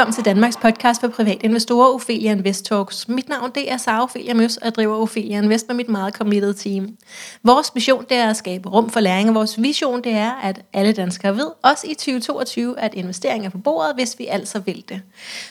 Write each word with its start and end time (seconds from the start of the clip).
velkommen 0.00 0.14
til 0.14 0.24
Danmarks 0.24 0.56
podcast 0.56 1.00
for 1.00 1.08
private 1.08 1.44
investorer, 1.44 1.94
Ophelia 1.94 2.32
Invest 2.32 2.64
Talks. 2.64 3.08
Mit 3.08 3.28
navn 3.28 3.50
det 3.54 3.72
er 3.72 3.76
Sara 3.76 4.02
Ophelia 4.02 4.34
Møs, 4.34 4.56
og 4.56 4.64
jeg 4.64 4.74
driver 4.74 4.96
Ophelia 4.96 5.38
Invest 5.38 5.68
med 5.68 5.76
mit 5.76 5.88
meget 5.88 6.14
committed 6.14 6.54
team. 6.54 6.96
Vores 7.42 7.74
mission 7.74 8.04
det 8.08 8.16
er 8.16 8.30
at 8.30 8.36
skabe 8.36 8.68
rum 8.68 8.90
for 8.90 9.00
læring, 9.00 9.28
og 9.28 9.34
vores 9.34 9.62
vision 9.62 10.04
det 10.04 10.12
er, 10.12 10.30
at 10.30 10.62
alle 10.72 10.92
danskere 10.92 11.36
ved, 11.36 11.46
også 11.62 11.86
i 11.86 11.94
2022, 11.94 12.80
at 12.80 12.94
investering 12.94 13.46
er 13.46 13.50
på 13.50 13.58
bordet, 13.58 13.94
hvis 13.94 14.18
vi 14.18 14.26
altså 14.26 14.58
vil 14.58 14.84
det. 14.88 15.02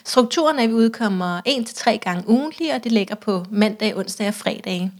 Strukturen 0.05 0.59
er, 0.59 0.63
at 0.63 0.69
vi 0.69 0.73
udkommer 0.73 1.41
1-3 1.47 1.97
gange 1.97 2.23
ugentlig, 2.27 2.75
og 2.75 2.83
det 2.83 2.91
ligger 2.91 3.15
på 3.15 3.45
mandag, 3.51 3.97
onsdag 3.97 4.27
og 4.27 4.33
fredag. 4.33 4.91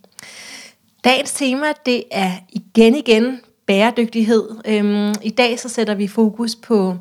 Dagens 1.03 1.31
tema 1.31 1.67
det 1.85 2.03
er 2.11 2.31
igen 2.49 2.95
igen 2.95 3.41
bæredygtighed. 3.65 4.49
Øhm, 4.65 5.13
I 5.21 5.29
dag 5.29 5.59
så 5.59 5.69
sætter 5.69 5.95
vi 5.95 6.07
fokus 6.07 6.55
på 6.55 6.95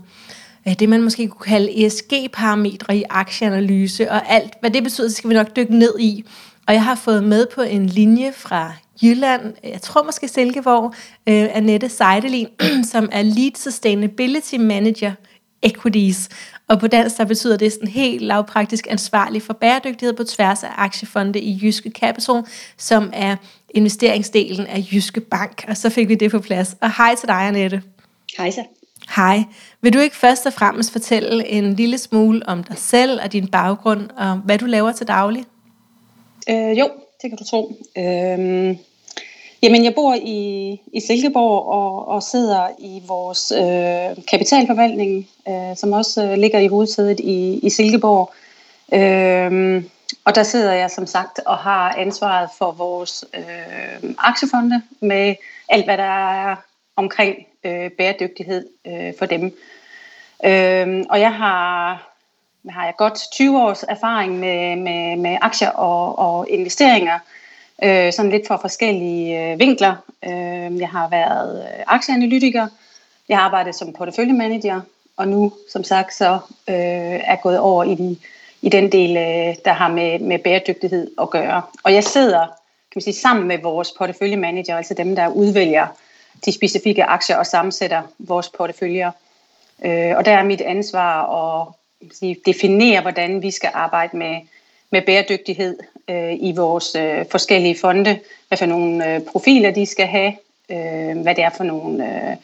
det, 0.74 0.88
man 0.88 1.02
måske 1.02 1.28
kunne 1.28 1.45
kalde 1.45 1.86
ESG-parametre 1.86 2.96
i 2.96 3.04
aktieanalyse, 3.10 4.10
og 4.10 4.30
alt, 4.30 4.52
hvad 4.60 4.70
det 4.70 4.82
betyder, 4.82 5.09
skal 5.09 5.30
vi 5.30 5.34
nok 5.34 5.56
dykke 5.56 5.78
ned 5.78 5.98
i. 6.00 6.24
Og 6.66 6.74
jeg 6.74 6.84
har 6.84 6.95
fået 6.95 7.24
med 7.24 7.46
på 7.54 7.62
en 7.62 7.86
linje 7.86 8.32
fra 8.32 8.73
Jylland, 9.02 9.54
jeg 9.64 9.82
tror 9.82 10.02
måske 10.02 10.28
Silkeborg, 10.28 10.95
øh, 11.28 11.56
Annette 11.56 11.88
Seidelin, 11.88 12.48
som 12.92 13.09
er 13.12 13.23
Lead 13.23 13.56
Sustainability 13.56 14.54
Manager 14.54 15.12
Equities. 15.62 16.28
Og 16.68 16.80
på 16.80 16.87
dansk 16.87 17.18
der 17.18 17.24
betyder 17.24 17.56
det 17.56 17.73
sådan 17.73 17.88
helt 17.88 18.23
lavpraktisk 18.23 18.87
ansvarlig 18.90 19.42
for 19.42 19.52
bæredygtighed 19.52 20.16
på 20.16 20.24
tværs 20.24 20.64
af 20.64 20.70
aktiefonde 20.76 21.40
i 21.40 21.60
Jyske 21.62 21.90
Capital, 21.90 22.42
som 22.76 23.10
er 23.12 23.37
investeringsdelen 23.70 24.66
af 24.66 24.88
Jyske 24.92 25.20
Bank. 25.20 25.64
Og 25.68 25.76
så 25.76 25.90
fik 25.90 26.09
vi 26.09 26.15
det 26.15 26.30
på 26.30 26.38
plads. 26.38 26.76
Og 26.80 26.96
hej 26.96 27.15
til 27.15 27.28
dig, 27.28 27.37
Annette. 27.37 27.82
Hej 28.38 28.50
så. 28.50 28.65
Hej. 29.16 29.45
Vil 29.80 29.92
du 29.92 29.98
ikke 29.98 30.16
først 30.16 30.46
og 30.46 30.52
fremmest 30.52 30.92
fortælle 30.92 31.48
en 31.48 31.74
lille 31.74 31.98
smule 31.98 32.42
om 32.46 32.64
dig 32.64 32.78
selv 32.78 33.20
og 33.24 33.32
din 33.32 33.48
baggrund, 33.48 34.10
og 34.16 34.37
hvad 34.37 34.59
du 34.59 34.66
laver 34.66 34.92
til 34.92 35.09
daglig? 35.09 35.45
Øh, 36.50 36.78
jo, 36.78 36.88
det 37.23 37.30
kan 37.30 37.38
du 37.38 37.45
tro. 37.45 37.76
Øh, 37.98 38.76
jamen, 39.62 39.84
jeg 39.84 39.95
bor 39.95 40.15
i, 40.15 40.70
i 40.92 41.00
Silkeborg 41.00 41.66
og, 41.66 42.09
og 42.09 42.23
sidder 42.23 42.68
i 42.78 43.02
vores 43.06 43.52
øh, 43.52 44.24
kapitalforvaltning, 44.24 45.28
øh, 45.48 45.76
som 45.76 45.93
også 45.93 46.24
øh, 46.24 46.38
ligger 46.38 46.59
i 46.59 46.66
hovedsædet 46.66 47.20
i, 47.20 47.60
i 47.62 47.70
Silkeborg. 47.70 48.32
Øh, 48.93 49.84
og 50.24 50.34
der 50.34 50.43
sidder 50.43 50.72
jeg 50.72 50.90
som 50.90 51.06
sagt 51.06 51.40
og 51.46 51.56
har 51.56 51.95
ansvaret 51.95 52.48
for 52.59 52.70
vores 52.70 53.24
øh, 53.34 54.15
aktiefonde 54.18 54.82
med 55.00 55.34
alt, 55.68 55.84
hvad 55.84 55.96
der 55.96 56.32
er 56.48 56.56
omkring 56.96 57.37
øh, 57.64 57.90
bæredygtighed 57.90 58.66
øh, 58.87 59.12
for 59.18 59.26
dem. 59.26 59.45
Øh, 60.45 61.04
og 61.10 61.20
jeg 61.20 61.34
har, 61.34 62.02
har 62.68 62.84
jeg 62.84 62.95
godt 62.96 63.20
20 63.32 63.62
års 63.62 63.82
erfaring 63.82 64.38
med, 64.38 64.76
med, 64.76 65.16
med 65.16 65.38
aktier 65.41 65.70
og, 65.70 66.19
og 66.19 66.47
investeringer, 66.50 67.19
øh, 67.82 68.12
sådan 68.12 68.31
lidt 68.31 68.47
fra 68.47 68.56
forskellige 68.56 69.53
øh, 69.53 69.59
vinkler. 69.59 69.97
Øh, 70.25 70.81
jeg 70.81 70.88
har 70.88 71.09
været 71.09 71.62
øh, 71.62 71.84
aktieanalytiker, 71.87 72.66
jeg 73.28 73.38
har 73.38 73.44
arbejdet 73.44 73.75
som 73.75 73.93
porteføljemanager, 73.93 74.81
og 75.16 75.28
nu 75.28 75.53
som 75.72 75.84
sagt 75.84 76.15
så 76.15 76.32
øh, 76.69 77.20
er 77.25 77.37
gået 77.37 77.59
over 77.59 77.84
i, 77.84 77.94
de, 77.94 78.16
i 78.62 78.69
den 78.69 78.93
del, 78.93 79.16
øh, 79.16 79.54
der 79.65 79.72
har 79.72 79.88
med, 79.88 80.19
med 80.19 80.38
bæredygtighed 80.38 81.10
at 81.20 81.31
gøre. 81.31 81.62
Og 81.84 81.94
jeg 81.94 82.04
sidder 82.04 82.47
kan 82.93 82.97
man 82.97 83.03
sige, 83.03 83.15
sammen 83.15 83.48
med 83.48 83.59
vores 83.59 83.93
porteføljemanager, 83.98 84.76
altså 84.76 84.94
dem, 84.94 85.16
der 85.16 85.28
udvælger 85.28 85.87
de 86.44 86.53
specifikke 86.53 87.04
aktier 87.04 87.36
og 87.36 87.47
sammensætter 87.47 88.03
vores 88.19 88.48
porteføljer. 88.48 89.10
Øh, 89.84 90.16
og 90.16 90.25
der 90.25 90.32
er 90.32 90.43
mit 90.43 90.60
ansvar 90.60 91.22
at 91.22 91.69
sige, 92.12 92.37
definere, 92.47 93.00
hvordan 93.00 93.43
vi 93.43 93.50
skal 93.50 93.71
arbejde 93.75 94.16
med, 94.16 94.37
med 94.91 95.03
bæredygtighed 95.03 95.78
øh, 96.10 96.32
i 96.32 96.53
vores 96.56 96.94
øh, 96.94 97.25
forskellige 97.31 97.78
fonde, 97.81 98.19
hvad 98.48 98.59
for 98.59 98.66
nogle 98.66 99.15
øh, 99.15 99.21
profiler 99.21 99.71
de 99.71 99.87
skal 99.87 100.06
have, 100.06 100.32
øh, 100.71 101.19
hvad 101.19 101.34
det 101.34 101.44
er 101.44 101.50
for 101.56 101.65
nogle 101.65 102.04
øh, 102.04 102.37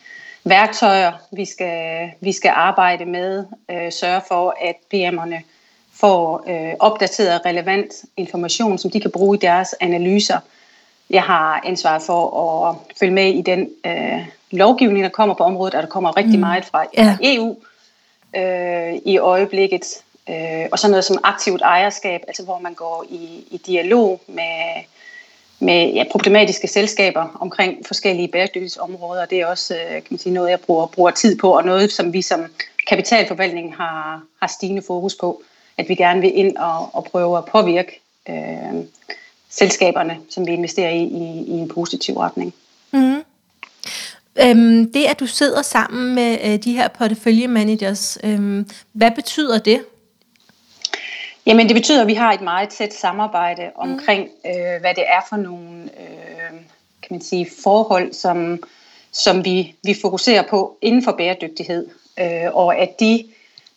værktøjer, 0.44 1.12
vi 1.32 1.44
skal, 1.44 2.10
vi 2.20 2.32
skal 2.32 2.52
arbejde 2.54 3.04
med, 3.04 3.44
øh, 3.70 3.92
sørge 3.92 4.20
for, 4.28 4.56
at 4.60 4.76
BM'erne 4.94 5.42
får 5.94 6.44
øh, 6.48 6.74
opdateret 6.78 7.40
relevant 7.46 7.94
information, 8.16 8.78
som 8.78 8.90
de 8.90 9.00
kan 9.00 9.10
bruge 9.10 9.36
i 9.36 9.40
deres 9.40 9.74
analyser, 9.80 10.38
jeg 11.10 11.22
har 11.22 11.60
ansvaret 11.64 12.02
for 12.02 12.40
at 12.68 12.76
følge 12.98 13.12
med 13.12 13.34
i 13.34 13.42
den 13.42 13.70
øh, 13.86 14.26
lovgivning, 14.50 15.04
der 15.04 15.10
kommer 15.10 15.34
på 15.34 15.44
området, 15.44 15.74
og 15.74 15.82
der 15.82 15.88
kommer 15.88 16.16
rigtig 16.16 16.34
mm. 16.34 16.40
meget 16.40 16.64
fra 16.64 16.84
ja. 16.96 17.16
EU 17.22 17.56
øh, 18.36 18.94
i 19.04 19.18
øjeblikket. 19.18 20.02
Øh, 20.28 20.66
og 20.72 20.78
så 20.78 20.88
noget 20.88 21.04
som 21.04 21.18
aktivt 21.22 21.62
ejerskab, 21.62 22.20
altså 22.28 22.44
hvor 22.44 22.58
man 22.58 22.74
går 22.74 23.04
i, 23.10 23.44
i 23.50 23.56
dialog 23.56 24.20
med, 24.26 24.82
med 25.58 25.92
ja, 25.92 26.04
problematiske 26.10 26.68
selskaber 26.68 27.38
omkring 27.40 27.86
forskellige 27.86 28.28
bæredygtighedsområder. 28.28 29.26
Det 29.26 29.40
er 29.40 29.46
også 29.46 29.74
øh, 29.74 29.92
kan 29.92 30.06
man 30.10 30.18
sige, 30.18 30.32
noget, 30.32 30.50
jeg 30.50 30.60
bruger, 30.60 30.86
bruger 30.86 31.10
tid 31.10 31.38
på, 31.38 31.56
og 31.56 31.64
noget, 31.64 31.92
som 31.92 32.12
vi 32.12 32.22
som 32.22 32.46
kapitalforvaltning 32.88 33.76
har, 33.76 34.22
har 34.40 34.46
stigende 34.46 34.82
fokus 34.82 35.14
på, 35.20 35.42
at 35.78 35.88
vi 35.88 35.94
gerne 35.94 36.20
vil 36.20 36.38
ind 36.38 36.56
og, 36.56 36.94
og 36.94 37.04
prøve 37.04 37.38
at 37.38 37.44
påvirke 37.44 38.00
øh, 38.28 38.84
selskaberne, 39.54 40.18
som 40.30 40.46
vi 40.46 40.52
investerer 40.52 40.90
i, 40.90 41.02
i, 41.02 41.44
i 41.46 41.52
en 41.52 41.68
positiv 41.68 42.14
retning. 42.14 42.54
Mm. 42.92 43.24
Øhm, 44.42 44.92
det, 44.92 45.04
at 45.04 45.20
du 45.20 45.26
sidder 45.26 45.62
sammen 45.62 46.14
med 46.14 46.38
øh, 46.44 46.58
de 46.58 46.72
her 46.72 46.88
porteføljemanagers, 46.88 48.18
øhm, 48.24 48.70
hvad 48.92 49.10
betyder 49.10 49.58
det? 49.58 49.84
Jamen, 51.46 51.66
det 51.68 51.74
betyder, 51.74 52.00
at 52.00 52.06
vi 52.06 52.14
har 52.14 52.32
et 52.32 52.40
meget 52.40 52.68
tæt 52.68 52.94
samarbejde 52.94 53.70
omkring, 53.76 54.22
mm. 54.22 54.50
øh, 54.50 54.80
hvad 54.80 54.94
det 54.94 55.04
er 55.08 55.20
for 55.28 55.36
nogle 55.36 55.82
øh, 55.82 56.60
kan 57.02 57.10
man 57.10 57.20
sige, 57.20 57.46
forhold, 57.62 58.12
som, 58.12 58.62
som 59.12 59.44
vi, 59.44 59.74
vi 59.84 59.94
fokuserer 60.02 60.42
på 60.50 60.78
inden 60.82 61.04
for 61.04 61.12
bæredygtighed, 61.12 61.86
øh, 62.20 62.54
og 62.54 62.76
at 62.76 63.00
de 63.00 63.24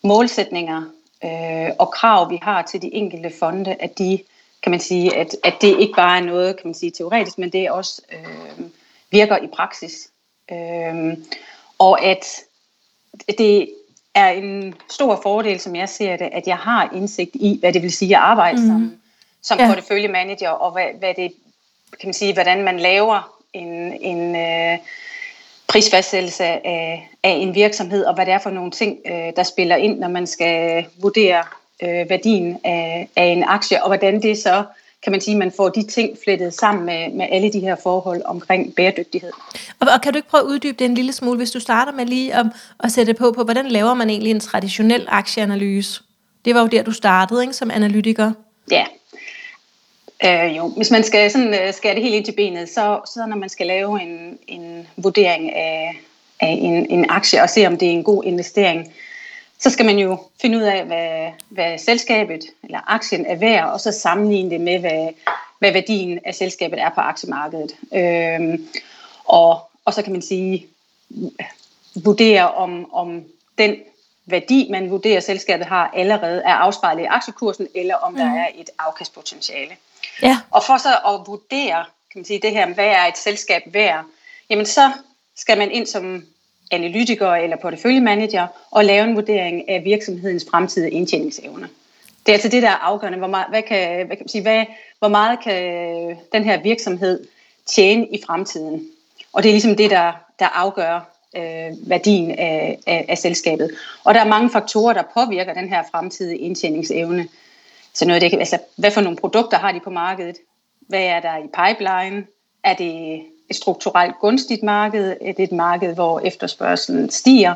målsætninger 0.04 0.82
øh, 1.24 1.70
og 1.78 1.90
krav, 1.90 2.30
vi 2.30 2.38
har 2.42 2.62
til 2.62 2.82
de 2.82 2.94
enkelte 2.94 3.32
fonde, 3.38 3.76
at 3.80 3.98
de 3.98 4.18
kan 4.62 4.70
man 4.70 4.80
sige, 4.80 5.16
at, 5.16 5.36
at 5.44 5.54
det 5.60 5.80
ikke 5.80 5.94
bare 5.96 6.18
er 6.18 6.24
noget, 6.24 6.56
kan 6.56 6.66
man 6.66 6.74
sige, 6.74 6.90
teoretisk, 6.90 7.38
men 7.38 7.52
det 7.52 7.70
også 7.70 8.02
øh, 8.12 8.66
virker 9.10 9.36
i 9.36 9.46
praksis. 9.46 10.10
Øh, 10.52 11.16
og 11.78 12.04
at 12.04 12.24
det 13.38 13.70
er 14.14 14.28
en 14.28 14.74
stor 14.90 15.20
fordel, 15.22 15.60
som 15.60 15.76
jeg 15.76 15.88
ser 15.88 16.16
det, 16.16 16.28
at 16.32 16.46
jeg 16.46 16.56
har 16.56 16.90
indsigt 16.94 17.30
i, 17.34 17.58
hvad 17.60 17.72
det 17.72 17.82
vil 17.82 17.92
sige 17.92 18.16
at 18.16 18.22
arbejde 18.22 18.60
mm. 18.60 18.66
som, 18.66 18.92
som 19.42 19.58
ja. 19.58 19.66
porteføljemanager, 19.66 20.50
og 20.50 20.72
hvad, 20.72 20.86
hvad 20.98 21.14
det, 21.14 21.32
kan 22.00 22.08
man 22.08 22.14
sige, 22.14 22.34
hvordan 22.34 22.62
man 22.62 22.80
laver 22.80 23.40
en, 23.52 23.92
en 24.02 24.36
øh, 24.36 24.78
prisfastsættelse 25.68 26.44
af, 26.44 27.08
af 27.22 27.30
en 27.30 27.54
virksomhed, 27.54 28.04
og 28.04 28.14
hvad 28.14 28.26
det 28.26 28.34
er 28.34 28.38
for 28.38 28.50
nogle 28.50 28.70
ting, 28.70 28.98
øh, 29.06 29.32
der 29.36 29.42
spiller 29.42 29.76
ind, 29.76 29.98
når 29.98 30.08
man 30.08 30.26
skal 30.26 30.86
vurdere 31.00 31.44
øh, 31.82 32.10
værdien 32.10 32.58
af, 32.64 33.08
af 33.16 33.24
en 33.24 33.44
aktie, 33.44 33.82
og 33.82 33.88
hvordan 33.88 34.22
det 34.22 34.38
så 34.38 34.64
kan 35.02 35.12
man 35.12 35.20
sige, 35.20 35.36
man 35.36 35.52
får 35.56 35.68
de 35.68 35.82
ting 35.82 36.18
flettet 36.24 36.54
sammen 36.54 36.86
med, 36.86 37.12
med 37.12 37.26
alle 37.30 37.52
de 37.52 37.60
her 37.60 37.76
forhold 37.82 38.22
omkring 38.24 38.74
bæredygtighed. 38.74 39.30
Og, 39.80 39.88
og 39.94 40.00
kan 40.00 40.12
du 40.12 40.16
ikke 40.16 40.28
prøve 40.28 40.40
at 40.40 40.46
uddybe 40.46 40.76
det 40.78 40.84
en 40.84 40.94
lille 40.94 41.12
smule, 41.12 41.36
hvis 41.36 41.50
du 41.50 41.60
starter 41.60 41.92
med 41.92 42.06
lige 42.06 42.34
at, 42.34 42.46
at 42.84 42.92
sætte 42.92 43.14
på, 43.14 43.32
på, 43.32 43.44
hvordan 43.44 43.68
laver 43.68 43.94
man 43.94 44.10
egentlig 44.10 44.30
en 44.30 44.40
traditionel 44.40 45.06
aktieanalyse? 45.08 46.02
Det 46.44 46.54
var 46.54 46.60
jo 46.60 46.66
der, 46.66 46.82
du 46.82 46.92
startede 46.92 47.42
ikke, 47.42 47.54
som 47.54 47.70
analytiker. 47.70 48.32
Ja, 48.70 48.84
Øh, 50.24 50.56
jo, 50.56 50.68
hvis 50.68 50.90
man 50.90 51.04
skal 51.04 51.30
sådan, 51.30 51.54
øh, 51.54 51.74
skære 51.74 51.94
det 51.94 52.02
helt 52.02 52.14
ind 52.14 52.24
til 52.24 52.32
benet, 52.32 52.68
så, 52.68 53.00
så 53.06 53.26
når 53.28 53.36
man 53.36 53.48
skal 53.48 53.66
lave 53.66 54.02
en, 54.02 54.38
en 54.46 54.86
vurdering 54.96 55.56
af, 55.56 56.00
af 56.40 56.58
en, 56.60 56.90
en 56.90 57.06
aktie 57.08 57.42
og 57.42 57.50
se, 57.50 57.66
om 57.66 57.76
det 57.76 57.88
er 57.88 57.92
en 57.92 58.04
god 58.04 58.24
investering, 58.24 58.92
så 59.58 59.70
skal 59.70 59.86
man 59.86 59.98
jo 59.98 60.18
finde 60.40 60.58
ud 60.58 60.62
af, 60.62 60.84
hvad, 60.84 61.32
hvad 61.48 61.78
selskabet 61.78 62.44
eller 62.62 62.80
aktien 62.86 63.26
er 63.26 63.34
værd, 63.36 63.68
og 63.68 63.80
så 63.80 63.92
sammenligne 63.92 64.50
det 64.50 64.60
med, 64.60 64.78
hvad, 64.78 65.08
hvad 65.58 65.72
værdien 65.72 66.18
af 66.24 66.34
selskabet 66.34 66.80
er 66.80 66.88
på 66.88 67.00
aktiemarkedet. 67.00 67.76
Øhm, 67.94 68.68
og, 69.24 69.70
og 69.84 69.94
så 69.94 70.02
kan 70.02 70.12
man 70.12 70.22
sige, 70.22 70.66
vurdere 71.94 72.50
om, 72.50 72.92
om 72.92 73.24
den 73.58 73.76
værdi, 74.26 74.68
man 74.70 74.90
vurderer, 74.90 75.20
selskabet 75.20 75.66
har, 75.66 75.90
allerede 75.94 76.42
er 76.42 76.54
afspejlet 76.54 77.02
i 77.02 77.06
aktiekursen, 77.06 77.68
eller 77.74 77.94
om 77.94 78.12
mm. 78.12 78.18
der 78.18 78.26
er 78.26 78.48
et 78.54 78.70
afkastpotentiale. 78.78 79.76
Ja. 80.22 80.38
Og 80.50 80.62
for 80.62 80.76
så 80.78 80.88
at 80.88 81.26
vurdere 81.26 81.84
kan 82.12 82.18
man 82.18 82.24
sige, 82.24 82.40
det 82.42 82.50
her, 82.50 82.74
hvad 82.74 82.86
er 82.86 83.06
et 83.06 83.18
selskab 83.18 83.62
værd, 83.66 84.04
jamen 84.50 84.66
så 84.66 84.92
skal 85.36 85.58
man 85.58 85.70
ind 85.70 85.86
som 85.86 86.24
analytikere 86.70 87.42
eller 87.42 87.56
porteføljemanager 87.56 88.46
og 88.70 88.84
lave 88.84 89.04
en 89.04 89.16
vurdering 89.16 89.68
af 89.68 89.84
virksomhedens 89.84 90.46
fremtidige 90.50 90.90
indtjeningsevne. 90.90 91.68
Det 92.26 92.32
er 92.32 92.32
altså 92.32 92.48
det, 92.48 92.62
der 92.62 92.68
er 92.68 92.76
afgørende. 92.76 93.18
Hvor 93.18 93.26
meget, 93.26 93.46
hvad 93.48 93.62
kan, 93.62 94.06
hvad 94.06 94.16
kan 94.16 94.24
man 94.24 94.28
sige, 94.28 94.42
hvad, 94.42 94.64
hvor 94.98 95.08
meget 95.08 95.38
kan 95.44 95.74
øh, 96.10 96.16
den 96.32 96.44
her 96.44 96.62
virksomhed 96.62 97.24
tjene 97.66 98.06
i 98.06 98.22
fremtiden? 98.26 98.88
Og 99.32 99.42
det 99.42 99.48
er 99.48 99.52
ligesom 99.52 99.76
det, 99.76 99.90
der, 99.90 100.12
der 100.38 100.46
afgør, 100.46 101.18
øh, 101.36 101.90
værdien 101.90 102.30
af, 102.30 102.78
af, 102.86 103.04
af 103.08 103.18
selskabet. 103.18 103.70
Og 104.04 104.14
der 104.14 104.20
er 104.20 104.28
mange 104.28 104.50
faktorer, 104.50 104.92
der 104.92 105.02
påvirker 105.14 105.54
den 105.54 105.68
her 105.68 105.82
fremtidige 105.90 106.38
indtjeningsevne. 106.38 107.28
Så 107.94 108.06
noget 108.06 108.22
det, 108.22 108.34
altså, 108.34 108.58
hvad 108.76 108.90
for 108.90 109.00
nogle 109.00 109.16
produkter 109.16 109.58
har 109.58 109.72
de 109.72 109.80
på 109.80 109.90
markedet? 109.90 110.36
Hvad 110.80 111.02
er 111.02 111.20
der 111.20 111.36
i 111.36 111.46
pipeline? 111.46 112.26
Er 112.64 112.74
det 112.74 113.22
et 113.50 113.56
strukturelt 113.56 114.14
gunstigt 114.20 114.62
marked? 114.62 115.16
Er 115.20 115.32
det 115.32 115.42
et 115.42 115.52
marked, 115.52 115.94
hvor 115.94 116.20
efterspørgselen 116.20 117.10
stiger? 117.10 117.54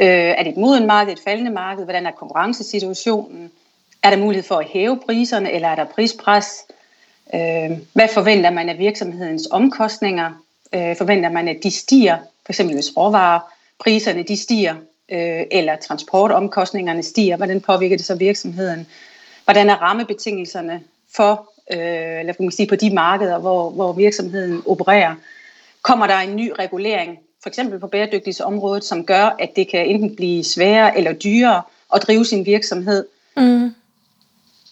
Øh, 0.00 0.06
er 0.06 0.42
det 0.42 0.50
et 0.50 0.56
moden 0.56 0.86
marked, 0.86 1.12
et 1.12 1.20
faldende 1.24 1.50
marked? 1.50 1.84
Hvordan 1.84 2.06
er 2.06 2.10
konkurrencesituationen? 2.10 3.50
Er 4.02 4.10
der 4.10 4.16
mulighed 4.16 4.44
for 4.44 4.56
at 4.56 4.66
hæve 4.66 5.00
priserne, 5.06 5.52
eller 5.52 5.68
er 5.68 5.74
der 5.74 5.84
prispres? 5.84 6.46
Øh, 7.34 7.78
hvad 7.92 8.08
forventer 8.14 8.50
man 8.50 8.68
af 8.68 8.78
virksomhedens 8.78 9.48
omkostninger? 9.50 10.30
Øh, 10.74 10.96
forventer 10.96 11.30
man, 11.30 11.48
at 11.48 11.56
de 11.62 11.70
stiger, 11.70 12.16
for 12.46 12.52
eksempel 12.52 12.74
hvis 12.74 12.96
råvarepriserne 12.96 14.22
de 14.22 14.36
stiger, 14.36 14.74
eller 15.10 15.76
transportomkostningerne 15.76 17.02
stiger? 17.02 17.36
Hvordan 17.36 17.60
påvirker 17.60 17.96
det 17.96 18.06
så 18.06 18.14
virksomheden? 18.14 18.86
Hvordan 19.44 19.70
er 19.70 19.74
rammebetingelserne 19.74 20.82
for, 21.16 21.50
øh, 21.72 22.20
eller 22.20 22.32
kan 22.32 22.44
man 22.44 22.52
sige, 22.52 22.66
på 22.66 22.76
de 22.76 22.90
markeder, 22.90 23.38
hvor, 23.38 23.70
hvor 23.70 23.92
virksomheden 23.92 24.62
opererer? 24.66 25.14
Kommer 25.82 26.06
der 26.06 26.16
en 26.16 26.36
ny 26.36 26.52
regulering, 26.58 27.18
for 27.42 27.48
eksempel 27.48 27.80
på 27.80 27.86
bæredygtighedsområdet, 27.86 28.84
som 28.84 29.04
gør, 29.04 29.36
at 29.38 29.56
det 29.56 29.68
kan 29.68 29.86
enten 29.86 30.16
blive 30.16 30.44
sværere 30.44 30.98
eller 30.98 31.12
dyrere 31.12 31.62
at 31.94 32.02
drive 32.02 32.24
sin 32.24 32.46
virksomhed? 32.46 33.06
Mm 33.36 33.74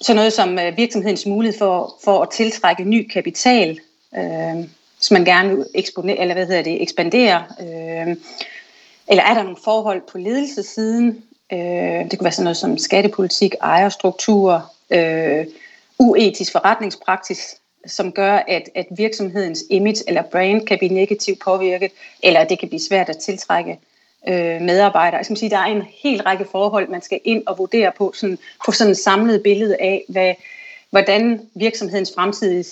så 0.01 0.15
noget 0.15 0.33
som 0.33 0.59
øh, 0.59 0.77
virksomhedens 0.77 1.27
mulighed 1.27 1.59
for, 1.59 1.97
for 2.05 2.23
at 2.23 2.31
tiltrække 2.31 2.85
ny 2.85 3.09
kapital, 3.13 3.79
øh, 4.17 4.65
som 5.01 5.15
man 5.15 5.25
gerne 5.25 5.57
vil 5.57 5.67
eksponere, 5.75 6.19
eller 6.19 6.35
hvad 6.35 6.47
hedder 6.47 6.63
det, 6.63 6.83
ekspandere. 6.83 7.45
Øh, 7.61 8.17
eller 9.09 9.23
er 9.23 9.35
der 9.35 9.43
nogle 9.43 9.57
forhold 9.65 10.03
på 10.13 10.19
ledelsessiden? 10.19 11.23
Øh, 11.53 11.59
det 12.11 12.19
kunne 12.19 12.25
være 12.25 12.33
sådan 12.33 12.45
noget 12.45 12.57
som 12.57 12.79
skattepolitik, 12.79 13.55
ejerstruktur, 13.61 14.73
øh, 14.91 15.47
uetisk 15.99 16.53
forretningspraksis, 16.53 17.57
som 17.87 18.13
gør, 18.13 18.43
at, 18.49 18.69
at 18.75 18.87
virksomhedens 18.97 19.65
image 19.71 20.05
eller 20.09 20.23
brand 20.23 20.67
kan 20.67 20.79
blive 20.79 20.95
negativt 20.95 21.39
påvirket, 21.45 21.91
eller 22.23 22.45
det 22.45 22.59
kan 22.59 22.69
blive 22.69 22.81
svært 22.81 23.09
at 23.09 23.17
tiltrække 23.17 23.79
øh, 24.29 24.61
medarbejdere. 24.61 25.17
Jeg 25.17 25.25
skal 25.25 25.37
sige, 25.37 25.51
der 25.51 25.59
er 25.59 25.65
en 25.65 25.83
hel 26.03 26.23
række 26.23 26.47
forhold, 26.53 26.89
man 26.89 27.03
skal 27.03 27.21
ind 27.25 27.43
og 27.47 27.59
vurdere 27.59 27.93
på, 27.99 28.13
sådan, 28.15 28.39
få 28.67 28.73
sådan 28.73 28.91
et 28.91 28.99
samlet 28.99 29.43
billede 29.43 29.77
af, 29.81 30.05
hvad, 30.09 30.35
hvordan 30.91 31.41
virksomhedens 31.55 32.13
fremtidige, 32.15 32.65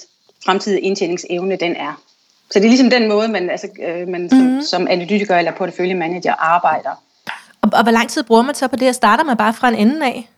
fremtidige 0.44 0.80
indtjeningsevne 0.80 1.56
den 1.56 1.76
er. 1.76 2.02
Så 2.50 2.58
det 2.58 2.64
er 2.64 2.68
ligesom 2.68 2.90
den 2.90 3.08
måde, 3.08 3.28
man, 3.28 3.50
altså, 3.50 3.68
øh, 3.82 4.08
man 4.08 4.30
som, 4.30 4.38
mm-hmm. 4.38 4.62
som 4.62 4.88
analytiker 4.88 5.36
eller 5.36 5.52
porteføljemanager 5.52 6.34
arbejder. 6.38 6.90
Og, 7.62 7.70
og 7.72 7.82
hvor 7.82 7.92
lang 7.92 8.10
tid 8.10 8.22
bruger 8.22 8.42
man 8.42 8.54
så 8.54 8.68
på 8.68 8.76
det, 8.76 8.88
og 8.88 8.94
starter 8.94 9.24
man 9.24 9.36
bare 9.36 9.54
fra 9.54 9.68
en 9.68 9.74
ende 9.74 10.06
af? 10.06 10.28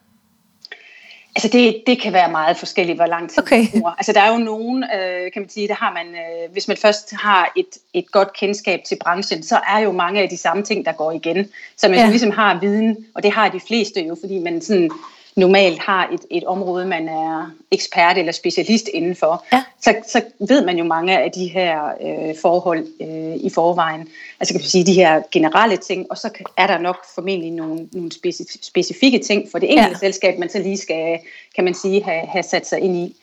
Altså 1.37 1.49
det, 1.49 1.83
det 1.87 2.01
kan 2.01 2.13
være 2.13 2.31
meget 2.31 2.57
forskelligt, 2.57 2.99
hvor 2.99 3.07
lang 3.07 3.31
tid 3.31 3.43
okay. 3.43 3.59
man 3.59 3.69
bruger. 3.71 3.91
Altså 3.91 4.13
der 4.13 4.21
er 4.21 4.33
jo 4.33 4.39
nogen, 4.39 4.85
øh, 4.85 5.33
kan 5.33 5.43
man 5.43 5.49
sige, 5.49 5.69
der 5.69 5.75
har 5.75 5.93
man, 5.93 6.07
øh, 6.07 6.53
hvis 6.53 6.69
man 6.69 6.77
først 6.77 7.15
har 7.15 7.53
et, 7.57 7.67
et 7.95 8.13
godt 8.13 8.33
kendskab 8.33 8.81
til 8.89 8.99
branchen, 9.01 9.43
så 9.43 9.61
er 9.69 9.79
jo 9.79 9.93
mange 9.93 10.23
af 10.23 10.29
de 10.29 10.37
samme 10.37 10.63
ting, 10.63 10.85
der 10.85 10.93
går 10.93 11.13
igen. 11.13 11.49
Så 11.77 11.89
man 11.89 11.99
ja. 11.99 12.09
ligesom 12.09 12.31
har 12.31 12.61
viden, 12.61 13.07
og 13.15 13.23
det 13.23 13.33
har 13.33 13.49
de 13.49 13.61
fleste 13.61 14.01
jo, 14.01 14.17
fordi 14.21 14.39
man 14.39 14.61
sådan 14.61 14.91
normalt 15.37 15.79
har 15.79 16.09
et, 16.13 16.21
et 16.31 16.45
område, 16.45 16.87
man 16.87 17.09
er 17.09 17.51
ekspert 17.71 18.19
eller 18.19 18.33
specialist 18.33 18.89
indenfor, 18.95 19.45
ja. 19.53 19.63
så, 19.81 19.95
så 20.09 20.23
ved 20.49 20.65
man 20.65 20.79
jo 20.79 20.85
mange 20.85 21.19
af 21.19 21.33
de 21.33 21.47
her 21.47 21.85
øh, 22.01 22.35
forhold 22.43 22.87
øh, 23.01 23.37
i 23.37 23.51
forvejen. 23.55 24.09
Altså 24.41 24.55
kan 24.55 24.61
man 24.61 24.69
sige 24.69 24.87
de 24.87 24.95
her 24.95 25.23
generelle 25.33 25.77
ting, 25.77 26.07
og 26.11 26.19
så 26.19 26.31
er 26.57 26.67
der 26.67 26.79
nok 26.79 26.97
formentlig 27.15 27.51
nogle, 27.51 27.89
nogle 27.93 28.11
specif- 28.15 28.59
specifikke 28.63 29.19
ting 29.19 29.49
for 29.51 29.59
det 29.59 29.71
enkelte 29.71 29.93
ja. 29.93 29.99
selskab, 29.99 30.39
man 30.39 30.49
så 30.49 30.59
lige 30.59 30.77
skal, 30.77 31.19
kan 31.55 31.65
man 31.65 31.75
sige, 31.75 32.03
have, 32.05 32.27
have 32.27 32.43
sat 32.43 32.67
sig 32.69 32.81
ind 32.81 32.97
i. 32.97 33.17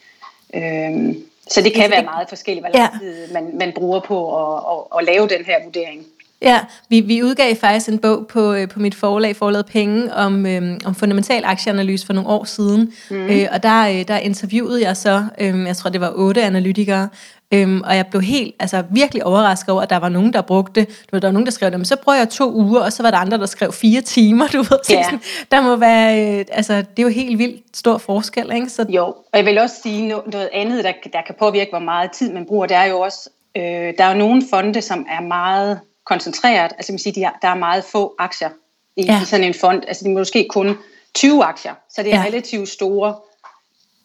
Øhm, 0.53 1.23
så 1.47 1.61
det 1.61 1.73
kan 1.73 1.91
være 1.91 2.03
meget 2.03 2.29
forskelligt, 2.29 2.63
hvad 2.63 2.79
lang 2.79 2.99
tid 2.99 3.33
man, 3.33 3.57
man 3.57 3.71
bruger 3.75 3.99
på 3.99 4.17
at, 4.37 4.63
at, 4.71 4.99
at 4.99 5.05
lave 5.05 5.27
den 5.27 5.45
her 5.45 5.63
vurdering. 5.63 6.05
Ja, 6.43 6.59
vi, 6.89 6.99
vi 6.99 7.23
udgav 7.23 7.55
faktisk 7.55 7.89
en 7.89 7.99
bog 7.99 8.27
på, 8.27 8.53
øh, 8.53 8.69
på 8.69 8.79
mit 8.79 8.95
forlag, 8.95 9.35
Forlaget 9.35 9.65
Penge, 9.65 10.13
om, 10.13 10.45
øhm, 10.45 10.79
om 10.85 10.95
fundamental 10.95 11.43
aktieanalyse 11.45 12.05
for 12.05 12.13
nogle 12.13 12.29
år 12.29 12.43
siden. 12.43 12.93
Mm. 13.09 13.15
Øh, 13.15 13.47
og 13.51 13.63
der, 13.63 13.87
øh, 13.87 14.07
der 14.07 14.17
interviewede 14.17 14.81
jeg 14.83 14.97
så, 14.97 15.25
øh, 15.39 15.65
jeg 15.67 15.77
tror 15.77 15.89
det 15.89 16.01
var 16.01 16.11
otte 16.15 16.43
analytikere, 16.43 17.09
Øhm, 17.53 17.81
og 17.81 17.95
jeg 17.95 18.07
blev 18.07 18.21
helt, 18.21 18.55
altså 18.59 18.83
virkelig 18.89 19.25
overrasket 19.25 19.69
over, 19.69 19.81
at 19.81 19.89
der 19.89 19.97
var 19.97 20.09
nogen, 20.09 20.33
der 20.33 20.41
brugte, 20.41 20.83
du 20.83 20.89
ved, 21.11 21.21
der 21.21 21.27
var 21.27 21.31
nogen, 21.31 21.45
der 21.45 21.51
skrev, 21.51 21.71
men 21.71 21.85
så 21.85 21.95
prøver 21.95 22.17
jeg 22.17 22.29
to 22.29 22.53
uger, 22.53 22.81
og 22.81 22.93
så 22.93 23.03
var 23.03 23.11
der 23.11 23.17
andre, 23.17 23.37
der 23.37 23.45
skrev 23.45 23.71
fire 23.71 24.01
timer, 24.01 24.47
du 24.53 24.57
ved. 24.57 24.79
Ja. 24.89 25.03
Sådan, 25.03 25.21
der 25.51 25.61
må 25.61 25.75
være, 25.75 26.39
øh, 26.39 26.45
altså 26.51 26.73
det 26.77 26.99
er 26.99 27.03
jo 27.03 27.09
helt 27.09 27.37
vildt 27.37 27.77
stor 27.77 27.97
forskel, 27.97 28.51
ikke? 28.55 28.69
Så... 28.69 28.85
Jo, 28.89 29.03
og 29.05 29.37
jeg 29.37 29.45
vil 29.45 29.57
også 29.57 29.75
sige 29.83 30.07
noget 30.07 30.49
andet, 30.53 30.83
der, 30.83 30.91
der 31.13 31.21
kan 31.25 31.35
påvirke, 31.39 31.71
hvor 31.71 31.79
meget 31.79 32.11
tid 32.11 32.33
man 32.33 32.45
bruger, 32.45 32.65
det 32.65 32.77
er 32.77 32.85
jo 32.85 32.99
også, 32.99 33.29
øh, 33.57 33.63
der 33.97 34.03
er 34.03 34.11
jo 34.11 34.17
nogle 34.17 34.43
fonde, 34.49 34.81
som 34.81 35.05
er 35.09 35.21
meget 35.21 35.79
koncentreret, 36.05 36.71
altså 36.77 36.91
man 36.91 36.99
siger, 36.99 37.31
der 37.41 37.47
er 37.47 37.55
meget 37.55 37.83
få 37.83 38.15
aktier 38.19 38.49
i, 38.95 39.05
ja. 39.05 39.21
i 39.21 39.25
sådan 39.25 39.43
en 39.43 39.53
fond, 39.53 39.83
altså 39.87 40.03
det 40.03 40.09
er 40.09 40.13
måske 40.13 40.47
kun 40.49 40.77
20 41.13 41.43
aktier, 41.43 41.73
så 41.95 42.03
det 42.03 42.13
er 42.13 42.19
ja. 42.19 42.25
relativt 42.25 42.69
store, 42.69 43.15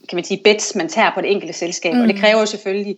kan 0.08 0.16
man 0.16 0.24
sige, 0.24 0.40
bets, 0.44 0.74
man 0.74 0.88
tager 0.88 1.10
på 1.14 1.20
det 1.20 1.30
enkelte 1.30 1.54
selskab, 1.54 1.94
mm. 1.94 2.00
og 2.00 2.08
det 2.08 2.14
mm. 2.14 2.20
kræver 2.20 2.40
jo 2.40 2.46
selvfølgelig, 2.46 2.96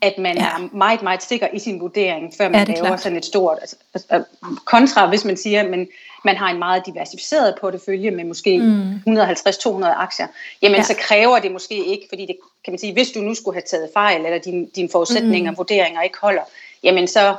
at 0.00 0.18
man 0.18 0.36
ja. 0.36 0.44
er 0.44 0.68
meget, 0.76 1.02
meget 1.02 1.22
sikker 1.22 1.48
i 1.52 1.58
sin 1.58 1.80
vurdering, 1.80 2.32
før 2.38 2.48
man 2.48 2.68
ja, 2.68 2.74
laver 2.74 2.86
klart. 2.86 3.00
sådan 3.00 3.18
et 3.18 3.24
stort, 3.24 3.58
altså, 3.60 3.76
altså, 3.94 4.24
kontra 4.64 5.08
hvis 5.08 5.24
man 5.24 5.36
siger, 5.36 5.68
men 5.68 5.88
man 6.24 6.36
har 6.36 6.50
en 6.50 6.58
meget 6.58 6.86
diversificeret 6.86 7.54
portefølje 7.60 8.10
med 8.10 8.24
måske 8.24 8.58
mm. 8.58 9.18
150-200 9.18 9.84
aktier, 9.84 10.26
jamen 10.62 10.76
ja. 10.76 10.82
så 10.82 10.94
kræver 10.98 11.38
det 11.38 11.52
måske 11.52 11.86
ikke, 11.86 12.06
fordi 12.08 12.26
det 12.26 12.36
kan 12.64 12.72
man 12.72 12.78
sige, 12.78 12.92
hvis 12.92 13.10
du 13.10 13.20
nu 13.20 13.34
skulle 13.34 13.54
have 13.54 13.62
taget 13.66 13.90
fejl, 13.94 14.24
eller 14.24 14.38
dine 14.38 14.66
din 14.76 14.88
forudsætninger 14.90 15.50
og 15.50 15.52
mm. 15.52 15.58
vurderinger 15.58 16.02
ikke 16.02 16.18
holder, 16.20 16.42
jamen 16.82 17.08
så 17.08 17.36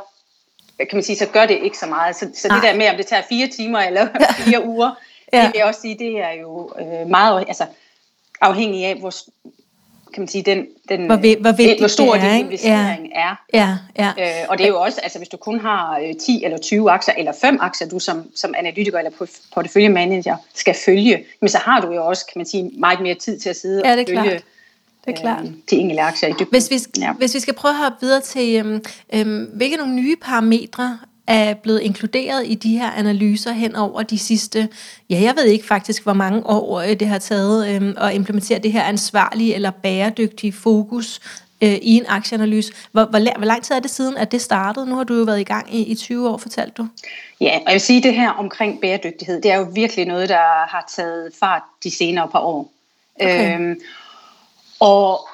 kan 0.78 0.90
man 0.94 1.04
sige, 1.04 1.16
så 1.16 1.26
gør 1.26 1.46
det 1.46 1.60
ikke 1.64 1.78
så 1.78 1.86
meget. 1.86 2.16
Så, 2.16 2.28
så 2.36 2.48
det 2.48 2.64
der 2.64 2.76
med, 2.76 2.90
om 2.90 2.98
det 2.98 3.06
tager 3.06 3.22
fire 3.30 3.48
timer 3.48 3.80
eller 3.80 4.08
fire 4.46 4.66
uger, 4.66 4.92
ja. 5.34 5.42
det 5.42 5.48
vil 5.48 5.58
jeg 5.58 5.66
også 5.66 5.82
sige, 5.82 6.00
det 6.00 6.20
er 6.20 6.32
jo 6.42 6.72
øh, 6.80 7.10
meget 7.10 7.46
altså, 7.48 7.66
afhængig 8.42 8.86
af, 8.86 8.96
hvor, 8.96 9.14
kan 10.14 10.22
man 10.22 10.28
sige, 10.28 10.44
den, 10.44 10.68
den, 10.90 11.06
hvor, 11.06 11.16
vi, 11.16 11.36
hvor, 11.40 11.52
vigtigt 11.52 11.80
hvor 11.80 11.88
stor 11.88 12.16
din 12.16 12.46
investering 12.46 13.12
ja. 13.16 13.22
er. 13.22 13.36
Ja, 13.54 13.78
ja. 13.98 14.42
Øh, 14.42 14.50
og 14.50 14.58
det 14.58 14.64
er 14.64 14.68
jo 14.68 14.82
også, 14.82 15.00
altså 15.04 15.18
hvis 15.18 15.30
du 15.30 15.38
kun 15.38 15.60
har 15.60 16.00
øh, 16.00 16.16
10 16.16 16.44
eller 16.44 16.58
20 16.58 16.92
aktier, 16.92 17.14
eller 17.18 17.34
5 17.42 17.58
aktier, 17.62 17.88
du 17.88 18.00
som, 18.00 18.32
som 18.36 18.54
analytiker 18.58 18.98
eller 18.98 19.12
porteføljemanager 19.54 20.38
skal 20.54 20.76
følge, 20.86 21.26
men 21.40 21.50
så 21.50 21.58
har 21.58 21.82
du 21.82 21.92
jo 21.92 22.06
også, 22.06 22.26
kan 22.26 22.40
man 22.40 22.46
sige, 22.46 22.72
meget 22.78 23.02
mere 23.02 23.16
tid 23.16 23.40
til 23.40 23.50
at 23.50 23.56
sidde 23.56 23.82
ja, 23.86 23.92
og 23.92 24.08
følge 24.08 24.22
klart 24.22 24.44
det 25.06 25.18
er 25.18 25.22
klart. 25.22 25.44
Øhm, 25.46 25.62
de 25.70 25.76
enkelte 25.76 26.02
aktier 26.02 26.30
i 26.30 26.32
dybden. 26.32 26.48
Hvis 26.50 26.72
vi, 26.72 27.02
ja. 27.02 27.14
hvis 27.14 27.36
vi 27.36 27.40
skal 27.40 27.54
prøve 27.54 27.72
at 27.72 27.78
hoppe 27.78 27.98
videre 28.02 28.22
til, 28.22 28.56
øhm, 28.56 28.84
øhm, 29.14 29.50
hvilke 29.54 29.78
nogle 29.78 29.94
nye 29.94 30.16
parametre 30.16 31.00
er 31.28 31.54
blevet 31.54 31.80
inkluderet 31.80 32.44
i 32.48 32.56
de 32.56 32.78
her 32.78 32.92
analyser 32.92 33.52
hen 33.52 33.76
over 33.76 34.04
de 34.04 34.20
sidste, 34.20 34.70
ja, 35.10 35.22
jeg 35.22 35.36
ved 35.36 35.46
ikke 35.46 35.66
faktisk, 35.66 36.04
hvor 36.04 36.14
mange 36.14 36.46
år 36.46 36.80
øh, 36.80 37.00
det 37.00 37.08
har 37.08 37.18
taget 37.18 37.76
øhm, 37.76 37.94
at 37.98 38.16
implementere 38.16 38.60
det 38.60 38.72
her 38.72 38.84
ansvarlige 38.84 39.56
eller 39.56 39.72
bæredygtige 39.72 40.54
fokus 40.54 41.22
øh, 41.62 41.74
i 41.82 41.98
en 41.98 42.06
aktieanalyse. 42.08 42.74
Hvor, 42.92 43.06
hvor, 43.06 43.38
hvor 43.38 43.46
lang 43.46 43.64
tid 43.64 43.76
er 43.76 43.80
det 43.80 43.92
siden, 43.92 44.18
at 44.18 44.32
det 44.32 44.42
startede? 44.42 44.86
Nu 44.86 44.96
har 44.96 45.04
du 45.04 45.18
jo 45.18 45.24
været 45.24 45.40
i 45.40 45.44
gang 45.44 45.76
i, 45.76 45.82
i 45.84 45.96
20 45.96 46.30
år, 46.30 46.38
fortalte 46.38 46.74
du. 46.78 46.88
Ja, 47.42 47.58
og 47.58 47.64
jeg 47.66 47.74
vil 47.74 47.82
sige, 47.82 47.98
at 47.98 48.04
det 48.04 48.14
her 48.14 48.30
omkring 48.30 48.82
bæredygtighed, 48.82 49.42
det 49.42 49.52
er 49.52 49.58
jo 49.58 49.68
virkelig 49.74 50.06
noget, 50.06 50.30
der 50.30 50.68
har 50.68 50.92
taget 50.96 51.32
fart 51.40 51.62
de 51.84 51.92
senere 51.92 52.28
par 52.28 52.40
år. 52.40 52.72
Okay. 53.16 53.60
Øhm, 53.60 53.80
og, 54.84 55.28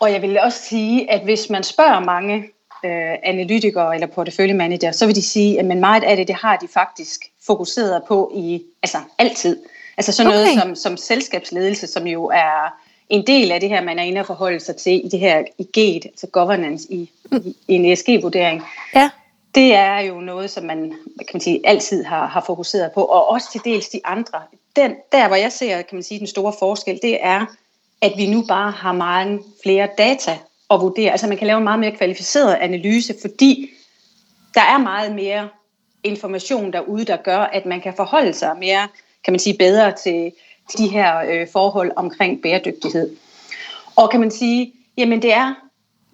og 0.00 0.12
jeg 0.12 0.22
vil 0.22 0.38
også 0.38 0.58
sige, 0.58 1.10
at 1.10 1.20
hvis 1.20 1.50
man 1.50 1.62
spørger 1.62 2.00
mange 2.00 2.36
øh, 2.84 3.14
analytikere 3.22 3.94
eller 3.94 4.06
porteføljemanager, 4.06 4.92
så 4.92 5.06
vil 5.06 5.14
de 5.14 5.22
sige, 5.22 5.58
at 5.58 5.64
meget 5.64 6.04
af 6.04 6.16
det, 6.16 6.28
det 6.28 6.36
har 6.36 6.56
de 6.56 6.68
faktisk 6.68 7.20
fokuseret 7.46 8.02
på 8.08 8.32
i 8.34 8.62
altså 8.82 8.98
altid. 9.18 9.58
Altså 9.96 10.12
sådan 10.12 10.32
okay. 10.32 10.38
noget 10.38 10.60
som, 10.60 10.74
som 10.74 10.96
selskabsledelse, 10.96 11.86
som 11.86 12.06
jo 12.06 12.24
er 12.26 12.78
en 13.08 13.26
del 13.26 13.52
af 13.52 13.60
det 13.60 13.68
her, 13.68 13.82
man 13.82 13.98
er 13.98 14.02
inde 14.02 14.20
og 14.20 14.26
forholde 14.26 14.60
sig 14.60 14.76
til 14.76 15.06
i 15.06 15.08
det 15.08 15.20
her 15.20 15.44
i 15.58 15.64
GATE, 15.64 16.08
altså 16.08 16.26
governance 16.26 16.92
i, 16.92 17.10
i, 17.32 17.56
i 17.68 17.74
en 17.74 17.92
ESG-vurdering. 17.92 18.62
Ja. 18.94 19.10
Det 19.54 19.74
er 19.74 19.98
jo 19.98 20.20
noget, 20.20 20.50
som 20.50 20.64
man, 20.64 20.78
kan 21.18 21.30
man 21.32 21.40
sige, 21.40 21.60
altid 21.64 22.04
har, 22.04 22.26
har 22.26 22.44
fokuseret 22.46 22.92
på, 22.92 23.02
og 23.02 23.28
også 23.28 23.48
til 23.52 23.60
dels 23.64 23.88
de 23.88 24.00
andre. 24.04 24.40
Den, 24.76 24.94
der, 25.12 25.26
hvor 25.28 25.36
jeg 25.36 25.52
ser, 25.52 25.82
kan 25.82 25.96
man 25.96 26.02
sige, 26.02 26.18
den 26.18 26.26
store 26.26 26.52
forskel, 26.58 26.98
det 27.02 27.18
er, 27.20 27.46
at 28.02 28.12
vi 28.16 28.26
nu 28.26 28.44
bare 28.48 28.70
har 28.70 28.92
mange 28.92 29.40
flere 29.62 29.88
data 29.98 30.38
at 30.70 30.80
vurdere. 30.80 31.10
Altså 31.10 31.26
man 31.26 31.38
kan 31.38 31.46
lave 31.46 31.58
en 31.58 31.64
meget 31.64 31.80
mere 31.80 31.96
kvalificeret 31.96 32.54
analyse, 32.54 33.14
fordi 33.20 33.70
der 34.54 34.60
er 34.60 34.78
meget 34.78 35.14
mere 35.14 35.48
information 36.04 36.72
derude, 36.72 37.04
der 37.04 37.16
gør, 37.16 37.38
at 37.38 37.66
man 37.66 37.80
kan 37.80 37.94
forholde 37.96 38.34
sig 38.34 38.56
mere, 38.58 38.88
kan 39.24 39.32
man 39.32 39.38
sige, 39.38 39.56
bedre 39.58 39.92
til, 39.92 40.32
til 40.70 40.78
de 40.78 40.88
her 40.88 41.18
øh, 41.18 41.48
forhold 41.52 41.92
omkring 41.96 42.42
bæredygtighed. 42.42 43.16
Og 43.96 44.10
kan 44.10 44.20
man 44.20 44.30
sige, 44.30 44.72
jamen 44.96 45.22
det 45.22 45.32
er, 45.32 45.54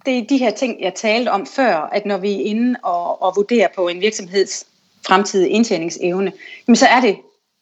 det 0.05 0.17
er 0.17 0.27
de 0.27 0.37
her 0.37 0.51
ting, 0.51 0.81
jeg 0.81 0.93
talte 0.93 1.29
om 1.29 1.45
før, 1.45 1.75
at 1.75 2.05
når 2.05 2.17
vi 2.17 2.33
er 2.33 2.45
inde 2.45 2.79
og, 2.83 3.21
og 3.21 3.33
vurderer 3.35 3.67
på 3.75 3.87
en 3.87 4.01
virksomheds 4.01 4.65
fremtidige 5.07 5.49
indtjeningsevne, 5.49 6.33
jamen 6.67 6.75
så 6.75 6.85
er 6.85 7.01
det 7.01 7.17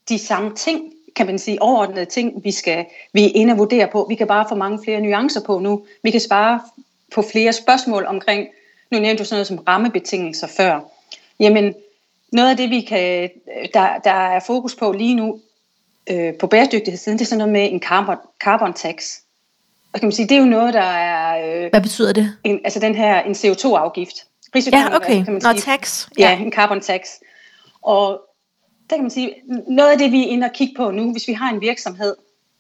de 0.10 0.19
samme 0.19 0.55
ting, 0.55 0.93
kan 1.17 1.25
man 1.25 1.39
sige, 1.39 1.62
overordnede 1.62 2.05
ting, 2.05 2.43
vi 2.43 2.51
skal 2.51 2.86
vi 3.13 3.25
er 3.25 3.31
inde 3.36 3.51
og 3.51 3.57
vurdere 3.57 3.88
på. 3.88 4.05
Vi 4.09 4.15
kan 4.15 4.27
bare 4.27 4.45
få 4.50 4.55
mange 4.55 4.79
flere 4.83 5.01
nuancer 5.01 5.41
på 5.41 5.59
nu. 5.59 5.86
Vi 6.03 6.12
kan 6.12 6.21
svare 6.21 6.62
på 7.15 7.21
flere 7.21 7.53
spørgsmål 7.53 8.05
omkring, 8.05 8.47
nu 8.91 9.00
nævnte 9.00 9.24
du 9.24 9.27
sådan 9.27 9.36
noget 9.36 9.47
som 9.47 9.57
rammebetingelser 9.57 10.47
før. 10.47 10.79
Jamen, 11.39 11.74
noget 12.31 12.50
af 12.50 12.57
det, 12.57 12.69
vi 12.69 12.81
kan, 12.81 13.29
der, 13.74 13.97
der 14.03 14.12
er 14.12 14.39
fokus 14.47 14.75
på 14.75 14.91
lige 14.91 15.15
nu 15.15 15.39
øh, 16.09 16.33
på 16.33 16.47
bæredygtighedssiden, 16.47 17.19
det 17.19 17.25
er 17.25 17.29
sådan 17.29 17.38
noget 17.38 17.53
med 17.53 17.71
en 17.71 17.79
carbon, 17.79 18.17
carbon 18.43 18.74
tax. 18.74 19.17
Og 19.93 20.00
kan 20.00 20.07
man 20.07 20.12
sige, 20.12 20.27
det 20.27 20.36
er 20.38 20.39
jo 20.39 20.45
noget, 20.45 20.74
der 20.74 20.81
er... 20.81 21.63
Øh, 21.63 21.69
Hvad 21.69 21.81
betyder 21.81 22.13
det? 22.13 22.38
En, 22.43 22.59
altså 22.63 22.79
den 22.79 22.95
her, 22.95 23.21
en 23.21 23.31
CO2-afgift. 23.31 24.25
ja, 24.71 24.95
okay. 24.95 25.24
Kan 25.24 25.33
man 25.33 25.41
sige. 25.41 25.53
Nå, 25.53 25.59
tax. 25.59 26.07
Ja. 26.17 26.29
ja, 26.29 26.39
en 26.39 26.51
carbon 26.51 26.81
tax. 26.81 27.01
Og 27.81 28.26
der 28.89 28.96
kan 28.96 29.03
man 29.03 29.12
sige, 29.12 29.36
noget 29.67 29.91
af 29.91 29.98
det, 29.98 30.12
vi 30.12 30.24
er 30.24 30.27
inde 30.27 30.46
og 30.46 30.53
kigge 30.53 30.74
på 30.77 30.91
nu, 30.91 31.12
hvis 31.12 31.27
vi 31.27 31.34
har 31.34 31.53
en 31.53 31.62
virksomhed, 31.62 32.15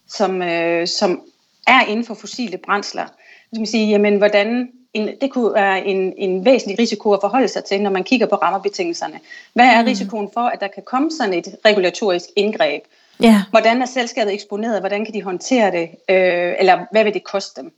som, 0.07 0.41
øh, 0.41 0.87
som 0.87 1.21
er 1.67 1.85
inden 1.85 2.05
for 2.05 2.13
fossile 2.13 2.57
brændsler, 2.57 3.05
så 3.05 3.51
kan 3.53 3.59
man 3.59 3.67
sige, 3.67 3.87
jamen 3.87 4.17
hvordan 4.17 4.69
en, 4.93 5.09
det 5.21 5.31
kunne 5.31 5.53
være 5.53 5.85
en, 5.85 6.13
en 6.17 6.45
væsentlig 6.45 6.79
risiko 6.79 7.11
at 7.11 7.19
forholde 7.21 7.47
sig 7.47 7.63
til, 7.63 7.81
når 7.81 7.89
man 7.89 8.03
kigger 8.03 8.27
på 8.27 8.35
rammebetingelserne. 8.35 9.19
Hvad 9.53 9.65
er 9.65 9.81
mm. 9.81 9.87
risikoen 9.87 10.29
for, 10.33 10.41
at 10.41 10.59
der 10.59 10.67
kan 10.67 10.83
komme 10.85 11.11
sådan 11.11 11.33
et 11.33 11.55
regulatorisk 11.65 12.25
indgreb? 12.35 12.83
Yeah. 13.25 13.35
Hvordan 13.49 13.81
er 13.81 13.85
selskabet 13.85 14.33
eksponeret? 14.33 14.79
Hvordan 14.79 15.05
kan 15.05 15.13
de 15.13 15.21
håndtere 15.21 15.71
det? 15.71 15.89
Øh, 16.09 16.55
eller 16.59 16.85
hvad 16.91 17.03
vil 17.03 17.13
det 17.13 17.23
koste 17.23 17.61
dem? 17.61 17.71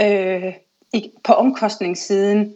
Øh, 0.00 0.52
på 1.24 1.32
omkostningssiden 1.32 2.54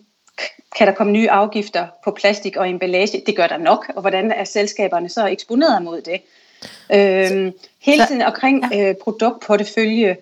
kan 0.76 0.86
der 0.86 0.92
komme 0.92 1.12
nye 1.12 1.30
afgifter 1.30 1.86
på 2.04 2.10
plastik 2.10 2.56
og 2.56 2.68
emballage? 2.68 3.22
Det 3.26 3.36
gør 3.36 3.46
der 3.46 3.58
nok. 3.58 3.92
Og 3.96 4.00
hvordan 4.00 4.32
er 4.32 4.44
selskaberne 4.44 5.08
så 5.08 5.26
eksponeret 5.26 5.82
mod 5.82 6.00
det? 6.00 6.20
Øh, 6.92 7.52
hele 7.80 8.06
tiden 8.06 8.22
omkring 8.22 8.64
øh, 8.74 8.94
produktportefølje 8.94 10.16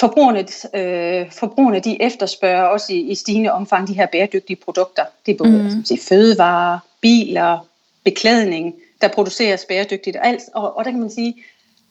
forbrugerne, 0.00 0.38
øh, 0.74 1.32
forbrugerne 1.32 1.80
de 1.80 2.02
efterspørger 2.02 2.62
også 2.62 2.92
i, 2.92 3.00
i 3.00 3.14
stigende 3.14 3.52
omfang 3.52 3.88
de 3.88 3.92
her 3.92 4.06
bæredygtige 4.06 4.56
produkter. 4.56 5.04
Det 5.26 5.32
er 5.32 5.38
både 5.38 5.62
mm. 5.62 5.70
som 5.70 5.84
siger, 5.84 6.02
fødevarer, 6.08 6.78
biler, 7.00 7.66
beklædning, 8.04 8.74
der 9.00 9.08
produceres 9.08 9.64
bæredygtigt. 9.64 10.16
Og, 10.16 10.26
alt, 10.26 10.42
og, 10.54 10.76
og 10.76 10.84
der 10.84 10.90
kan 10.90 11.00
man 11.00 11.10
sige, 11.10 11.34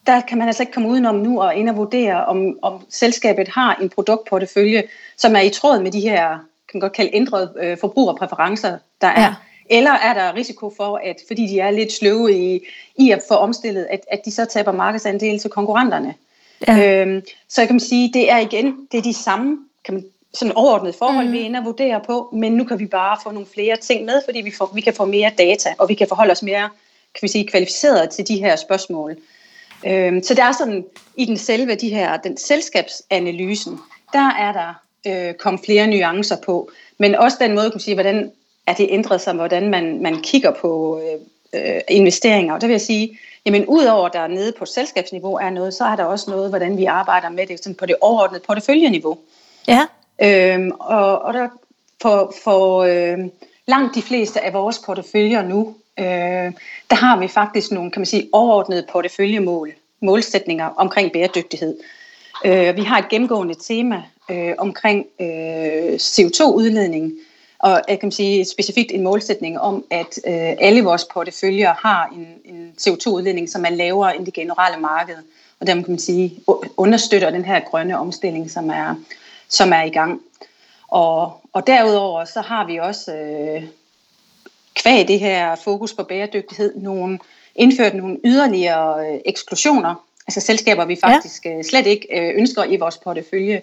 der 0.06 0.20
kan 0.20 0.38
man 0.38 0.46
altså 0.46 0.62
ikke 0.62 0.72
komme 0.72 0.88
udenom 0.88 1.14
nu 1.14 1.42
og 1.42 1.54
ind 1.54 1.68
og 1.68 1.76
vurdere, 1.76 2.26
om, 2.26 2.58
om 2.62 2.86
selskabet 2.88 3.48
har 3.48 3.74
en 3.74 3.88
produktportefølje, 3.88 4.82
som 5.16 5.36
er 5.36 5.40
i 5.40 5.50
tråd 5.50 5.82
med 5.82 5.92
de 5.92 6.00
her, 6.00 6.38
kan 6.72 6.80
godt 6.80 6.92
kalde 6.92 7.10
ændrede 7.14 7.54
øh, 7.60 7.78
forbrugerpræferencer, 7.78 8.78
der 9.00 9.06
er. 9.06 9.20
Ja. 9.20 9.34
Eller 9.70 9.90
er 9.90 10.14
der 10.14 10.34
risiko 10.34 10.72
for, 10.76 11.00
at 11.04 11.16
fordi 11.26 11.46
de 11.46 11.60
er 11.60 11.70
lidt 11.70 11.92
sløve 11.92 12.32
i, 12.32 12.60
i 12.96 13.10
at 13.10 13.22
få 13.28 13.34
omstillet, 13.34 13.86
at, 13.90 14.00
at 14.12 14.20
de 14.24 14.30
så 14.30 14.44
taber 14.44 14.72
markedsandel 14.72 15.38
til 15.38 15.50
konkurrenterne. 15.50 16.14
Ja. 16.68 17.02
Øhm, 17.02 17.22
så 17.48 17.60
jeg 17.60 17.68
kan 17.68 17.80
sige, 17.80 18.10
det 18.14 18.30
er 18.30 18.38
igen, 18.38 18.76
det 18.92 18.98
er 18.98 19.02
de 19.02 19.14
samme 19.14 19.58
kan 19.84 19.94
man, 19.94 20.04
sådan 20.34 20.52
overordnede 20.52 20.94
forhold, 20.98 21.26
mm. 21.26 21.32
vi 21.32 21.40
er 21.40 21.44
inde 21.44 21.58
og 21.58 21.64
vurdere 21.64 22.00
på, 22.06 22.28
men 22.32 22.52
nu 22.52 22.64
kan 22.64 22.78
vi 22.78 22.86
bare 22.86 23.18
få 23.22 23.30
nogle 23.30 23.46
flere 23.54 23.76
ting 23.76 24.04
med, 24.04 24.22
fordi 24.24 24.40
vi, 24.40 24.50
får, 24.58 24.70
vi 24.74 24.80
kan 24.80 24.94
få 24.94 25.04
mere 25.04 25.30
data, 25.38 25.74
og 25.78 25.88
vi 25.88 25.94
kan 25.94 26.08
forholde 26.08 26.32
os 26.32 26.42
mere 26.42 26.68
kan 27.14 27.22
vi 27.22 27.28
sige, 27.28 27.46
kvalificeret 27.46 28.10
til 28.10 28.28
de 28.28 28.36
her 28.36 28.56
spørgsmål. 28.56 29.16
Øhm, 29.86 30.22
så 30.22 30.34
der 30.34 30.44
er 30.44 30.52
sådan, 30.52 30.84
i 31.16 31.24
den 31.24 31.36
selve 31.36 31.74
de 31.74 31.88
her, 31.88 32.16
den 32.16 32.36
selskabsanalysen, 32.36 33.78
der 34.12 34.30
er 34.38 34.52
der 34.52 34.82
øh, 35.06 35.34
kommet 35.34 35.62
flere 35.64 35.86
nuancer 35.86 36.36
på, 36.46 36.70
men 36.98 37.14
også 37.14 37.36
den 37.40 37.54
måde, 37.54 37.70
kan 37.70 37.74
man 37.74 37.80
sige, 37.80 37.94
hvordan 37.94 38.32
er 38.66 38.74
det 38.74 38.86
ændret 38.90 39.20
sig, 39.20 39.34
hvordan 39.34 39.70
man, 39.70 40.02
man 40.02 40.22
kigger 40.22 40.50
på 40.50 41.00
øh, 41.00 41.20
øh, 41.74 41.80
investeringer. 41.88 42.54
Og 42.54 42.60
der 42.60 42.66
vil 42.66 42.74
jeg 42.74 42.80
sige, 42.80 43.18
Jamen 43.48 43.66
udover 43.66 44.08
der 44.08 44.26
nede 44.26 44.52
på 44.58 44.66
selskabsniveau 44.66 45.34
er 45.34 45.50
noget, 45.50 45.74
så 45.74 45.84
er 45.84 45.96
der 45.96 46.04
også 46.04 46.30
noget, 46.30 46.48
hvordan 46.50 46.76
vi 46.76 46.84
arbejder 46.84 47.28
med 47.28 47.46
det 47.46 47.64
sådan 47.64 47.74
på 47.74 47.86
det 47.86 47.96
overordnede 48.00 48.42
porteføljeniveau. 48.46 49.18
Ja. 49.68 49.86
Øhm, 50.22 50.70
og, 50.80 51.22
og 51.22 51.34
der 51.34 51.48
for, 52.02 52.34
for 52.44 52.82
øh, 52.82 53.18
langt 53.66 53.94
de 53.94 54.02
fleste 54.02 54.40
af 54.40 54.52
vores 54.52 54.78
porteføljer 54.86 55.42
nu, 55.42 55.76
øh, 55.98 56.52
der 56.90 56.94
har 56.94 57.18
vi 57.18 57.28
faktisk 57.28 57.70
nogle, 57.70 57.90
kan 57.90 58.00
man 58.00 58.06
sige, 58.06 58.28
overordnede 58.32 58.86
porteføljemål, 58.92 59.72
målsætninger 60.00 60.66
omkring 60.66 61.12
bæredygtighed. 61.12 61.76
Øh, 62.44 62.76
vi 62.76 62.82
har 62.82 62.98
et 62.98 63.08
gennemgående 63.08 63.54
tema 63.54 64.02
øh, 64.30 64.54
omkring 64.58 65.06
øh, 65.20 65.94
CO2-udledning, 65.94 67.12
og 67.58 67.82
jeg 67.88 68.00
kan 68.00 68.12
sige 68.12 68.44
specifikt 68.44 68.92
en 68.92 69.02
målsætning 69.02 69.60
om, 69.60 69.84
at 69.90 70.18
øh, 70.26 70.56
alle 70.58 70.84
vores 70.84 71.04
porteføljer 71.04 71.74
har 71.74 72.08
en, 72.12 72.54
en 72.54 72.72
CO2-udledning, 72.80 73.50
som 73.50 73.64
er 73.64 73.70
lavere 73.70 74.16
end 74.16 74.26
det 74.26 74.34
generelle 74.34 74.80
marked, 74.80 75.16
og 75.60 75.66
dermed 75.66 75.84
kan 75.84 75.92
man 75.92 75.98
sige, 75.98 76.40
understøtter 76.76 77.30
den 77.30 77.44
her 77.44 77.60
grønne 77.60 77.98
omstilling, 77.98 78.50
som 78.50 78.70
er, 78.70 78.94
som 79.48 79.72
er 79.72 79.82
i 79.82 79.90
gang. 79.90 80.20
Og, 80.88 81.40
og 81.52 81.66
derudover 81.66 82.24
så 82.24 82.40
har 82.40 82.66
vi 82.66 82.76
også 82.76 83.14
øh, 83.14 83.62
kvæg 84.74 85.08
det 85.08 85.20
her 85.20 85.56
fokus 85.56 85.94
på 85.94 86.02
bæredygtighed, 86.02 86.76
nogle, 86.76 87.18
indført 87.54 87.94
nogle 87.94 88.18
yderligere 88.24 89.08
øh, 89.08 89.20
eksklusioner, 89.24 89.94
altså 90.26 90.40
selskaber, 90.40 90.84
vi 90.84 90.96
faktisk 91.04 91.44
ja. 91.44 91.58
øh, 91.58 91.64
slet 91.64 91.86
ikke 91.86 92.06
øh, 92.10 92.34
ønsker 92.36 92.64
i 92.64 92.76
vores 92.76 92.98
portefølje, 92.98 93.62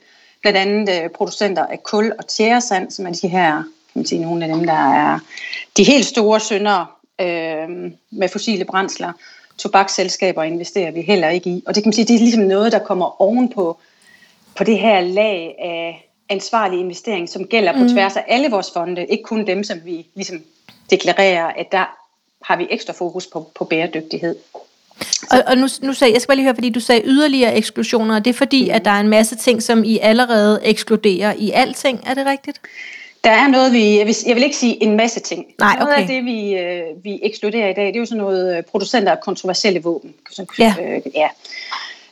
blandt 0.51 0.59
andet 0.59 1.03
øh, 1.03 1.09
producenter 1.09 1.65
af 1.65 1.83
kul 1.83 2.11
og 2.19 2.27
tjæresand, 2.27 2.91
som 2.91 3.07
er 3.07 3.11
de 3.11 3.27
her 3.27 3.51
kan 3.53 3.99
man 3.99 4.05
sige, 4.05 4.21
nogle 4.21 4.45
af 4.45 4.55
dem, 4.55 4.65
der 4.65 4.93
er 4.93 5.19
de 5.77 5.83
helt 5.83 6.05
store 6.05 6.39
syndere 6.39 6.87
øh, 7.21 7.91
med 8.09 8.29
fossile 8.29 8.65
brændsler. 8.65 9.11
Tobaksselskaber 9.57 10.43
investerer 10.43 10.91
vi 10.91 11.01
heller 11.01 11.29
ikke 11.29 11.49
i. 11.49 11.63
Og 11.67 11.75
det 11.75 11.83
kan 11.83 11.87
man 11.87 11.93
sige, 11.93 12.05
det 12.05 12.15
er 12.15 12.19
ligesom 12.19 12.43
noget, 12.43 12.71
der 12.71 12.79
kommer 12.79 13.21
ovenpå 13.21 13.77
på 14.55 14.63
det 14.63 14.79
her 14.79 15.01
lag 15.01 15.55
af 15.59 16.09
ansvarlig 16.29 16.79
investering, 16.79 17.29
som 17.29 17.47
gælder 17.47 17.73
på 17.73 17.79
mm. 17.79 17.89
tværs 17.89 18.15
af 18.15 18.25
alle 18.27 18.49
vores 18.49 18.71
fonde, 18.73 19.05
ikke 19.05 19.23
kun 19.23 19.47
dem, 19.47 19.63
som 19.63 19.79
vi 19.85 20.07
ligesom 20.15 20.43
deklarerer, 20.89 21.45
at 21.45 21.71
der 21.71 21.97
har 22.43 22.57
vi 22.57 22.67
ekstra 22.69 22.93
fokus 22.93 23.27
på, 23.27 23.51
på 23.55 23.65
bæredygtighed. 23.65 24.35
Og, 25.31 25.43
og 25.47 25.57
nu, 25.57 25.67
nu 25.81 25.93
sagde, 25.93 26.13
jeg 26.13 26.21
skal 26.21 26.27
bare 26.27 26.35
lige 26.35 26.45
høre, 26.45 26.55
fordi 26.55 26.69
du 26.69 26.79
sagde 26.79 27.01
yderligere 27.05 27.55
eksklusioner, 27.55 28.15
og 28.15 28.25
det 28.25 28.29
er 28.29 28.37
fordi, 28.37 28.69
at 28.69 28.85
der 28.85 28.91
er 28.91 28.99
en 28.99 29.09
masse 29.09 29.35
ting, 29.35 29.63
som 29.63 29.83
I 29.83 29.99
allerede 30.01 30.59
ekskluderer 30.63 31.33
i 31.37 31.51
alting, 31.51 32.03
er 32.05 32.13
det 32.13 32.25
rigtigt? 32.25 32.61
Der 33.23 33.31
er 33.31 33.47
noget, 33.47 33.73
vi, 33.73 33.97
jeg 33.97 34.07
vil, 34.07 34.15
jeg 34.27 34.35
vil 34.35 34.43
ikke 34.43 34.55
sige 34.55 34.83
en 34.83 34.97
masse 34.97 35.19
ting. 35.19 35.45
Nej, 35.59 35.69
okay. 35.69 35.79
Noget 35.79 35.93
af 35.93 36.07
det, 36.07 36.25
vi, 36.25 36.53
øh, 36.53 36.81
vi 37.03 37.19
ekskluderer 37.23 37.69
i 37.69 37.73
dag, 37.73 37.87
det 37.87 37.95
er 37.95 37.99
jo 37.99 38.05
sådan 38.05 38.17
noget 38.17 38.57
øh, 38.57 38.63
producenter 38.63 39.11
af 39.11 39.19
kontroversielle 39.19 39.83
våben. 39.83 40.13
Så, 40.31 40.45
ja. 40.59 40.75
Øh, 40.81 41.01
ja. 41.15 41.27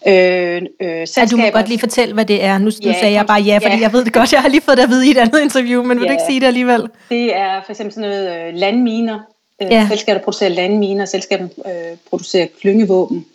Øh, 0.08 0.62
øh, 0.82 1.08
ja, 1.17 1.25
du 1.32 1.38
må 1.38 1.50
godt 1.50 1.67
lige 1.67 1.79
fortælle, 1.79 2.13
hvad 2.13 2.25
det 2.25 2.43
er. 2.43 2.58
Nu, 2.58 2.72
ja, 2.84 2.88
nu 2.88 2.93
sagde 3.00 3.13
jeg 3.13 3.25
bare 3.27 3.41
ja, 3.41 3.58
fordi 3.58 3.75
ja. 3.75 3.82
jeg 3.82 3.93
ved 3.93 4.05
det 4.05 4.13
godt. 4.13 4.34
Jeg 4.34 4.41
har 4.41 4.50
lige 4.50 4.62
fået 4.62 4.77
det 4.77 4.84
at 4.84 4.89
vide 4.89 5.08
i 5.08 5.12
et 5.12 5.17
andet 5.17 5.41
interview, 5.41 5.84
men 5.84 6.00
vil 6.00 6.05
ja. 6.05 6.08
du 6.08 6.12
ikke 6.12 6.24
sige 6.27 6.39
det 6.39 6.48
alligevel? 6.48 6.88
Det 7.10 7.36
er 7.36 7.62
for 7.65 7.72
eksempel 7.72 7.93
sådan 7.93 8.10
noget 8.10 8.48
øh, 8.48 8.53
landminer. 8.53 9.20
Øh, 9.62 9.72
ja. 9.72 9.88
Selskaber, 9.90 10.18
der 10.18 10.24
producerer 10.24 10.50
landminer, 10.50 11.06
selskaber 11.06 11.48
øh, 11.66 11.98
producerer 12.10 12.48
klyngevåben. 12.62 13.26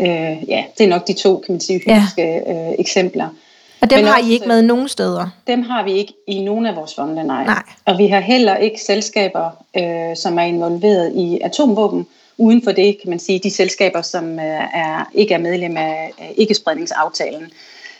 Øh, 0.00 0.06
ja, 0.48 0.64
det 0.78 0.84
er 0.84 0.88
nok 0.88 1.06
de 1.08 1.12
to, 1.12 1.36
kan 1.46 1.52
man 1.52 1.60
sige, 1.60 1.78
hyppigste 1.78 2.22
ja. 2.22 2.68
øh, 2.70 2.74
eksempler. 2.78 3.28
Og 3.80 3.90
dem 3.90 3.98
Men 3.98 4.06
har 4.06 4.18
også, 4.18 4.30
I 4.30 4.32
ikke 4.32 4.48
med 4.48 4.62
nogen 4.62 4.88
steder? 4.88 5.28
Dem 5.46 5.62
har 5.62 5.84
vi 5.84 5.92
ikke 5.92 6.12
i 6.26 6.42
nogen 6.42 6.66
af 6.66 6.76
vores 6.76 6.94
fonde, 6.94 7.24
nej. 7.24 7.44
nej. 7.44 7.62
Og 7.84 7.98
vi 7.98 8.06
har 8.06 8.20
heller 8.20 8.56
ikke 8.56 8.80
selskaber, 8.80 9.50
øh, 9.76 10.16
som 10.16 10.38
er 10.38 10.42
involveret 10.42 11.12
i 11.14 11.40
atomvåben. 11.44 12.06
Uden 12.38 12.64
for 12.64 12.72
det 12.72 12.98
kan 13.02 13.10
man 13.10 13.18
sige, 13.18 13.38
de 13.38 13.50
selskaber, 13.50 14.02
som 14.02 14.38
øh, 14.38 14.60
er, 14.74 15.10
ikke 15.14 15.34
er 15.34 15.38
medlem 15.38 15.76
af 15.76 16.12
øh, 16.20 16.26
ikke-spredningsaftalen. 16.36 17.50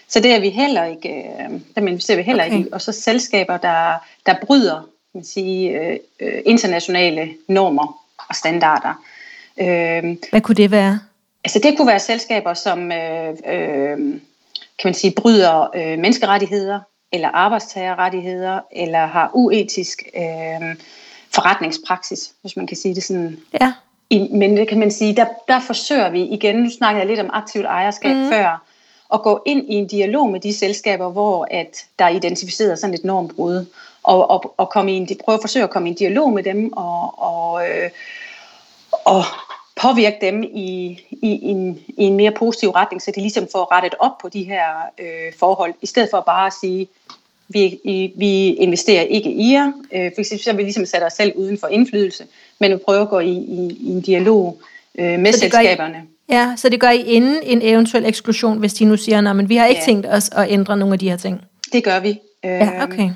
Så 0.08 0.20
det 0.20 0.32
er 0.32 0.40
vi 0.40 0.48
heller 0.48 0.84
ikke, 0.84 1.08
øh, 1.08 1.60
dem 1.76 1.88
investerer 1.88 2.16
vi 2.16 2.22
heller 2.22 2.44
okay. 2.44 2.56
ikke 2.56 2.68
i. 2.68 2.72
Og 2.72 2.82
så 2.82 2.92
selskaber, 2.92 3.56
der, 3.56 4.06
der 4.26 4.34
bryder 4.46 4.88
man 5.14 5.24
sige, 5.24 5.70
øh, 5.70 5.98
øh 6.20 6.42
internationale 6.46 7.34
normer 7.48 8.00
og 8.28 8.34
standarder. 8.34 9.04
Øh, 9.60 10.16
Hvad 10.30 10.40
kunne 10.40 10.54
det 10.54 10.70
være? 10.70 11.00
Altså 11.44 11.58
det 11.58 11.76
kunne 11.76 11.86
være 11.86 12.00
selskaber, 12.00 12.54
som 12.54 12.92
øh, 12.92 13.28
øh, 13.46 13.98
kan 14.78 14.84
man 14.84 14.94
sige, 14.94 15.14
bryder 15.16 15.70
øh, 15.74 15.98
menneskerettigheder, 15.98 16.80
eller 17.12 17.28
arbejdstagerrettigheder, 17.28 18.60
eller 18.72 19.06
har 19.06 19.30
uetisk 19.34 20.02
øh, 20.16 20.76
forretningspraksis, 21.34 22.32
hvis 22.40 22.56
man 22.56 22.66
kan 22.66 22.76
sige 22.76 22.94
det 22.94 23.04
sådan. 23.04 23.38
Ja. 23.60 23.72
I, 24.10 24.28
men 24.32 24.56
det 24.56 24.68
kan 24.68 24.78
man 24.78 24.90
sige, 24.90 25.16
der, 25.16 25.26
der 25.48 25.60
forsøger 25.60 26.10
vi 26.10 26.22
igen, 26.22 26.56
nu 26.56 26.70
snakker 26.70 27.00
jeg 27.00 27.08
lidt 27.08 27.20
om 27.20 27.30
aktivt 27.32 27.64
ejerskab 27.64 28.16
mm. 28.16 28.28
før, 28.28 28.62
at 29.12 29.22
gå 29.22 29.42
ind 29.46 29.64
i 29.68 29.74
en 29.74 29.86
dialog 29.86 30.30
med 30.30 30.40
de 30.40 30.52
selskaber, 30.52 31.10
hvor 31.10 31.46
at 31.50 31.84
der 31.98 32.04
er 32.04 32.08
identificeret 32.08 32.78
sådan 32.78 32.94
et 32.94 33.04
normbrud, 33.04 33.66
og, 34.02 34.30
og, 34.30 34.54
og 34.56 34.70
komme 34.70 34.92
i 34.92 34.96
en, 34.96 35.08
prøve 35.24 35.34
at 35.34 35.40
forsøge 35.42 35.64
at 35.64 35.70
komme 35.70 35.88
i 35.88 35.90
en 35.90 35.96
dialog 35.96 36.32
med 36.32 36.42
dem, 36.42 36.72
og, 36.72 37.18
og, 37.18 37.68
øh, 37.68 37.90
og 39.04 39.24
påvirke 39.80 40.18
dem 40.20 40.42
i, 40.42 41.00
i, 41.10 41.40
en, 41.42 41.80
i 41.88 42.04
en 42.04 42.16
mere 42.16 42.32
positiv 42.32 42.70
retning, 42.70 43.02
så 43.02 43.12
de 43.14 43.20
ligesom 43.20 43.48
får 43.52 43.72
rettet 43.72 43.94
op 43.98 44.18
på 44.22 44.28
de 44.28 44.42
her 44.42 44.64
øh, 44.98 45.32
forhold, 45.38 45.74
i 45.82 45.86
stedet 45.86 46.08
for 46.10 46.20
bare 46.20 46.46
at 46.46 46.52
sige, 46.60 46.88
Vi, 47.52 47.80
i, 47.84 48.12
vi 48.16 48.54
investerer 48.54 49.02
ikke 49.02 49.30
i 49.30 49.52
jer. 49.52 49.72
Øh, 49.92 50.10
for 50.14 50.22
så 50.22 50.50
vil 50.50 50.58
vi 50.58 50.62
ligesom 50.62 50.86
sætte 50.86 51.04
os 51.04 51.12
selv 51.12 51.32
uden 51.36 51.58
for 51.58 51.66
indflydelse, 51.66 52.26
men 52.58 52.72
vi 52.72 52.76
prøver 52.76 53.02
at 53.02 53.08
gå 53.08 53.18
i, 53.18 53.32
i, 53.32 53.76
i 53.80 53.90
en 53.90 54.00
dialog 54.00 54.60
øh, 54.98 55.18
med 55.18 55.18
gør 55.18 55.28
I- 55.28 55.32
selskaberne. 55.40 56.06
Ja, 56.30 56.52
så 56.56 56.68
det 56.68 56.80
gør 56.80 56.90
I 56.90 57.00
inden 57.02 57.40
en 57.42 57.62
eventuel 57.62 58.06
eksklusion, 58.06 58.58
hvis 58.58 58.74
de 58.74 58.84
nu 58.84 58.96
siger, 58.96 59.30
at 59.30 59.48
vi 59.48 59.56
har 59.56 59.66
ikke 59.66 59.80
Ja. 59.80 59.84
tænkt 59.84 60.06
os 60.06 60.28
at 60.36 60.46
ændre 60.50 60.76
nogle 60.76 60.92
af 60.92 60.98
de 60.98 61.10
her 61.10 61.16
ting. 61.16 61.40
Det 61.72 61.84
gør 61.84 62.00
vi. 62.00 62.18
Ja, 62.44 62.82
okay. 62.82 63.10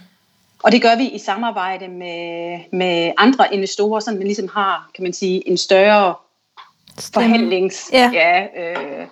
Og 0.62 0.73
det 0.73 0.83
gør 0.83 0.97
vi 0.97 1.09
i 1.09 1.18
samarbejde 1.18 1.88
med, 1.88 2.59
med 2.73 3.12
andre 3.18 3.54
investorer, 3.54 4.00
så 4.00 4.11
man 4.11 4.23
ligesom 4.23 4.49
har, 4.54 4.90
kan 4.94 5.02
man 5.02 5.12
sige, 5.12 5.49
en 5.49 5.56
større 5.56 6.14
Stemme. 6.99 7.28
forhandlings 7.28 7.90
Ja. 7.92 8.11
ja, 8.14 8.42
øh, 8.42 9.06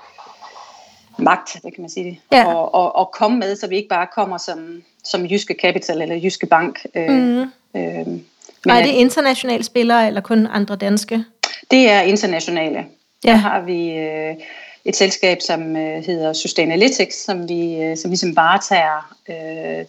magt, 1.18 1.52
det 1.52 1.75
kan 1.75 1.82
man 1.82 1.90
sige 1.90 2.04
det, 2.06 2.16
Ja. 2.32 2.44
og, 2.54 2.75
og, 2.75 2.97
og 2.97 3.11
komme 3.12 3.38
med, 3.38 3.56
så 3.56 3.66
vi 3.66 3.76
ikke 3.76 3.88
bare 3.88 4.06
kommer 4.14 4.38
som, 4.38 4.82
som 5.04 5.26
Jyske 5.26 5.56
Capital 5.62 6.02
eller 6.02 6.16
Jyske 6.16 6.47
Bank. 6.47 6.87
Øh, 6.94 7.11
Mm. 7.11 7.40
øh, 7.76 8.06
men 8.06 8.25
Og 8.64 8.73
er 8.73 8.82
det 8.82 8.92
internationale 8.92 9.64
spillere, 9.64 10.06
eller 10.06 10.21
kun 10.21 10.47
andre 10.47 10.76
danske? 10.76 11.25
det 11.71 11.90
er 11.90 12.00
internationale. 12.00 12.85
Ja. 13.25 13.31
Der 13.31 13.37
har 13.37 13.61
vi 13.61 13.91
øh, 13.91 14.35
et 14.85 14.97
selskab, 14.97 15.38
som 15.41 15.76
øh, 15.76 16.05
hedder 16.05 16.33
Sustainalytics, 16.33 17.25
som 17.25 17.49
vi 17.49 17.76
øh, 17.76 17.97
som 17.97 18.11
ligesom 18.11 18.37
varetager 18.37 19.14
øh, 19.29 19.85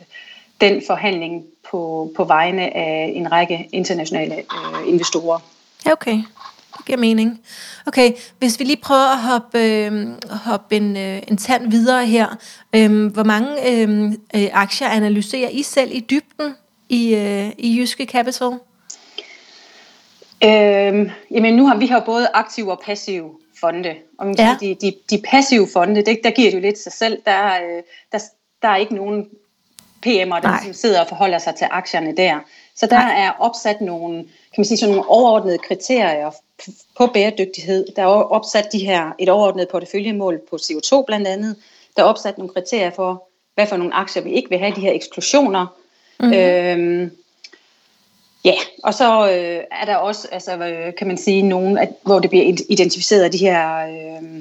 den 0.61 0.83
forhandling 0.87 1.43
på, 1.71 2.11
på 2.15 2.23
vegne 2.23 2.77
af 2.77 3.11
en 3.15 3.31
række 3.31 3.69
internationale 3.71 4.35
øh, 4.35 4.87
investorer. 4.87 5.39
Okay. 5.91 6.21
Det 6.77 6.85
giver 6.85 6.97
mening. 6.97 7.41
Okay, 7.87 8.11
hvis 8.39 8.59
vi 8.59 8.65
lige 8.65 8.81
prøver 8.81 9.13
at 9.13 9.21
hoppe, 9.21 9.59
øh, 9.59 10.07
hoppe 10.29 10.75
en, 10.75 10.97
øh, 10.97 11.21
en 11.27 11.37
tand 11.37 11.71
videre 11.71 12.05
her. 12.05 12.27
Øh, 12.75 13.05
hvor 13.05 13.23
mange 13.23 13.71
øh, 13.71 14.13
øh, 14.35 14.49
aktier 14.53 14.87
analyserer 14.87 15.49
I 15.49 15.63
selv 15.63 15.91
i 15.93 15.99
dybden 15.99 16.55
i, 16.89 17.15
øh, 17.15 17.51
i 17.57 17.77
Jyske 17.79 18.05
Capital? 18.05 18.51
Øhm, 20.45 21.09
jamen 21.31 21.55
nu 21.55 21.65
har 21.67 21.77
vi 21.77 21.87
har 21.87 21.99
både 21.99 22.27
aktive 22.33 22.71
og 22.71 22.81
passive 22.85 23.31
fonde. 23.59 23.95
Og 24.19 24.35
Ja. 24.37 24.57
de, 24.61 24.75
de, 24.81 24.93
de 25.09 25.21
passive 25.29 25.67
fonde, 25.73 26.05
det, 26.05 26.19
der 26.23 26.31
giver 26.31 26.51
det 26.51 26.57
jo 26.57 26.61
lidt 26.61 26.79
sig 26.79 26.91
selv. 26.91 27.21
Der, 27.25 27.31
er, 27.31 27.63
øh, 27.77 27.83
der, 28.11 28.19
der 28.61 28.67
er 28.67 28.75
ikke 28.75 28.95
nogen 28.95 29.29
PM'er, 30.05 30.39
der 30.41 30.51
ligesom 30.51 30.73
sidder 30.73 31.01
og 31.01 31.07
forholder 31.07 31.37
sig 31.37 31.55
til 31.55 31.67
aktierne 31.71 32.17
der. 32.17 32.39
Så 32.75 32.85
der 32.85 32.95
Nej. 32.95 33.25
er 33.25 33.31
opsat 33.39 33.81
nogle, 33.81 34.17
kan 34.23 34.57
man 34.57 34.65
sige, 34.65 34.77
sådan 34.77 34.95
nogle 34.95 35.09
overordnede 35.09 35.57
kriterier 35.57 36.31
på 36.97 37.07
bæredygtighed. 37.07 37.85
Der 37.95 38.01
er 38.01 38.07
opsat 38.07 38.67
de 38.73 38.85
her, 38.85 39.11
et 39.19 39.29
overordnet 39.29 39.67
porteføljemål 39.71 40.41
på 40.49 40.55
CO2 40.55 41.03
blandt 41.07 41.27
andet. 41.27 41.55
Der 41.97 42.03
er 42.03 42.07
opsat 42.07 42.37
nogle 42.37 42.53
kriterier 42.53 42.89
for, 42.89 43.27
hvad 43.55 43.67
for 43.67 43.77
nogle 43.77 43.93
aktier 43.93 44.23
vi 44.23 44.31
ikke 44.31 44.49
vil 44.49 44.59
have, 44.59 44.75
de 44.75 44.81
her 44.81 44.91
eksklusioner. 44.91 45.65
Mm-hmm. 46.19 46.33
Øhm, 46.33 47.11
Ja, 48.45 48.53
og 48.83 48.93
så 48.93 49.29
øh, 49.29 49.63
er 49.81 49.85
der 49.85 49.95
også, 49.95 50.27
altså, 50.31 50.57
øh, 50.57 50.93
kan 50.97 51.07
man 51.07 51.17
sige, 51.17 51.41
nogen, 51.41 51.77
at, 51.77 51.89
hvor 52.05 52.19
det 52.19 52.29
bliver 52.29 52.45
identificeret 52.69 53.33
de 53.33 53.37
her 53.37 53.77
øh, 53.77 54.33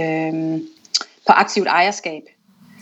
øh, 0.00 0.60
på 1.26 1.32
aktivt 1.32 1.66
ejerskab. 1.68 2.22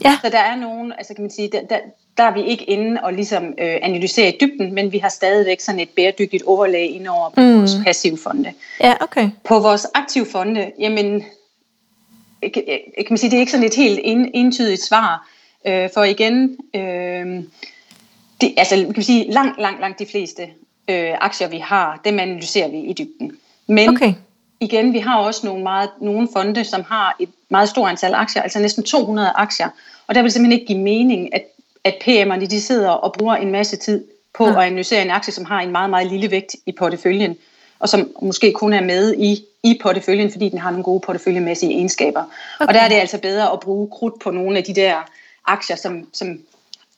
Ja, 0.05 0.19
Så 0.25 0.29
der 0.31 0.39
er 0.39 0.57
nogen, 0.57 0.93
altså 0.99 1.15
kan 1.15 1.23
man 1.25 1.31
sige, 1.31 1.49
der, 1.53 1.61
der, 1.71 1.79
der 2.17 2.25
er 2.25 2.35
vi 2.35 2.43
ikke 2.45 2.65
inde 2.65 3.01
og 3.03 3.13
ligesom 3.13 3.45
øh, 3.45 3.77
analysere 3.83 4.29
i 4.29 4.37
dybden, 4.41 4.75
men 4.75 4.93
vi 4.93 4.99
har 4.99 5.09
stadigvæk 5.09 5.61
sådan 5.61 5.81
et 5.81 5.89
bæredygtigt 5.89 6.43
overlag 6.43 6.91
ind 6.91 7.09
over 7.09 7.29
på 7.31 7.41
Mm. 7.41 7.59
vores 7.59 7.73
passive 7.85 8.19
fonde. 8.19 8.53
ja 8.81 8.95
okay. 9.01 9.31
På 9.45 9.59
vores 9.59 9.87
aktive 9.95 10.27
fonde, 10.27 10.73
jamen, 10.79 11.25
kan 12.43 13.07
man 13.11 13.19
sige, 13.19 13.31
det 13.31 13.37
er 13.37 13.41
ikke 13.41 13.53
sådan 13.53 13.67
et 13.67 13.75
helt 13.75 14.01
en, 14.03 14.31
entydigt 14.35 14.83
svar, 14.83 15.29
øh, 15.67 15.89
for 15.95 16.05
igen, 16.05 16.57
øh, 16.75 17.43
det, 18.41 18.55
altså 18.57 18.75
kan 18.75 18.93
man 18.97 19.03
sige, 19.03 19.33
langt, 19.33 19.61
langt, 19.61 19.81
langt 19.81 19.99
de 19.99 20.07
fleste 20.07 20.43
øh, 20.89 21.11
aktier, 21.21 21.49
vi 21.49 21.59
har, 21.59 22.01
dem 22.05 22.19
analyserer 22.19 22.69
vi 22.69 22.79
i 22.79 22.93
dybden. 22.93 23.33
Men 23.67 23.89
Okay. 23.89 24.15
igen, 24.61 24.93
vi 24.93 24.99
har 24.99 25.19
også 25.19 25.47
nogle, 25.47 25.63
meget, 25.63 25.91
nogle 26.01 26.29
fonde, 26.33 26.65
som 26.65 26.83
har 26.89 27.17
et 27.21 27.29
meget 27.49 27.69
stort 27.69 27.91
antal 27.91 28.15
aktier, 28.15 28.43
altså 28.43 28.59
næsten 28.59 28.83
200 28.83 29.33
aktier, 29.35 29.69
og 30.07 30.15
der 30.15 30.23
vil 30.23 30.31
simpelthen 30.33 30.61
ikke 30.61 30.67
give 30.67 30.79
mening, 30.79 31.35
at, 31.35 31.43
at 31.85 31.95
PM'erne 32.05 32.47
de 32.47 32.61
sidder 32.61 32.91
og 32.91 33.13
bruger 33.13 33.35
en 33.37 33.53
masse 33.53 33.77
tid 33.77 34.05
på 34.35 34.47
Nej. 34.47 34.63
at 34.63 34.67
analysere 34.67 35.03
en 35.03 35.11
aktie, 35.11 35.33
som 35.33 35.45
har 35.45 35.61
en 35.61 35.73
meget, 35.73 35.91
meget 35.91 36.07
lille 36.07 36.31
vægt 36.31 36.57
i 36.67 36.73
porteføljen, 36.73 37.37
og 37.79 37.89
som 37.89 38.11
måske 38.23 38.53
kun 38.53 38.73
er 38.73 38.83
med 38.83 39.15
i, 39.15 39.45
i 39.63 39.79
porteføljen, 39.83 40.31
fordi 40.33 40.49
den 40.49 40.59
har 40.59 40.71
nogle 40.71 40.85
gode 40.85 41.01
porteføljemæssige 41.01 41.73
egenskaber. 41.73 42.23
Okay. 42.61 42.69
Og 42.69 42.75
der 42.75 42.81
er 42.81 42.89
det 42.89 42.95
altså 42.95 43.19
bedre 43.19 43.53
at 43.53 43.61
bruge 43.61 43.89
krudt 43.93 44.21
på 44.21 44.31
nogle 44.31 44.59
af 44.59 44.65
de 44.65 44.75
der 44.75 44.95
aktier, 45.47 45.77
som, 45.77 46.09
som 46.13 46.39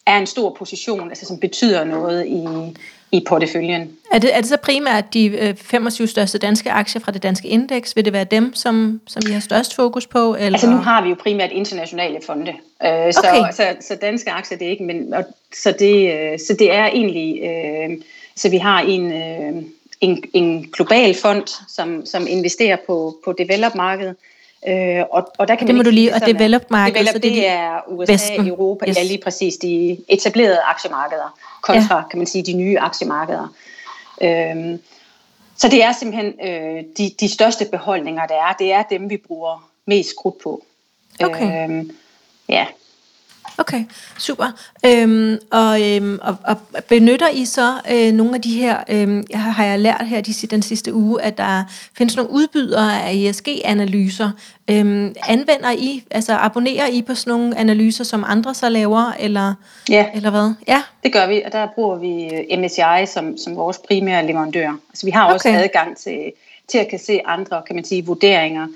er 0.06 0.18
en 0.18 0.26
stor 0.26 0.56
position, 0.58 1.08
altså 1.08 1.26
som 1.26 1.38
betyder 1.38 1.84
noget 1.84 2.26
i, 2.26 2.44
i 3.12 3.24
porteføljen. 3.28 3.90
Er 4.12 4.18
det, 4.18 4.36
er 4.36 4.40
det 4.40 4.48
så 4.48 4.56
primært 4.56 5.14
de 5.14 5.26
øh, 5.26 5.56
25 5.56 6.06
største 6.06 6.38
danske 6.38 6.70
aktier 6.70 7.02
fra 7.02 7.12
det 7.12 7.22
danske 7.22 7.48
indeks? 7.48 7.96
Vil 7.96 8.04
det 8.04 8.12
være 8.12 8.24
dem, 8.24 8.54
som, 8.54 9.00
som 9.06 9.22
I 9.28 9.32
har 9.32 9.40
størst 9.40 9.74
fokus 9.74 10.06
på? 10.06 10.34
Eller? 10.34 10.52
Altså 10.52 10.70
nu 10.70 10.76
har 10.76 11.02
vi 11.02 11.08
jo 11.08 11.16
primært 11.22 11.50
internationale 11.52 12.18
fonde, 12.26 12.52
øh, 12.82 13.12
så, 13.12 13.20
Okay. 13.20 13.52
så, 13.52 13.76
så 13.80 13.98
danske 14.00 14.30
aktier 14.30 14.58
det 14.58 14.66
er 14.66 14.70
ikke, 14.70 14.84
men 14.84 15.14
og, 15.14 15.24
så, 15.54 15.74
det, 15.78 16.12
øh, 16.14 16.38
så 16.38 16.56
det 16.58 16.72
er 16.72 16.86
egentlig, 16.86 17.42
øh, 17.42 17.96
så 18.36 18.48
vi 18.48 18.56
har 18.58 18.80
en, 18.80 19.12
øh, 19.12 19.62
en, 20.00 20.24
en 20.32 20.70
global 20.72 21.14
fond, 21.14 21.46
som, 21.68 22.06
som 22.06 22.26
investerer 22.28 22.76
på, 22.86 23.16
på 23.24 23.32
develop-markedet, 23.32 24.16
øh, 24.68 25.04
og, 25.10 25.32
og 25.38 25.48
der 25.48 25.54
kan 25.54 25.66
Det 25.66 25.74
man 25.74 25.76
må 25.76 25.82
du 25.82 25.90
lige- 25.90 26.14
og 26.14 26.20
sådan, 26.20 26.34
at 26.36 26.40
developed-marked, 26.40 26.94
develop, 26.94 27.12
så 27.12 27.18
det 27.18 27.32
det, 27.32 27.48
er 27.48 27.80
USA, 27.88 28.12
Vesten. 28.12 28.46
Europa, 28.48 28.84
Yes. 28.88 28.96
ja 28.96 29.02
lige 29.02 29.20
præcis 29.24 29.56
de 29.56 29.98
etablerede 30.08 30.58
aktiemarkeder, 30.60 31.38
kontra 31.62 32.02
kan 32.10 32.18
man 32.18 32.26
sige 32.26 32.42
de 32.42 32.52
nye 32.52 32.78
aktiemarkeder. 32.78 33.54
Øhm, 34.22 34.82
så 35.56 35.68
det 35.68 35.84
er 35.84 35.92
simpelthen 35.92 36.34
øh, 36.48 36.84
de, 36.98 37.10
de 37.20 37.28
største 37.28 37.64
beholdninger, 37.64 38.26
der 38.26 38.34
er, 38.34 38.52
det 38.52 38.72
er 38.72 38.82
dem, 38.82 39.10
vi 39.10 39.16
bruger 39.16 39.68
mest 39.86 40.16
krudt 40.16 40.38
på. 40.42 40.64
Okay. 41.24 41.64
Øhm, 41.68 41.90
ja. 42.48 42.66
Okay, 43.58 43.84
super. 44.18 44.46
Øhm, 44.86 45.38
og, 45.50 45.82
øhm, 45.82 46.18
og, 46.22 46.36
og 46.44 46.56
benytter 46.88 47.28
I 47.28 47.44
så 47.44 47.72
øh, 47.92 48.12
nogle 48.12 48.34
af 48.34 48.42
de 48.42 48.60
her, 48.60 48.76
øh, 48.88 49.22
jeg 49.30 49.42
har, 49.42 49.64
jeg 49.64 49.78
lært 49.80 50.06
her 50.06 50.20
de, 50.20 50.32
den 50.32 50.62
sidste 50.62 50.94
uge, 50.94 51.22
at 51.22 51.38
der 51.38 51.64
findes 51.98 52.16
nogle 52.16 52.30
udbydere 52.30 53.02
af 53.02 53.12
ESG-analyser. 53.14 54.30
Øhm, 54.70 55.14
anvender 55.28 55.70
I, 55.70 56.04
altså 56.10 56.32
abonnerer 56.32 56.86
I 56.86 57.02
på 57.02 57.14
sådan 57.14 57.30
nogle 57.30 57.58
analyser, 57.58 58.04
som 58.04 58.24
andre 58.26 58.54
så 58.54 58.68
laver, 58.68 59.12
eller, 59.18 59.54
ja, 59.88 60.06
eller 60.14 60.30
hvad? 60.30 60.54
Ja, 60.68 60.82
det 61.02 61.12
gør 61.12 61.26
vi, 61.26 61.42
og 61.46 61.52
der 61.52 61.66
bruger 61.74 61.96
vi 61.96 62.24
øh, 62.24 62.58
MSCI 62.60 63.06
som, 63.06 63.38
som 63.38 63.56
vores 63.56 63.78
primære 63.88 64.26
leverandør. 64.26 64.76
Altså 64.90 65.06
vi 65.06 65.10
har 65.10 65.32
også 65.32 65.48
Okay. 65.48 65.62
adgang 65.62 65.96
til, 65.96 66.32
til 66.68 66.78
at 66.78 66.88
kan 66.88 66.98
se 66.98 67.20
andre, 67.24 67.62
kan 67.66 67.74
man 67.76 67.84
sige, 67.84 68.06
vurderinger. 68.06 68.66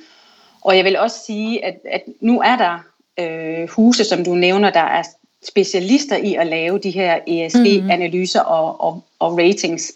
Og 0.63 0.77
jeg 0.77 0.85
vil 0.85 0.99
også 0.99 1.17
sige, 1.27 1.65
at, 1.65 1.75
at 1.93 2.03
nu 2.21 2.41
er 2.41 2.57
der 2.57 2.79
øh, 3.19 3.69
huse, 3.69 4.05
som 4.05 4.25
du 4.25 4.35
nævner, 4.35 4.71
der 4.71 4.81
er 4.81 5.03
specialister 5.49 6.17
i 6.17 6.35
at 6.35 6.47
lave 6.47 6.79
de 6.79 6.91
her 6.91 7.19
ESG-analyser 7.27 8.41
og, 8.41 8.81
og, 8.81 9.03
og 9.19 9.39
ratings. 9.39 9.93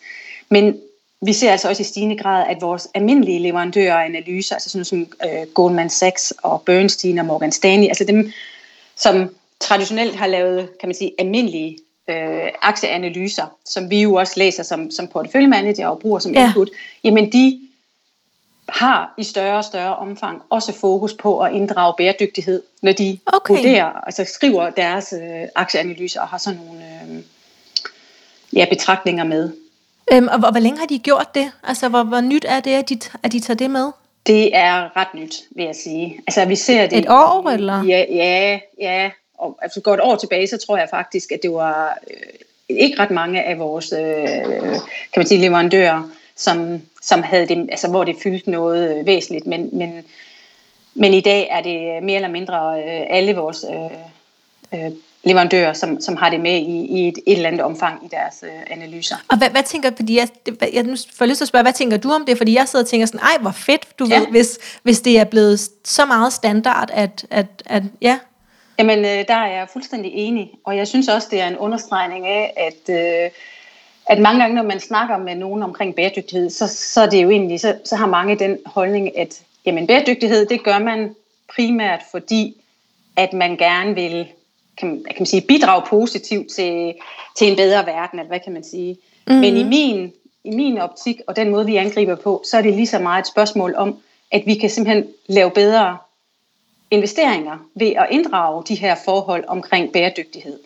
Men 0.50 0.76
vi 1.22 1.32
ser 1.32 1.50
altså 1.52 1.68
også 1.68 1.80
i 1.82 1.84
stigende 1.84 2.16
grad, 2.16 2.46
at 2.48 2.56
vores 2.60 2.88
almindelige 2.94 3.38
leverandører 3.38 3.94
af 3.96 4.04
analyser, 4.04 4.54
altså 4.54 4.70
sådan 4.70 4.84
som 4.84 5.06
øh, 5.24 5.46
Goldman 5.54 5.90
Sachs 5.90 6.32
og 6.42 6.62
Bernstein 6.66 7.18
og 7.18 7.26
Morgan 7.26 7.52
Stanley, 7.52 7.88
altså 7.88 8.04
dem, 8.04 8.32
som 8.96 9.34
traditionelt 9.60 10.16
har 10.16 10.26
lavet, 10.26 10.68
kan 10.80 10.88
man 10.88 10.94
sige, 10.94 11.12
almindelige 11.18 11.78
øh, 12.10 12.48
aktieanalyser, 12.62 13.46
som 13.64 13.90
vi 13.90 14.02
jo 14.02 14.14
også 14.14 14.32
læser 14.36 14.62
som, 14.62 14.90
som 14.90 15.08
porteføljemanager 15.08 15.88
og 15.88 15.98
bruger 15.98 16.18
som 16.18 16.32
Ja. 16.34 16.46
input, 16.46 16.70
jamen 17.04 17.32
de 17.32 17.60
har 18.68 19.14
i 19.18 19.22
større 19.24 19.56
og 19.56 19.64
større 19.64 19.96
omfang 19.96 20.42
også 20.50 20.72
fokus 20.72 21.12
på 21.14 21.40
at 21.40 21.52
inddrage 21.52 21.94
bæredygtighed, 21.98 22.62
når 22.82 22.92
de 22.92 23.18
Okay. 23.26 23.54
vurderer, 23.54 23.86
altså 24.06 24.24
skriver 24.34 24.70
deres 24.70 25.14
øh, 25.22 25.48
aktieanalyser 25.54 26.20
og 26.20 26.28
har 26.28 26.38
sådan 26.38 26.60
nogle 26.66 26.80
øh, 26.84 27.22
ja, 28.52 28.66
betragtninger 28.70 29.24
med. 29.24 29.50
øhm, 30.12 30.28
og 30.28 30.38
hvor, 30.38 30.50
hvor 30.50 30.60
længe 30.60 30.78
har 30.78 30.86
de 30.86 30.98
gjort 30.98 31.34
det? 31.34 31.52
Altså, 31.68 31.88
hvor, 31.88 32.02
hvor 32.02 32.20
nyt 32.20 32.44
er 32.48 32.60
det, 32.60 32.70
at 32.74 32.88
de, 32.88 32.98
at 33.22 33.32
de 33.32 33.40
tager 33.40 33.56
det 33.56 33.70
med? 33.70 33.90
Det 34.26 34.56
er 34.56 34.96
ret 34.96 35.14
nyt, 35.14 35.34
vil 35.56 35.64
jeg 35.64 35.74
sige. 35.74 36.20
Altså, 36.26 36.44
vi 36.44 36.56
ser 36.56 36.86
det 36.86 36.98
Et 36.98 37.06
år, 37.08 37.50
eller? 37.50 37.84
Ja, 37.84 38.04
ja, 38.10 38.58
ja. 38.80 39.10
Og 39.38 39.58
altså, 39.62 39.80
går 39.80 39.94
et 39.94 40.00
år 40.00 40.16
tilbage, 40.16 40.46
så 40.46 40.58
tror 40.66 40.76
jeg 40.76 40.88
faktisk, 40.90 41.32
at 41.32 41.38
det 41.42 41.52
var 41.52 41.98
øh, 42.10 42.76
ikke 42.78 42.98
ret 42.98 43.10
mange 43.10 43.42
af 43.42 43.58
vores 43.58 43.92
øh, 43.92 44.26
kan 45.12 45.16
man 45.16 45.26
sige, 45.26 45.40
leverandører, 45.40 46.10
som, 46.36 46.82
som 47.02 47.22
havde 47.22 47.48
det, 47.48 47.68
altså, 47.70 47.88
hvor 47.90 48.04
det 48.04 48.16
fyldte 48.22 48.50
noget 48.50 48.98
øh, 48.98 49.06
væsentligt. 49.06 49.46
Men, 49.46 49.68
men, 49.72 50.04
men 50.94 51.14
i 51.14 51.20
dag 51.20 51.48
er 51.50 51.62
det 51.62 52.02
mere 52.02 52.16
eller 52.16 52.28
mindre 52.28 52.82
øh, 52.82 53.06
alle 53.10 53.34
vores 53.34 53.64
øh, 53.70 54.80
øh, 54.80 54.90
leverandører, 55.24 55.72
som, 55.72 56.00
som 56.00 56.16
har 56.16 56.30
det 56.30 56.40
med 56.40 56.56
i, 56.56 56.86
i 56.86 57.08
et, 57.08 57.18
et 57.26 57.36
eller 57.36 57.48
andet 57.48 57.62
omfang 57.62 58.04
i 58.04 58.08
deres 58.10 58.34
øh, 58.42 58.50
analyser. 58.66 59.16
Og 59.28 59.38
hvad, 59.38 59.50
hvad 59.50 59.62
tænker, 59.62 59.90
fordi 59.96 60.16
jeg, 60.18 60.28
jeg 60.72 60.82
nu 60.82 60.96
får 61.16 61.26
lyst 61.26 61.36
til 61.36 61.44
at 61.44 61.48
spørge, 61.48 61.62
hvad 61.62 61.72
tænker 61.72 61.96
du 61.96 62.10
om 62.10 62.24
det? 62.26 62.38
Fordi 62.38 62.54
jeg 62.54 62.68
sidder 62.68 62.84
og 62.84 62.88
tænker 62.88 63.06
sådan, 63.06 63.20
ej, 63.20 63.36
hvor 63.40 63.50
fedt, 63.50 63.98
du 63.98 64.06
Ja. 64.10 64.18
ved, 64.18 64.26
hvis, 64.26 64.58
hvis 64.82 65.00
det 65.00 65.18
er 65.18 65.24
blevet 65.24 65.60
så 65.84 66.04
meget 66.04 66.32
standard, 66.32 66.90
at, 66.92 67.26
at, 67.30 67.46
at 67.66 67.82
ja, 68.00 68.18
Jamen, 68.78 68.98
øh, 68.98 69.24
der 69.28 69.34
er 69.34 69.46
jeg 69.46 69.66
fuldstændig 69.72 70.10
enig, 70.14 70.50
og 70.64 70.76
jeg 70.76 70.88
synes 70.88 71.08
også, 71.08 71.28
det 71.30 71.40
er 71.40 71.48
en 71.48 71.56
understregning 71.56 72.26
af, 72.26 72.52
at, 72.56 72.94
øh, 72.94 73.30
at 74.06 74.18
mange 74.18 74.40
gange, 74.40 74.56
når 74.56 74.62
man 74.62 74.80
snakker 74.80 75.18
med 75.18 75.34
nogen 75.34 75.62
omkring 75.62 75.94
bæredygtighed, 75.94 76.50
så, 76.50 76.68
så 76.68 77.00
er 77.00 77.10
det 77.10 77.22
jo 77.22 77.30
egentlig, 77.30 77.60
så, 77.60 77.78
så 77.84 77.96
har 77.96 78.06
mange 78.06 78.38
den 78.38 78.58
holdning, 78.66 79.18
at 79.18 79.42
jamen, 79.66 79.86
bæredygtighed, 79.86 80.46
det 80.46 80.64
gør 80.64 80.78
man 80.78 81.14
primært 81.54 82.00
fordi, 82.10 82.56
at 83.16 83.32
man 83.32 83.56
gerne 83.56 83.94
vil 83.94 84.28
kan, 84.76 85.04
kan 85.04 85.16
man 85.18 85.26
sige, 85.26 85.42
bidrage 85.48 85.82
positivt 85.88 86.50
til, 86.50 86.94
til 87.36 87.50
en 87.50 87.56
bedre 87.56 87.86
verden, 87.86 88.18
eller 88.18 88.28
hvad 88.28 88.40
kan 88.40 88.52
man 88.52 88.64
sige. 88.64 88.96
Mm-hmm. 89.26 89.40
Men 89.40 89.56
i 89.56 89.62
min, 89.62 90.12
i 90.44 90.50
min 90.50 90.78
optik, 90.78 91.20
og 91.26 91.36
den 91.36 91.50
måde, 91.50 91.66
vi 91.66 91.76
angriber 91.76 92.14
på, 92.14 92.42
så 92.50 92.58
er 92.58 92.62
det 92.62 92.74
lige 92.74 92.86
så 92.86 92.98
meget 92.98 93.22
et 93.22 93.28
spørgsmål 93.28 93.74
om, 93.76 93.98
at 94.30 94.42
vi 94.46 94.54
kan 94.54 94.70
simpelthen 94.70 95.06
lave 95.26 95.50
bedre 95.50 95.98
investeringer 96.90 97.58
ved 97.74 97.86
at 97.86 98.06
inddrage 98.10 98.64
de 98.68 98.74
her 98.74 98.96
forhold 99.04 99.44
omkring 99.48 99.92
bæredygtighed. 99.92 100.58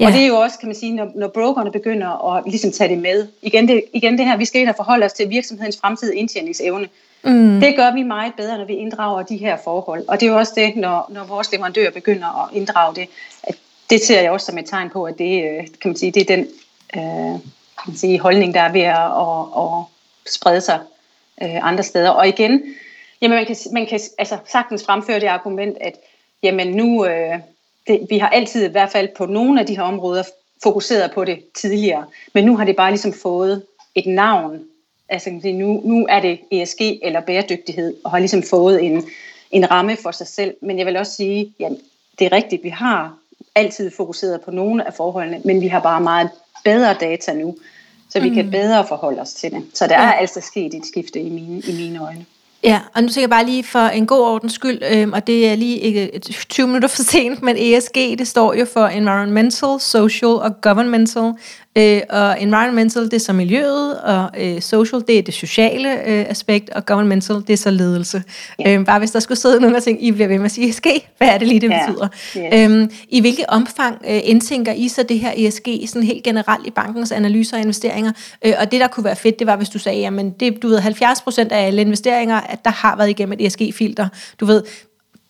Ja. 0.00 0.06
Og 0.06 0.12
det 0.12 0.22
er 0.22 0.26
jo 0.26 0.36
også, 0.36 0.58
kan 0.58 0.68
man 0.68 0.76
sige, 0.76 0.94
når, 0.94 1.12
når 1.14 1.28
brokerne 1.28 1.70
begynder 1.70 2.36
at 2.36 2.44
ligesom 2.46 2.72
tage 2.72 2.88
det 2.88 2.98
med. 2.98 3.26
Igen 3.42 3.68
det, 3.68 3.84
igen 3.92 4.18
det 4.18 4.26
her, 4.26 4.36
vi 4.36 4.44
skal 4.44 4.60
ind 4.60 4.68
og 4.68 4.76
forholde 4.76 5.06
os 5.06 5.12
til 5.12 5.30
virksomhedens 5.30 5.78
fremtidige 5.80 6.18
indtjeningsevne. 6.18 6.88
Mm. 7.24 7.60
Det 7.60 7.76
gør 7.76 7.94
vi 7.94 8.02
meget 8.02 8.32
bedre, 8.36 8.58
når 8.58 8.64
vi 8.64 8.74
inddrager 8.74 9.22
de 9.22 9.36
her 9.36 9.56
forhold. 9.64 10.04
Og 10.08 10.20
det 10.20 10.26
er 10.26 10.30
jo 10.30 10.38
også 10.38 10.52
det, 10.56 10.76
når, 10.76 11.10
når 11.14 11.24
vores 11.24 11.52
leverandører 11.52 11.90
begynder 11.90 12.44
at 12.44 12.56
inddrage 12.56 12.94
det. 12.94 13.08
At 13.42 13.56
det 13.90 14.00
ser 14.04 14.20
jeg 14.20 14.30
også 14.30 14.46
som 14.46 14.58
et 14.58 14.66
tegn 14.66 14.90
på, 14.90 15.04
at 15.04 15.18
det, 15.18 15.44
øh, 15.44 15.66
kan 15.80 15.88
man 15.88 15.96
sige, 15.96 16.12
det 16.12 16.30
er 16.30 16.36
den 16.36 16.46
øh, 16.96 17.40
kan 17.82 17.86
man 17.86 17.96
sige, 17.96 18.20
holdning, 18.20 18.54
der 18.54 18.60
er 18.60 18.72
ved 18.72 18.80
at, 18.80 18.96
at, 18.96 19.56
at 19.62 20.32
sprede 20.32 20.60
sig 20.60 20.80
øh, 21.42 21.68
andre 21.68 21.82
steder. 21.82 22.10
Og 22.10 22.28
igen, 22.28 22.62
jamen 23.20 23.36
man 23.36 23.46
kan, 23.46 23.56
man 23.72 23.86
kan 23.86 24.00
altså, 24.18 24.38
sagtens 24.46 24.84
fremføre 24.84 25.20
det 25.20 25.26
argument, 25.26 25.76
at 25.80 25.94
jamen 26.42 26.68
nu, 26.68 27.06
øh, 27.06 27.38
det, 27.86 28.06
vi 28.10 28.18
har 28.18 28.28
altid 28.28 28.64
i 28.64 28.70
hvert 28.70 28.92
fald 28.92 29.08
på 29.16 29.26
nogle 29.26 29.60
af 29.60 29.66
de 29.66 29.76
her 29.76 29.82
områder 29.82 30.22
fokuseret 30.62 31.10
på 31.14 31.24
det 31.24 31.38
tidligere, 31.54 32.04
men 32.34 32.44
nu 32.44 32.56
har 32.56 32.64
det 32.64 32.76
bare 32.76 32.90
ligesom 32.90 33.12
fået 33.12 33.62
et 33.94 34.06
navn. 34.06 34.60
Altså 35.08 35.30
nu, 35.44 35.82
nu 35.84 36.06
er 36.08 36.20
det 36.20 36.40
ESG 36.50 36.80
eller 36.80 37.20
bæredygtighed, 37.20 37.94
og 38.04 38.10
har 38.10 38.18
ligesom 38.18 38.42
fået 38.42 38.84
en, 38.84 39.04
en 39.50 39.70
ramme 39.70 39.96
for 39.96 40.10
sig 40.10 40.26
selv. 40.26 40.54
Men 40.62 40.78
jeg 40.78 40.86
vil 40.86 40.96
også 40.96 41.12
sige, 41.12 41.54
ja, 41.60 41.68
det 42.18 42.26
er 42.26 42.32
rigtigt, 42.32 42.64
vi 42.64 42.68
har 42.68 43.16
altid 43.54 43.90
fokuseret 43.90 44.40
på 44.40 44.50
nogle 44.50 44.86
af 44.86 44.94
forholdene, 44.94 45.40
men 45.44 45.60
vi 45.60 45.68
har 45.68 45.80
bare 45.80 46.00
meget 46.00 46.30
bedre 46.64 46.94
data 46.94 47.32
nu, 47.32 47.56
så 48.08 48.20
vi 48.20 48.28
mm. 48.28 48.34
kan 48.34 48.50
bedre 48.50 48.86
forholde 48.86 49.20
os 49.20 49.34
til 49.34 49.50
det. 49.50 49.64
Så 49.74 49.86
der 49.86 49.94
ja. 49.94 50.08
er 50.08 50.12
altså 50.12 50.40
sket 50.40 50.74
et 50.74 50.86
skifte 50.86 51.20
i 51.20 51.30
mine, 51.30 51.62
i 51.68 51.72
mine 51.76 52.04
øjne. 52.04 52.26
Ja, 52.64 52.80
og 52.94 53.02
nu 53.02 53.08
tænker 53.08 53.22
jeg 53.22 53.30
bare 53.30 53.46
lige 53.46 53.64
for 53.64 53.78
en 53.78 54.06
god 54.06 54.20
ordens 54.20 54.52
skyld, 54.52 54.78
øhm, 54.92 55.12
og 55.12 55.26
det 55.26 55.48
er 55.48 55.54
lige 55.54 55.78
ikke 55.78 56.20
20 56.48 56.66
minutter 56.66 56.88
for 56.88 57.02
sent, 57.02 57.42
men 57.42 57.56
ESG, 57.58 57.94
det 57.94 58.28
står 58.28 58.54
jo 58.54 58.66
for 58.72 58.86
Environmental, 58.86 59.80
Social 59.80 60.28
og 60.32 60.60
Governmental, 60.60 61.32
Øh, 61.78 62.00
og 62.10 62.42
environmental, 62.42 63.04
det 63.04 63.12
er 63.12 63.18
så 63.18 63.32
miljøet, 63.32 64.00
og 64.00 64.30
øh, 64.38 64.60
social, 64.60 65.02
det 65.08 65.18
er 65.18 65.22
det 65.22 65.34
sociale 65.34 65.92
øh, 65.92 66.26
aspekt, 66.28 66.70
og 66.70 66.86
governmental, 66.86 67.36
det 67.36 67.50
er 67.50 67.56
så 67.56 67.70
ledelse. 67.70 68.22
Ja. 68.58 68.74
Øh, 68.74 68.84
bare 68.86 68.98
hvis 68.98 69.10
der 69.10 69.20
skulle 69.20 69.38
sidde 69.38 69.60
nogen 69.60 69.76
og 69.76 69.82
tænke, 69.82 70.02
I 70.02 70.12
bliver 70.12 70.28
ved 70.28 70.38
med 70.38 70.44
at 70.44 70.50
sige 70.50 70.68
ESG, 70.68 70.86
hvad 71.18 71.28
er 71.28 71.38
det 71.38 71.48
lige, 71.48 71.60
det 71.60 71.70
ja. 71.70 71.86
betyder? 71.86 72.08
Yes. 72.36 72.70
Øh, 72.70 72.88
I 73.08 73.20
hvilket 73.20 73.44
omfang 73.48 73.96
øh, 74.08 74.20
indtænker 74.24 74.72
I 74.72 74.88
så 74.88 75.02
det 75.02 75.18
her 75.18 75.32
ESG 75.36 75.68
sådan 75.86 76.02
helt 76.02 76.22
generelt 76.22 76.66
i 76.66 76.70
bankens 76.70 77.12
analyser 77.12 77.56
og 77.56 77.60
investeringer? 77.62 78.12
Øh, 78.44 78.52
og 78.60 78.72
det, 78.72 78.80
der 78.80 78.88
kunne 78.88 79.04
være 79.04 79.16
fedt, 79.16 79.38
det 79.38 79.46
var, 79.46 79.56
hvis 79.56 79.68
du 79.68 79.78
sagde, 79.78 79.98
jamen 79.98 80.30
det, 80.30 80.62
du 80.62 80.68
ved, 80.68 80.78
70% 80.78 81.48
af 81.50 81.66
alle 81.66 81.80
investeringer, 81.80 82.40
at 82.40 82.64
der 82.64 82.70
har 82.70 82.96
været 82.96 83.10
igennem 83.10 83.32
et 83.32 83.46
ESG-filter. 83.46 84.08
Du 84.40 84.46
ved, 84.46 84.62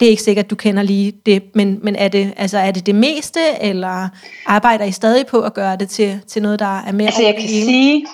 det 0.03 0.07
er 0.07 0.11
ikke 0.11 0.23
sikkert, 0.23 0.51
du 0.51 0.57
kender 0.57 0.83
lige 0.83 1.13
det, 1.27 1.55
men, 1.55 1.79
men 1.83 1.97
er, 1.97 2.09
det, 2.09 2.35
altså, 2.37 2.59
er 2.59 2.71
det 2.71 2.87
det 2.87 2.95
meste, 2.95 3.41
eller 3.61 4.09
arbejder 4.47 4.85
I 4.85 4.93
stadig 4.93 5.27
på 5.27 5.41
at 5.41 5.55
gøre 5.55 5.77
det 5.77 5.89
til, 5.89 6.21
til 6.27 6.43
noget, 6.43 6.59
der 6.59 6.81
er 6.81 6.93
mere 6.93 7.07
Altså 7.07 7.23
jeg 7.23 7.35
kan 7.35 7.49
sige, 7.49 8.07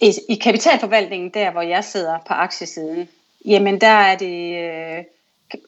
i, 0.00 0.12
i 0.28 0.34
kapitalforvaltningen, 0.34 1.30
der 1.34 1.50
hvor 1.50 1.62
jeg 1.62 1.84
sidder 1.84 2.18
på 2.28 2.34
aktiesiden, 2.34 3.08
jamen 3.44 3.80
der 3.80 3.86
er 3.86 4.16
det 4.16 4.56
øh, 4.56 5.04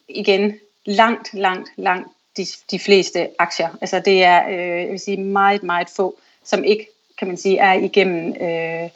igen 0.09 0.53
langt, 0.85 1.33
langt, 1.33 1.69
langt 1.77 2.07
de, 2.37 2.45
de 2.71 2.79
fleste 2.79 3.27
aktier. 3.39 3.69
Altså 3.81 3.99
det 4.05 4.23
er, 4.23 4.49
øh, 4.49 4.81
jeg 4.81 4.91
vil 4.91 4.99
sige, 4.99 5.17
meget, 5.17 5.63
meget 5.63 5.89
få, 5.89 6.15
som 6.43 6.63
ikke, 6.63 6.87
kan 7.17 7.27
man 7.27 7.37
sige, 7.37 7.57
er 7.57 7.73
igennem 7.73 8.35
øh, 8.41 8.89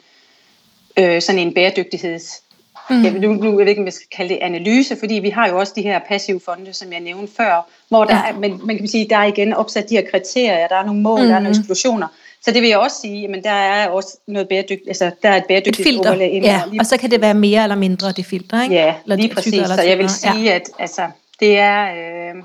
øh, 0.98 1.22
sådan 1.22 1.38
en 1.38 1.54
bæredygtigheds 1.54 2.42
Mm. 2.90 3.04
Jeg, 3.04 3.12
nu, 3.12 3.32
nu 3.32 3.58
jeg 3.58 3.58
ved 3.58 3.66
ikke, 3.66 3.80
om 3.80 3.86
jeg 3.86 3.92
skal 3.92 4.06
kalde 4.16 4.34
det 4.34 4.38
analyse, 4.42 4.96
fordi 4.98 5.14
vi 5.14 5.30
har 5.30 5.48
jo 5.48 5.58
også 5.58 5.72
de 5.76 5.82
her 5.82 5.98
passive 6.08 6.40
fonde, 6.44 6.72
som 6.72 6.92
jeg 6.92 7.00
nævnte 7.00 7.32
før, 7.36 7.66
hvor 7.88 8.04
der 8.04 8.16
ja. 8.16 8.28
er, 8.28 8.38
men 8.38 8.60
man 8.64 8.76
kan 8.76 8.88
sige, 8.88 9.08
der 9.10 9.16
er 9.16 9.24
igen 9.24 9.52
opsat 9.52 9.88
de 9.88 9.94
her 9.94 10.10
kriterier, 10.10 10.68
der 10.68 10.76
er 10.76 10.84
nogle 10.84 11.00
mål, 11.00 11.20
mm. 11.20 11.26
der 11.26 11.34
er 11.34 11.40
nogle 11.40 11.54
mm. 11.54 11.60
eksklusioner. 11.60 12.06
Så 12.44 12.50
det 12.50 12.62
vil 12.62 12.68
jeg 12.68 12.78
også 12.78 13.00
sige, 13.00 13.28
men 13.28 13.44
der 13.44 13.50
er 13.50 13.88
også 13.88 14.16
noget 14.26 14.48
bæredygtigt, 14.48 14.88
altså 14.88 15.10
der 15.22 15.28
er 15.28 15.36
et 15.36 15.44
bæredygtigt 15.48 15.78
et 15.78 15.84
filter, 15.84 16.14
ja, 16.14 16.62
og 16.80 16.86
så 16.86 16.96
kan 16.96 17.10
det 17.10 17.20
være 17.20 17.34
mere 17.34 17.62
eller 17.62 17.76
mindre 17.76 18.12
det 18.12 18.26
filter, 18.26 18.62
ikke? 18.62 18.74
Ja, 18.74 18.94
eller 19.04 19.16
lige 19.16 19.34
præcis, 19.34 19.66
så 19.66 19.82
jeg 19.82 19.98
vil 19.98 20.10
sige, 20.10 20.42
ja. 20.42 20.54
at 20.54 20.70
altså, 20.78 21.06
det 21.40 21.58
er, 21.58 21.84
øh, 21.84 22.42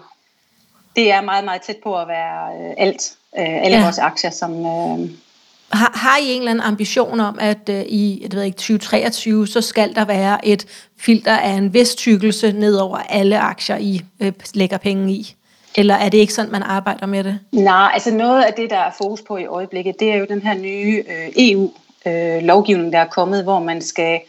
det 0.96 1.12
er 1.12 1.22
meget, 1.22 1.46
meget 1.46 1.62
tæt 1.62 1.78
på 1.84 1.98
at 1.98 2.08
være 2.08 2.68
øh, 2.68 2.74
alt, 2.78 3.14
øh, 3.38 3.66
alle 3.66 3.78
ja. 3.78 3.84
vores 3.84 3.98
aktier, 3.98 4.32
som, 4.32 4.66
øh, 4.66 5.10
har, 5.74 5.92
har 5.96 6.18
I 6.18 6.32
en 6.32 6.42
eller 6.42 6.52
anden 6.52 6.66
ambition 6.66 7.20
om, 7.20 7.38
at 7.40 7.70
uh, 7.70 7.76
i 7.76 8.20
jeg 8.22 8.32
ved 8.32 8.44
ikke, 8.44 8.56
2023, 8.56 9.48
så 9.48 9.62
skal 9.62 9.96
der 9.96 10.06
være 10.06 10.48
et 10.48 10.66
filter 11.00 11.38
af 11.38 11.50
en 11.50 11.74
vis 11.74 11.96
tykkelse 11.96 12.52
ned 12.52 12.76
over 12.76 12.98
alle 12.98 13.40
aktier, 13.40 13.78
I 13.78 14.02
uh, 14.20 14.28
lægger 14.54 14.78
penge 14.78 15.14
i? 15.14 15.36
Eller 15.76 15.96
er 15.96 16.10
det 16.10 16.18
ikke 16.18 16.34
sådan, 16.34 16.52
man 16.52 16.64
arbejder 16.64 17.06
med 17.06 17.24
det? 17.24 17.40
Nej, 17.52 17.92
altså 17.94 18.12
noget 18.12 18.44
af 18.44 18.54
det, 18.54 18.70
der 18.70 18.78
er 18.78 18.92
fokus 18.98 19.22
på 19.22 19.38
i 19.38 19.46
øjeblikket, 19.46 20.00
det 20.00 20.12
er 20.12 20.16
jo 20.16 20.26
den 20.30 20.42
her 20.42 20.54
nye 20.54 21.04
øh, 21.08 21.32
EU-lovgivning, 21.38 22.88
uh, 22.88 22.94
der 22.94 23.00
er 23.00 23.08
kommet, 23.08 23.44
hvor 23.44 23.60
man 23.60 23.82
skal, 23.82 24.20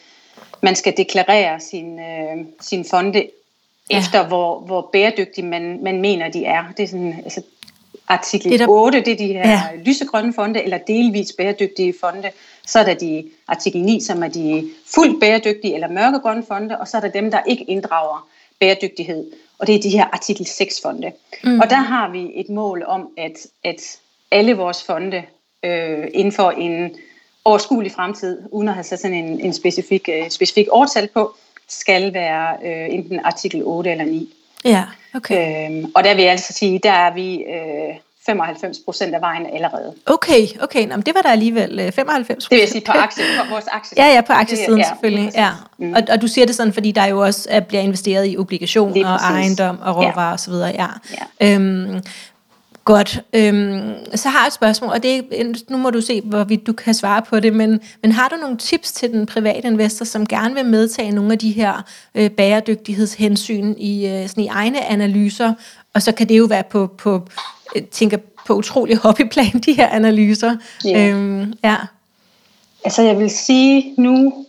man 0.62 0.76
skal 0.76 0.94
deklarere 0.96 1.60
sin, 1.60 1.94
uh, 1.94 2.44
sin 2.60 2.84
fonde 2.90 3.26
ja. 3.90 3.98
efter, 3.98 4.26
hvor, 4.26 4.60
hvor 4.60 4.88
bæredygtig 4.92 5.44
man, 5.44 5.78
man 5.82 6.00
mener, 6.00 6.28
de 6.28 6.44
er. 6.44 6.64
Det 6.76 6.82
er 6.82 6.88
sådan, 6.88 7.20
altså, 7.24 7.42
artikel 8.08 8.50
det 8.52 8.60
der, 8.60 8.66
8, 8.68 9.00
det 9.00 9.12
er 9.12 9.16
de 9.16 9.26
her 9.26 9.50
ja. 9.50 9.62
lysegrønne 9.84 10.32
fonde, 10.32 10.62
eller 10.62 10.78
delvis 10.78 11.32
bæredygtige 11.32 11.94
fonde. 12.00 12.30
Så 12.66 12.78
er 12.78 12.84
der 12.84 12.94
de 12.94 13.24
artikel 13.48 13.82
9, 13.82 14.00
som 14.00 14.22
er 14.22 14.28
de 14.28 14.70
fuldt 14.94 15.20
bæredygtige 15.20 15.74
eller 15.74 15.88
mørkegrønne 15.88 16.44
fonde, 16.48 16.78
og 16.78 16.88
så 16.88 16.96
er 16.96 17.00
der 17.00 17.08
dem, 17.08 17.30
der 17.30 17.38
ikke 17.46 17.64
inddrager 17.64 18.28
bæredygtighed. 18.60 19.30
Og 19.58 19.66
det 19.66 19.74
er 19.74 19.80
de 19.80 19.90
her 19.90 20.04
artikel 20.12 20.46
6 20.46 20.80
fonde. 20.82 21.12
Mm. 21.44 21.60
Og 21.60 21.70
der 21.70 21.76
har 21.76 22.10
vi 22.10 22.30
et 22.34 22.48
mål 22.48 22.84
om, 22.86 23.08
at, 23.16 23.46
at 23.64 23.98
alle 24.30 24.54
vores 24.54 24.82
fonde 24.82 25.22
øh, 25.64 26.08
inden 26.14 26.32
for 26.32 26.50
en 26.50 26.96
overskuelig 27.44 27.92
fremtid, 27.92 28.42
uden 28.50 28.68
at 28.68 28.74
have 28.74 28.84
sat 28.84 29.00
sådan 29.00 29.16
en, 29.16 29.40
en 29.40 29.52
specifik, 29.52 30.08
øh, 30.12 30.30
specifik 30.30 30.66
årtal 30.70 31.08
på, 31.08 31.34
skal 31.68 32.14
være 32.14 32.56
øh, 32.64 32.94
enten 32.94 33.20
artikel 33.24 33.62
8 33.64 33.90
eller 33.90 34.04
9. 34.04 34.33
Ja, 34.64 34.84
okay. 35.14 35.70
Øhm, 35.70 35.92
og 35.94 36.04
der 36.04 36.14
vil 36.14 36.22
jeg 36.22 36.32
altså 36.32 36.52
sige, 36.52 36.80
der 36.82 36.92
er 36.92 37.14
vi 37.14 37.34
øh, 37.34 37.94
95 38.26 38.78
procent 38.84 39.14
af 39.14 39.20
vejen 39.20 39.46
allerede. 39.46 39.94
Okay, 40.06 40.46
okay. 40.60 40.86
Nå, 40.86 40.96
men 40.96 41.02
det 41.06 41.14
var 41.14 41.22
der 41.22 41.28
alligevel 41.30 41.92
95 41.92 42.44
øh, 42.44 42.50
Det 42.50 42.50
vil 42.50 42.58
jeg 42.58 42.68
sige 42.68 42.82
på, 42.86 42.92
aktie, 42.92 43.24
på 43.44 43.50
vores 43.50 43.64
aktie. 43.72 44.04
Ja, 44.04 44.14
ja, 44.14 44.20
på 44.20 44.32
aktiesiden 44.32 44.78
ja, 44.78 44.88
selvfølgelig. 44.88 45.30
Ja. 45.34 45.50
Mm. 45.78 45.92
Og, 45.92 46.02
og 46.08 46.22
du 46.22 46.26
siger 46.26 46.46
det 46.46 46.54
sådan, 46.54 46.72
fordi 46.72 46.92
der 46.92 47.06
jo 47.06 47.22
også 47.24 47.48
er, 47.50 47.60
bliver 47.60 47.82
investeret 47.82 48.32
i 48.32 48.36
obligationer 48.36 49.08
og 49.08 49.16
ejendom 49.16 49.78
og 49.82 49.96
råvarer 49.96 50.28
ja. 50.28 50.34
osv. 50.34 50.52
Ja. 50.52 50.86
ja. 51.40 51.54
Øhm, 51.54 52.00
Godt. 52.84 53.20
Øhm, 53.32 53.94
så 54.14 54.28
har 54.28 54.38
jeg 54.38 54.46
et 54.46 54.52
spørgsmål, 54.52 54.90
og 54.90 55.02
det 55.02 55.16
er, 55.16 55.62
nu 55.68 55.76
må 55.76 55.90
du 55.90 56.00
se, 56.00 56.20
hvorvidt 56.20 56.66
du 56.66 56.72
kan 56.72 56.94
svare 56.94 57.22
på 57.22 57.40
det, 57.40 57.52
men, 57.52 57.80
men 58.02 58.12
har 58.12 58.28
du 58.28 58.36
nogle 58.36 58.56
tips 58.56 58.92
til 58.92 59.12
den 59.12 59.26
private 59.26 59.66
investor, 59.68 60.04
som 60.04 60.26
gerne 60.26 60.54
vil 60.54 60.64
medtage 60.64 61.10
nogle 61.10 61.32
af 61.32 61.38
de 61.38 61.50
her 61.50 61.82
øh, 62.14 62.30
bæredygtighedshensyn 62.30 63.74
i, 63.78 64.06
øh, 64.06 64.28
sådan 64.28 64.44
i 64.44 64.46
egne 64.46 64.84
analyser, 64.84 65.54
og 65.94 66.02
så 66.02 66.12
kan 66.12 66.28
det 66.28 66.38
jo 66.38 66.44
være 66.44 66.62
på, 66.62 66.86
på 66.86 67.28
øh, 67.76 67.82
tænker 67.82 68.16
på 68.46 68.54
utrolig 68.54 68.96
hobbyplan, 69.04 69.60
de 69.66 69.72
her 69.72 69.88
analyser. 69.88 70.56
Yeah. 70.86 71.10
Øhm, 71.10 71.52
ja. 71.64 71.76
Altså 72.84 73.02
jeg 73.02 73.18
vil 73.18 73.30
sige 73.30 73.94
nu, 73.98 74.46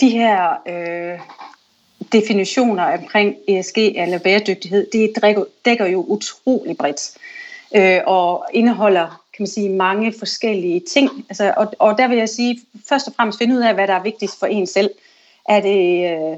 de 0.00 0.10
her 0.10 0.48
øh, 0.68 1.18
definitioner 2.12 2.98
omkring 2.98 3.34
ESG 3.48 3.78
eller 3.78 4.18
bæredygtighed, 4.18 4.86
det 4.92 5.12
dækker, 5.22 5.44
dækker 5.64 5.86
jo 5.86 6.04
utrolig 6.08 6.76
bredt 6.76 7.10
øh, 7.76 8.00
og 8.06 8.46
indeholder 8.52 9.20
kan 9.40 9.42
man 9.42 9.46
sige, 9.46 9.68
mange 9.68 10.14
forskellige 10.18 10.80
ting. 10.80 11.10
Altså, 11.28 11.54
og, 11.56 11.72
og 11.78 11.98
der 11.98 12.08
vil 12.08 12.18
jeg 12.18 12.28
sige, 12.28 12.60
først 12.88 13.08
og 13.08 13.14
fremmest 13.16 13.38
finde 13.38 13.56
ud 13.56 13.60
af, 13.60 13.74
hvad 13.74 13.86
der 13.86 13.94
er 13.94 14.02
vigtigst 14.02 14.38
for 14.38 14.46
en 14.46 14.66
selv. 14.66 14.90
Er 15.48 15.60
det, 15.60 16.10
øh, 16.10 16.36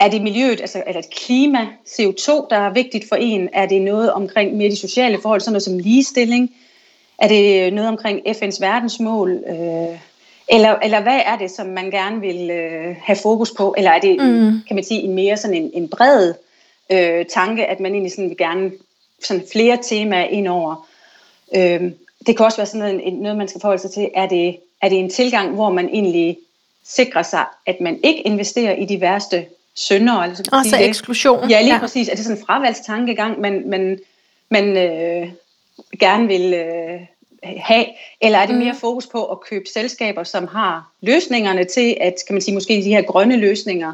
er 0.00 0.08
det 0.08 0.22
miljøet, 0.22 0.60
altså 0.60 0.82
er 0.86 0.92
det 0.92 1.10
klima, 1.10 1.66
CO2, 1.86 2.46
der 2.50 2.56
er 2.56 2.72
vigtigt 2.72 3.08
for 3.08 3.16
en? 3.16 3.48
Er 3.52 3.66
det 3.66 3.82
noget 3.82 4.12
omkring 4.12 4.56
mere 4.56 4.70
de 4.70 4.76
sociale 4.76 5.18
forhold, 5.22 5.40
sådan 5.40 5.52
noget 5.52 5.62
som 5.62 5.78
ligestilling? 5.78 6.50
Er 7.18 7.28
det 7.28 7.72
noget 7.72 7.88
omkring 7.88 8.20
FN's 8.28 8.60
verdensmål? 8.60 9.44
Øh, 9.48 9.98
eller, 10.48 10.74
eller 10.82 11.02
hvad 11.02 11.20
er 11.24 11.36
det, 11.36 11.50
som 11.50 11.66
man 11.66 11.90
gerne 11.90 12.20
vil 12.20 12.50
øh, 12.50 12.96
have 13.02 13.16
fokus 13.16 13.52
på? 13.56 13.74
Eller 13.78 13.90
er 13.90 14.00
det, 14.00 14.16
mm. 14.20 14.60
kan 14.66 14.74
man 14.74 14.84
sige, 14.84 15.00
en 15.00 15.14
mere 15.14 15.36
sådan 15.36 15.56
en, 15.56 15.70
en 15.74 15.88
bred 15.88 16.34
øh, 16.92 17.24
tanke, 17.26 17.66
at 17.66 17.80
man 17.80 17.92
egentlig 17.92 18.12
sådan 18.12 18.28
vil 18.28 18.36
gerne 18.36 18.70
sådan 19.24 19.44
flere 19.52 19.78
temaer 19.82 20.24
ind 20.24 20.48
over. 20.48 20.88
Øhm, 21.54 21.94
det 22.26 22.36
kan 22.36 22.46
også 22.46 22.58
være 22.58 22.66
sådan 22.66 22.96
noget, 22.96 23.12
noget, 23.12 23.36
man 23.38 23.48
skal 23.48 23.60
forholde 23.60 23.82
sig 23.82 23.90
til. 23.90 24.10
Er 24.14 24.28
det, 24.28 24.56
er 24.82 24.88
det 24.88 24.98
en 24.98 25.10
tilgang, 25.10 25.54
hvor 25.54 25.70
man 25.70 25.88
egentlig 25.88 26.38
sikrer 26.84 27.22
sig, 27.22 27.44
at 27.66 27.80
man 27.80 28.00
ikke 28.04 28.20
investerer 28.20 28.74
i 28.74 28.84
de 28.84 29.00
værste? 29.00 29.46
Altså, 30.22 30.44
og 30.52 30.64
så 30.64 30.76
eksklusion. 30.80 31.50
Ja, 31.50 31.60
lige 31.60 31.74
ja. 31.74 31.80
præcis. 31.80 32.08
Er 32.08 32.14
det 32.14 32.24
sådan 32.24 32.38
en 32.38 32.44
fravalgstankegang, 32.46 33.40
man, 33.40 33.62
man, 33.66 33.98
man 34.48 34.76
øh, 34.76 35.28
gerne 36.00 36.26
vil 36.26 36.54
øh, 36.54 37.00
have? 37.56 37.86
Eller 38.20 38.38
er 38.38 38.46
det 38.46 38.54
mere 38.54 38.72
mm. 38.72 38.78
fokus 38.78 39.06
på 39.06 39.24
at 39.24 39.40
købe 39.40 39.64
selskaber, 39.68 40.24
som 40.24 40.46
har 40.46 40.90
løsningerne 41.00 41.64
til, 41.64 41.96
at 42.00 42.14
kan 42.26 42.34
man 42.34 42.42
sige, 42.42 42.54
måske 42.54 42.74
de 42.74 42.94
her 42.94 43.02
grønne 43.02 43.36
løsninger, 43.36 43.92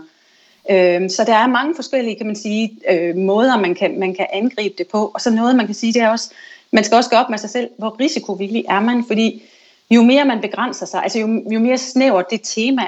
Øh, 0.70 1.10
så 1.10 1.24
der 1.24 1.34
er 1.34 1.46
mange 1.46 1.74
forskellige, 1.74 2.16
kan 2.16 2.26
man 2.26 2.36
sige, 2.36 2.78
øh, 2.90 3.16
måder, 3.16 3.58
man 3.60 3.74
kan, 3.74 3.98
man 3.98 4.14
kan 4.14 4.26
angribe 4.32 4.74
det 4.78 4.86
på. 4.86 5.10
Og 5.14 5.20
så 5.20 5.30
noget, 5.30 5.56
man 5.56 5.66
kan 5.66 5.74
sige, 5.74 5.92
det 5.92 6.02
er 6.02 6.08
også, 6.08 6.30
man 6.70 6.84
skal 6.84 6.96
også 6.96 7.10
gå 7.10 7.16
op 7.16 7.30
med 7.30 7.38
sig 7.38 7.50
selv, 7.50 7.70
hvor 7.78 7.96
risikovillig 8.00 8.64
er 8.68 8.80
man, 8.80 9.04
fordi 9.06 9.42
jo 9.90 10.02
mere 10.02 10.24
man 10.24 10.40
begrænser 10.40 10.86
sig, 10.86 11.02
altså 11.02 11.18
jo, 11.18 11.42
jo 11.52 11.58
mere 11.58 11.78
snævert 11.78 12.30
det 12.30 12.40
tema 12.44 12.82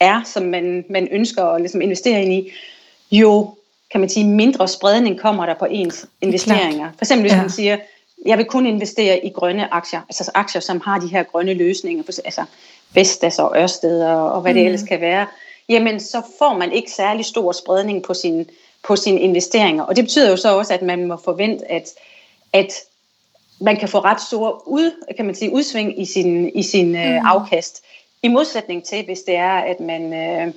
er, 0.00 0.22
som 0.24 0.42
man, 0.42 0.84
man 0.90 1.08
ønsker 1.10 1.44
at 1.44 1.60
ligesom 1.60 1.80
investere 1.80 2.22
ind 2.22 2.32
i, 2.32 2.52
jo 3.10 3.54
kan 3.90 4.00
man 4.00 4.08
sige, 4.08 4.26
mindre 4.26 4.68
spredning 4.68 5.20
kommer 5.20 5.46
der 5.46 5.54
på 5.54 5.64
ens 5.64 6.06
investeringer. 6.20 6.90
For 6.98 7.04
eksempel 7.04 7.22
hvis 7.22 7.32
ja. 7.32 7.40
man 7.40 7.50
siger, 7.50 7.78
jeg 8.26 8.38
vil 8.38 8.46
kun 8.46 8.66
investere 8.66 9.24
i 9.24 9.30
grønne 9.30 9.74
aktier, 9.74 10.00
altså 10.08 10.30
aktier, 10.34 10.60
som 10.60 10.80
har 10.84 10.98
de 10.98 11.06
her 11.06 11.22
grønne 11.22 11.54
løsninger, 11.54 12.04
altså 12.24 12.44
Vestas 12.94 13.38
og 13.38 13.54
Ørsted 13.56 14.02
og, 14.02 14.32
og 14.32 14.40
hvad 14.40 14.54
det 14.54 14.62
mm. 14.62 14.66
ellers 14.66 14.82
kan 14.82 15.00
være, 15.00 15.26
jamen 15.68 16.00
så 16.00 16.22
får 16.38 16.58
man 16.58 16.72
ikke 16.72 16.90
særlig 16.90 17.24
stor 17.24 17.52
spredning 17.52 18.02
på, 18.02 18.14
sin, 18.14 18.50
på 18.84 18.96
sine 18.96 19.20
investeringer. 19.20 19.82
Og 19.82 19.96
det 19.96 20.04
betyder 20.04 20.30
jo 20.30 20.36
så 20.36 20.58
også, 20.58 20.74
at 20.74 20.82
man 20.82 21.06
må 21.06 21.16
forvente, 21.16 21.70
at, 21.70 21.90
at 22.52 22.72
man 23.60 23.76
kan 23.76 23.88
få 23.88 23.98
ret 23.98 24.20
store 24.20 24.68
ud, 24.68 25.14
kan 25.16 25.26
man 25.26 25.34
sige, 25.34 25.52
udsving 25.52 26.00
i 26.00 26.04
sin, 26.04 26.48
i 26.54 26.62
sin 26.62 26.96
øh, 26.96 27.10
mm. 27.10 27.26
afkast. 27.26 27.82
I 28.22 28.28
modsætning 28.28 28.84
til, 28.84 29.04
hvis 29.04 29.20
det 29.20 29.36
er, 29.36 29.58
at 29.58 29.80
man, 29.80 30.12
øh, 30.12 30.52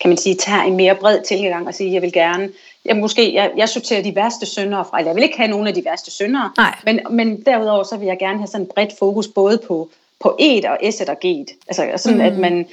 kan 0.00 0.08
man 0.10 0.16
sige, 0.16 0.34
tager 0.34 0.62
en 0.62 0.76
mere 0.76 0.94
bred 0.94 1.22
tilgang 1.22 1.66
og 1.66 1.74
siger, 1.74 1.90
jeg 1.92 2.02
vil 2.02 2.12
gerne, 2.12 2.52
jeg, 2.84 2.96
måske, 2.96 3.34
jeg, 3.34 3.52
jeg 3.56 3.68
sorterer 3.68 4.02
de 4.02 4.16
værste 4.16 4.46
syndere 4.46 4.84
fra, 4.84 4.98
eller 4.98 5.10
jeg 5.10 5.16
vil 5.16 5.24
ikke 5.24 5.36
have 5.36 5.50
nogen 5.50 5.66
af 5.66 5.74
de 5.74 5.84
værste 5.84 6.10
syndere, 6.10 6.52
men, 6.84 7.00
men 7.10 7.42
derudover 7.46 7.82
så 7.82 7.96
vil 7.96 8.06
jeg 8.06 8.18
gerne 8.18 8.38
have 8.38 8.46
sådan 8.46 8.66
et 8.66 8.72
bredt 8.74 8.98
fokus 8.98 9.28
både 9.28 9.58
på 9.66 9.90
på 10.20 10.36
et 10.38 10.64
og 10.64 10.78
S 10.90 11.00
og 11.00 11.16
G. 11.26 11.26
Altså 11.68 11.90
sådan, 11.96 12.18
mm. 12.18 12.24
at 12.24 12.38
man, 12.38 12.66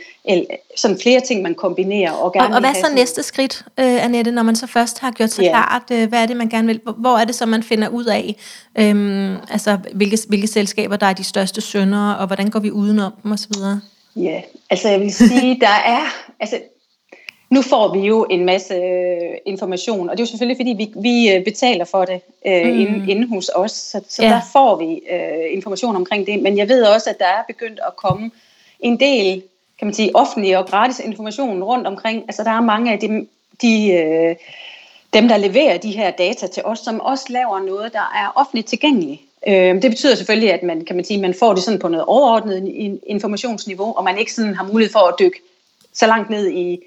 sådan 0.75 0.99
flere 1.01 1.21
ting, 1.21 1.41
man 1.41 1.55
kombinerer. 1.55 2.11
Og, 2.11 2.33
gerne 2.33 2.47
og, 2.47 2.53
og 2.53 2.59
hvad 2.59 2.69
er 2.69 2.87
så 2.87 2.93
næste 2.95 3.23
skridt, 3.23 3.65
uh, 3.67 4.05
Annette, 4.05 4.31
når 4.31 4.43
man 4.43 4.55
så 4.55 4.67
først 4.67 4.99
har 4.99 5.11
gjort 5.11 5.29
sig 5.29 5.43
yeah. 5.43 5.51
klart, 5.51 5.83
uh, 5.91 6.09
hvad 6.09 6.21
er 6.21 6.25
det, 6.25 6.37
man 6.37 6.49
gerne 6.49 6.67
vil, 6.67 6.81
hvor 6.97 7.17
er 7.17 7.25
det 7.25 7.35
så, 7.35 7.45
man 7.45 7.63
finder 7.63 7.87
ud 7.89 8.05
af, 8.05 8.35
um, 8.79 9.35
altså 9.51 9.77
hvilke, 9.93 10.17
hvilke 10.27 10.47
selskaber, 10.47 10.95
der 10.95 11.05
er 11.05 11.13
de 11.13 11.23
største 11.23 11.61
sønder, 11.61 12.13
og 12.13 12.27
hvordan 12.27 12.49
går 12.49 12.59
vi 12.59 12.71
udenom 12.71 13.13
dem 13.23 13.31
osv.? 13.31 13.53
Ja, 14.15 14.41
altså 14.69 14.89
jeg 14.89 14.99
vil 14.99 15.13
sige, 15.13 15.59
der 15.65 15.75
er, 15.85 16.01
altså 16.39 16.59
nu 17.49 17.61
får 17.61 17.93
vi 17.93 17.99
jo 17.99 18.27
en 18.29 18.45
masse 18.45 18.73
øh, 18.73 19.37
information, 19.45 20.09
og 20.09 20.17
det 20.17 20.23
er 20.23 20.25
jo 20.25 20.29
selvfølgelig, 20.29 20.57
fordi 20.57 20.73
vi, 20.77 21.01
vi 21.01 21.31
øh, 21.31 21.43
betaler 21.43 21.85
for 21.85 22.05
det 22.05 22.21
øh, 22.45 22.65
mm. 22.65 22.79
inde, 22.79 23.11
inde 23.11 23.27
hos 23.27 23.51
os, 23.55 23.71
så, 23.71 24.01
så 24.09 24.23
ja. 24.23 24.29
der 24.29 24.41
får 24.51 24.75
vi 24.75 25.01
øh, 25.11 25.53
information 25.53 25.95
omkring 25.95 26.27
det. 26.27 26.41
Men 26.41 26.57
jeg 26.57 26.69
ved 26.69 26.83
også, 26.83 27.09
at 27.09 27.19
der 27.19 27.25
er 27.25 27.43
begyndt 27.47 27.79
at 27.87 27.95
komme 27.95 28.31
en 28.79 28.99
del, 28.99 29.43
kan 29.79 29.87
man 29.87 29.93
sige, 29.93 30.15
offentlig 30.15 30.57
og 30.57 30.65
gratis 30.65 30.99
information 30.99 31.63
rundt 31.63 31.87
omkring. 31.87 32.23
Altså 32.27 32.43
der 32.43 32.51
er 32.51 32.61
mange 32.61 32.91
af 32.91 32.99
dem, 32.99 33.29
de, 33.61 33.91
øh, 33.91 34.35
dem, 35.13 35.27
der 35.27 35.37
leverer 35.37 35.77
de 35.77 35.91
her 35.91 36.11
data 36.11 36.47
til 36.47 36.63
os, 36.65 36.79
som 36.79 36.99
også 36.99 37.25
laver 37.29 37.59
noget, 37.59 37.93
der 37.93 38.11
er 38.15 38.31
offentligt 38.35 38.67
tilgængeligt. 38.67 39.21
Øh, 39.47 39.81
det 39.81 39.91
betyder 39.91 40.15
selvfølgelig, 40.15 40.53
at 40.53 40.63
man, 40.63 40.85
kan 40.85 40.95
man, 40.95 41.05
sige, 41.05 41.21
man 41.21 41.33
får 41.33 41.53
det 41.53 41.63
sådan 41.63 41.79
på 41.79 41.87
noget 41.87 42.05
overordnet 42.05 42.99
informationsniveau, 43.07 43.93
og 43.97 44.03
man 44.03 44.17
ikke 44.17 44.33
sådan 44.33 44.55
har 44.55 44.63
mulighed 44.63 44.91
for 44.91 44.99
at 44.99 45.15
dykke 45.19 45.39
så 45.93 46.07
langt 46.07 46.29
ned 46.29 46.51
i 46.51 46.79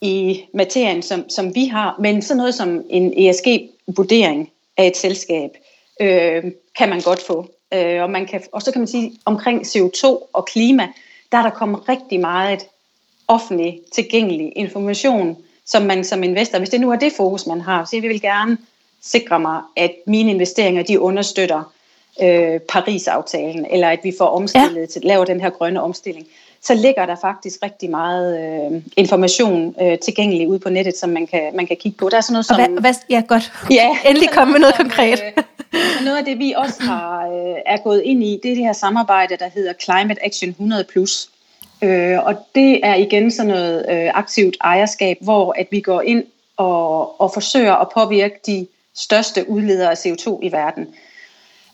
i 0.00 0.44
materien, 0.54 1.02
som, 1.02 1.28
som 1.28 1.54
vi 1.54 1.66
har, 1.66 1.96
men 1.98 2.22
sådan 2.22 2.36
noget 2.36 2.54
som 2.54 2.84
en 2.90 3.12
ESG-vurdering 3.16 4.50
af 4.76 4.86
et 4.86 4.96
selskab, 4.96 5.50
øh, 6.00 6.44
kan 6.78 6.88
man 6.88 7.00
godt 7.00 7.22
få. 7.22 7.50
Øh, 7.74 8.02
og, 8.02 8.10
man 8.10 8.26
kan, 8.26 8.42
og 8.52 8.62
så 8.62 8.72
kan 8.72 8.80
man 8.80 8.88
sige, 8.88 9.12
omkring 9.24 9.62
CO2 9.62 10.06
og 10.32 10.46
klima, 10.46 10.88
der 11.32 11.38
er 11.38 11.42
der 11.42 11.50
kommet 11.50 11.88
rigtig 11.88 12.20
meget 12.20 12.66
offentlig 13.28 13.80
tilgængelig 13.92 14.52
information, 14.56 15.36
som 15.66 15.82
man 15.82 16.04
som 16.04 16.22
investor, 16.22 16.58
hvis 16.58 16.70
det 16.70 16.80
nu 16.80 16.90
er 16.90 16.96
det 16.96 17.12
fokus, 17.16 17.46
man 17.46 17.60
har, 17.60 17.84
så 17.84 17.96
jeg 17.96 18.02
vil 18.02 18.20
gerne 18.20 18.58
sikre 19.02 19.40
mig, 19.40 19.60
at 19.76 19.94
mine 20.06 20.30
investeringer, 20.30 20.82
de 20.82 21.00
understøtter 21.00 21.72
øh, 22.22 22.60
Paris-aftalen, 22.60 23.66
eller 23.70 23.88
at 23.88 24.00
vi 24.02 24.12
får 24.18 24.26
omstillet 24.26 24.80
ja. 24.80 24.86
til 24.86 24.98
at 24.98 25.04
lave 25.04 25.26
den 25.26 25.40
her 25.40 25.50
grønne 25.50 25.82
omstilling 25.82 26.26
så 26.62 26.74
ligger 26.74 27.06
der 27.06 27.16
faktisk 27.20 27.58
rigtig 27.62 27.90
meget 27.90 28.40
øh, 28.40 28.82
information 28.96 29.74
øh, 29.82 29.98
tilgængelig 29.98 30.48
ude 30.48 30.58
på 30.58 30.70
nettet, 30.70 30.96
som 30.96 31.10
man 31.10 31.26
kan, 31.26 31.56
man 31.56 31.66
kan 31.66 31.76
kigge 31.76 31.98
på. 31.98 32.08
Der 32.08 32.16
er 32.16 32.20
sådan 32.20 32.32
noget 32.32 32.46
som... 32.46 32.60
Og 32.60 32.66
hvad, 32.66 32.80
hvad, 32.80 32.94
ja, 33.10 33.22
godt. 33.28 33.52
Ja, 33.70 33.88
Endelig 34.08 34.30
komme 34.30 34.52
med 34.52 34.60
noget 34.60 34.74
konkret. 34.74 35.22
Øh, 35.74 36.04
noget 36.04 36.18
af 36.18 36.24
det, 36.24 36.38
vi 36.38 36.54
også 36.56 36.82
har, 36.82 37.26
øh, 37.26 37.56
er 37.66 37.76
gået 37.76 38.02
ind 38.02 38.24
i, 38.24 38.40
det 38.42 38.50
er 38.50 38.54
det 38.54 38.64
her 38.64 38.72
samarbejde, 38.72 39.36
der 39.36 39.48
hedder 39.54 39.72
Climate 39.72 40.24
Action 40.24 40.56
100+. 40.58 41.28
Øh, 41.82 42.24
og 42.24 42.34
det 42.54 42.80
er 42.82 42.94
igen 42.94 43.30
sådan 43.30 43.52
noget 43.52 43.86
øh, 43.90 44.10
aktivt 44.14 44.56
ejerskab, 44.60 45.16
hvor 45.20 45.54
at 45.58 45.66
vi 45.70 45.80
går 45.80 46.00
ind 46.00 46.24
og, 46.56 47.20
og 47.20 47.32
forsøger 47.34 47.74
at 47.74 47.88
påvirke 47.94 48.40
de 48.46 48.66
største 48.94 49.48
udledere 49.48 49.90
af 49.90 50.06
CO2 50.06 50.38
i 50.42 50.52
verden. 50.52 50.86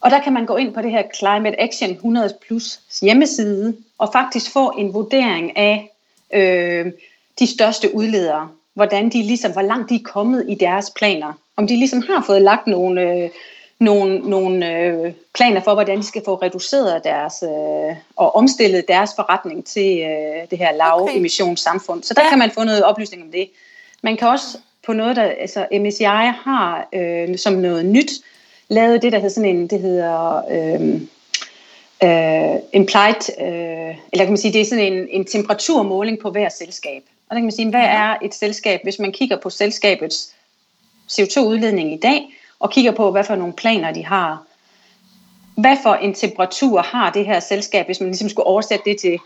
Og 0.01 0.11
der 0.11 0.21
kan 0.21 0.33
man 0.33 0.47
gå 0.47 0.57
ind 0.57 0.75
på 0.75 0.83
det 0.83 0.91
her 0.91 1.03
Climate 1.15 1.61
Action 1.61 1.91
100 1.91 2.35
Plus 2.47 2.81
hjemmeside 3.03 3.77
og 3.99 4.09
faktisk 4.13 4.53
få 4.53 4.71
en 4.79 4.95
vurdering 4.95 5.57
af 5.57 5.91
øh, 6.33 6.93
de 7.39 7.47
største 7.47 7.95
udledere. 7.95 8.49
Hvordan 8.75 9.09
de 9.09 9.23
ligesom, 9.23 9.53
hvor 9.53 9.63
langt 9.63 9.91
de 9.91 9.95
er 9.95 10.05
kommet 10.05 10.45
i 10.49 10.55
deres 10.55 10.93
planer. 10.97 11.33
Om 11.57 11.67
de 11.67 11.77
ligesom 11.77 12.03
har 12.03 12.25
fået 12.27 12.43
lagt 12.43 12.67
nogle, 12.67 13.13
øh, 13.13 13.31
nogle, 13.79 14.19
nogle 14.19 14.79
øh, 14.79 15.13
planer 15.35 15.61
for, 15.61 15.75
hvordan 15.75 15.99
de 15.99 16.03
skal 16.03 16.23
få 16.25 16.35
reduceret 16.35 17.05
deres 17.05 17.43
øh, 17.43 17.97
og 18.17 18.37
omstillet 18.37 18.89
deres 18.89 19.11
forretning 19.17 19.67
til 19.67 19.99
øh, 19.99 20.51
det 20.51 20.59
her 20.59 20.73
lav 20.73 21.03
okay. 21.03 21.17
emissionssamfund. 21.17 22.03
Så 22.03 22.15
der 22.15 22.23
ja. 22.23 22.29
kan 22.29 22.39
man 22.39 22.51
få 22.51 22.65
noget 22.65 22.83
oplysning 22.83 23.23
om 23.23 23.33
det. 23.33 23.51
Man 24.03 24.17
kan 24.17 24.29
også 24.29 24.59
på 24.87 24.93
noget, 24.93 25.17
der 25.17 25.23
altså 25.23 25.67
MSCI 25.73 26.05
har 26.45 26.89
øh, 26.93 27.39
som 27.39 27.53
noget 27.53 27.87
nyt, 27.87 28.11
lavet 28.69 29.03
det, 29.03 29.13
der 29.13 29.19
hedder 29.19 29.35
sådan 29.35 29.57
en, 29.57 29.67
det 29.67 29.81
hedder 29.81 30.43
øh, 30.51 31.01
øh, 32.03 32.61
implied, 32.73 33.41
øh, 33.41 33.97
eller 34.13 34.25
kan 34.25 34.29
man 34.29 34.37
sige, 34.37 34.53
det 34.53 34.61
er 34.61 34.65
sådan 34.65 34.93
en, 34.93 35.09
en 35.11 35.25
temperaturmåling 35.25 36.19
på 36.19 36.31
hver 36.31 36.49
selskab. 36.49 37.03
Og 37.29 37.35
der 37.35 37.37
kan 37.37 37.45
man 37.45 37.53
sige, 37.53 37.71
hvad 37.71 37.85
er 37.85 38.17
et 38.23 38.35
selskab, 38.35 38.81
hvis 38.83 38.99
man 38.99 39.13
kigger 39.13 39.37
på 39.37 39.51
selskabets 39.51 40.35
CO2-udledning 41.13 41.93
i 41.93 41.99
dag, 41.99 42.27
og 42.59 42.71
kigger 42.71 42.93
på, 42.93 43.11
hvad 43.11 43.25
for 43.25 43.35
nogle 43.35 43.53
planer 43.53 43.93
de 43.93 44.05
har. 44.05 44.43
Hvad 45.57 45.77
for 45.83 45.95
en 45.95 46.15
temperatur 46.15 46.83
har 46.83 47.11
det 47.11 47.27
her 47.27 47.41
selskab, 47.41 47.87
hvis 47.87 48.01
man 48.01 48.09
ligesom 48.09 48.29
skulle 48.29 48.47
oversætte 48.47 48.91
det 48.91 49.01
til, 49.01 49.19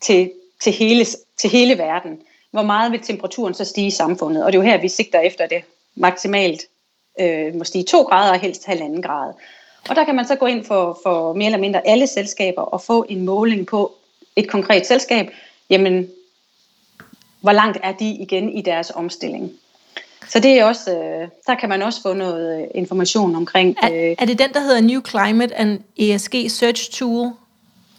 til, 0.00 0.30
til, 0.60 0.72
hele, 0.72 1.04
til 1.36 1.50
hele 1.50 1.78
verden? 1.78 2.18
Hvor 2.50 2.62
meget 2.62 2.92
vil 2.92 3.00
temperaturen 3.00 3.54
så 3.54 3.64
stige 3.64 3.86
i 3.86 3.90
samfundet? 3.90 4.44
Og 4.44 4.52
det 4.52 4.58
er 4.58 4.62
jo 4.62 4.70
her, 4.70 4.80
vi 4.80 4.88
sigter 4.88 5.20
efter 5.20 5.46
det 5.46 5.62
maksimalt 5.94 6.62
øh, 7.20 7.54
måske 7.54 7.82
to 7.82 8.02
grader 8.02 8.32
og 8.32 8.40
helst 8.40 8.66
halvanden 8.66 9.02
grad. 9.02 9.32
Og 9.88 9.96
der 9.96 10.04
kan 10.04 10.14
man 10.14 10.26
så 10.26 10.34
gå 10.34 10.46
ind 10.46 10.64
for, 10.64 10.98
for 11.02 11.32
mere 11.32 11.46
eller 11.46 11.58
mindre 11.58 11.86
alle 11.86 12.06
selskaber 12.06 12.62
og 12.62 12.80
få 12.80 13.06
en 13.08 13.24
måling 13.24 13.66
på 13.66 13.92
et 14.36 14.48
konkret 14.48 14.86
selskab. 14.86 15.30
Jamen, 15.70 16.08
hvor 17.40 17.52
langt 17.52 17.78
er 17.82 17.92
de 17.92 18.10
igen 18.10 18.48
i 18.52 18.62
deres 18.62 18.92
omstilling? 18.94 19.52
Så 20.28 20.40
det 20.40 20.60
er 20.60 20.64
også, 20.64 20.90
øh, 20.90 21.28
der 21.46 21.54
kan 21.54 21.68
man 21.68 21.82
også 21.82 22.02
få 22.02 22.14
noget 22.14 22.60
øh, 22.60 22.68
information 22.74 23.36
omkring. 23.36 23.76
Er, 23.82 23.92
øh, 23.92 24.14
er 24.18 24.24
det 24.24 24.38
den, 24.38 24.52
der 24.52 24.60
hedder 24.60 24.80
New 24.80 25.00
Climate 25.08 25.54
and 25.54 25.80
ESG 25.96 26.34
Search 26.48 26.90
Tool? 26.90 27.32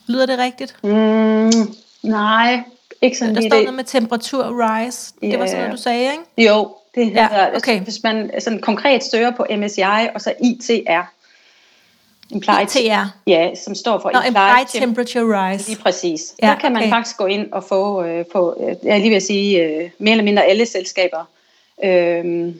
Lyder 0.08 0.26
det 0.26 0.40
rigtigt? 0.40 0.76
Mm, 0.84 1.76
nej, 2.04 2.64
ikke 3.02 3.18
sådan 3.18 3.36
Der 3.36 3.42
står 3.42 3.58
det. 3.58 3.64
noget 3.64 3.74
med 3.74 3.84
temperatur 3.84 4.44
rise. 4.44 5.14
Det 5.22 5.28
yeah. 5.30 5.40
var 5.40 5.46
sådan 5.46 5.60
noget, 5.60 5.78
du 5.78 5.82
sagde, 5.82 6.12
ikke? 6.12 6.50
Jo, 6.52 6.76
det 6.96 7.06
hedder, 7.06 7.28
ja, 7.32 7.56
okay. 7.56 7.80
hvis 7.80 8.04
man 8.04 8.32
sådan 8.40 8.60
konkret 8.60 9.04
søger 9.04 9.32
på 9.32 9.46
MSCI 9.58 9.82
og 10.16 10.22
så 10.22 10.34
ITR. 10.44 11.14
Implied, 12.30 12.62
ITR? 12.62 13.06
Ja, 13.28 13.56
som 13.56 13.76
står 13.76 14.00
for 14.00 14.12
Nå, 14.14 14.20
Implied, 14.20 14.60
implied 14.60 14.82
Temperature 14.82 15.52
Rise. 15.52 15.70
Lige 15.70 15.82
præcis. 15.82 16.36
Ja, 16.42 16.48
der 16.48 16.56
kan 16.56 16.74
man 16.74 16.82
okay. 16.82 16.90
faktisk 16.92 17.18
gå 17.18 17.26
ind 17.26 17.52
og 17.52 17.64
få, 17.64 18.04
øh, 18.04 18.26
få 18.32 18.56
øh, 18.60 18.76
jeg 18.84 19.00
lige 19.00 19.10
vil 19.10 19.22
sige, 19.22 19.64
øh, 19.64 19.90
mere 19.98 20.12
eller 20.12 20.24
mindre 20.24 20.44
alle 20.44 20.66
selskaber. 20.66 21.30
Øh, 21.84 22.54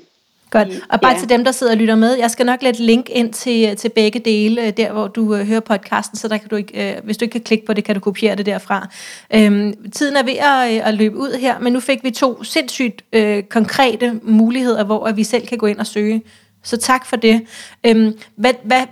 Godt. 0.50 0.68
Og 0.90 1.02
bare 1.02 1.14
ja. 1.14 1.20
til 1.20 1.30
dem, 1.30 1.44
der 1.44 1.52
sidder 1.52 1.74
og 1.74 1.78
lytter 1.78 1.96
med, 1.96 2.18
jeg 2.18 2.32
skal 2.32 2.46
nok 2.46 2.62
lægge 2.62 2.84
link 2.84 3.10
ind 3.10 3.34
til, 3.34 3.76
til 3.76 3.90
begge 3.90 4.20
dele, 4.20 4.68
øh, 4.68 4.74
der 4.78 4.92
hvor 4.92 5.08
du 5.08 5.34
uh, 5.34 5.40
hører 5.40 5.60
podcasten, 5.60 6.18
så 6.18 6.28
der 6.28 6.38
kan 6.38 6.50
du 6.50 6.56
ikke, 6.56 6.98
uh, 6.98 7.06
hvis 7.06 7.18
du 7.18 7.26
ikke 7.26 7.32
kan 7.32 7.42
klikke 7.42 7.66
på 7.66 7.74
det, 7.74 7.84
kan 7.84 7.96
du 7.96 8.02
kopiere 8.02 8.36
det 8.36 8.46
derfra. 8.46 8.90
Øhm, 9.34 9.92
tiden 9.92 10.18
er 10.18 10.24
ved 10.24 10.34
at, 10.34 10.82
at 10.88 10.94
løbe 10.94 11.18
ud 11.18 11.40
her, 11.40 11.60
men 11.60 11.74
nu 11.74 11.80
fik 11.80 12.04
vi 12.04 12.12
to 12.12 12.44
sindssygt 12.44 13.04
uh, 13.18 13.42
konkrete 13.50 14.20
muligheder, 14.24 14.84
hvor 14.84 15.06
at 15.06 15.18
vi 15.18 15.24
selv 15.24 15.48
kan 15.48 15.58
gå 15.58 15.66
ind 15.66 15.80
og 15.80 15.88
søge 15.88 16.22
Så 16.64 16.78
tak 16.78 17.06
for 17.06 17.16
det. 17.16 17.42
Øhm, 17.84 18.18
hvad, 18.36 18.54
hvad, 18.64 18.84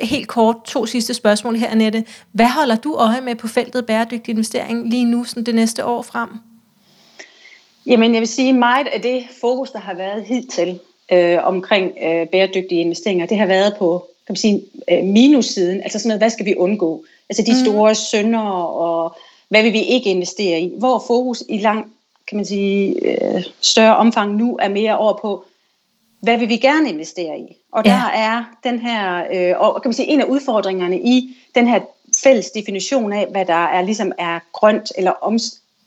helt 0.00 0.28
kort, 0.28 0.56
to 0.64 0.86
sidste 0.86 1.14
spørgsmål 1.14 1.56
her, 1.56 1.68
Annette. 1.68 2.04
Hvad 2.32 2.46
holder 2.46 2.76
du 2.76 2.94
øje 2.94 3.20
med 3.20 3.34
på 3.34 3.48
feltet 3.48 3.86
bæredygtig 3.86 4.32
investering 4.32 4.90
lige 4.90 5.04
nu, 5.04 5.24
sådan 5.24 5.44
det 5.44 5.54
næste 5.54 5.84
år 5.84 6.02
frem? 6.02 6.28
Jamen, 7.86 8.14
jeg 8.14 8.20
vil 8.20 8.28
sige, 8.28 8.52
meget 8.52 8.86
af 8.86 9.02
det 9.02 9.24
fokus, 9.40 9.70
der 9.70 9.78
har 9.78 9.94
været 9.94 10.24
hidtil 10.24 10.80
øh, 11.12 11.38
omkring 11.42 11.92
øh, 12.04 12.26
bæredygtige 12.26 12.80
investeringer, 12.80 13.26
det 13.26 13.38
har 13.38 13.46
været 13.46 13.76
på 13.78 14.10
kan 14.30 14.32
man 14.32 14.36
sige, 14.36 14.62
øh, 14.90 15.04
minussiden, 15.04 15.82
altså 15.82 15.98
sådan 15.98 16.08
noget, 16.08 16.20
hvad 16.20 16.30
skal 16.30 16.46
vi 16.46 16.54
undgå? 16.54 17.04
Altså 17.28 17.42
de 17.42 17.52
mm. 17.52 17.64
store 17.64 17.94
sønder, 17.94 18.40
og 18.62 19.16
hvad 19.48 19.62
vil 19.62 19.72
vi 19.72 19.82
ikke 19.82 20.10
investere 20.10 20.60
i? 20.60 20.72
Hvor 20.78 21.04
fokus 21.06 21.42
i 21.48 21.58
lang, 21.58 21.92
kan 22.28 22.36
man 22.36 22.44
sige, 22.44 23.06
øh, 23.06 23.42
større 23.60 23.96
omfang 23.96 24.34
nu 24.34 24.58
er 24.62 24.68
mere 24.68 24.98
over 24.98 25.18
på, 25.22 25.44
hvad 26.20 26.38
vil 26.38 26.48
vi 26.48 26.56
gerne 26.56 26.88
investere 26.88 27.38
i? 27.38 27.56
Og 27.72 27.84
der 27.84 27.90
ja. 27.90 28.20
er 28.20 28.44
den 28.64 28.78
her, 28.78 29.24
øh, 29.32 29.60
og 29.60 29.82
kan 29.82 29.88
man 29.88 29.94
sige, 29.94 30.08
en 30.08 30.20
af 30.20 30.24
udfordringerne 30.24 31.00
i 31.00 31.36
den 31.54 31.66
her 31.66 31.80
fælles 32.22 32.50
definition 32.50 33.12
af, 33.12 33.26
hvad 33.30 33.44
der 33.44 33.64
er 33.64 33.82
ligesom 33.82 34.12
er 34.18 34.38
grønt 34.52 34.92
eller 34.98 35.10
om, 35.10 35.38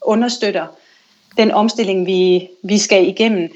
understøtter 0.02 0.66
den 1.36 1.50
omstilling, 1.50 2.06
vi, 2.06 2.48
vi 2.62 2.78
skal 2.78 3.08
igennem, 3.08 3.52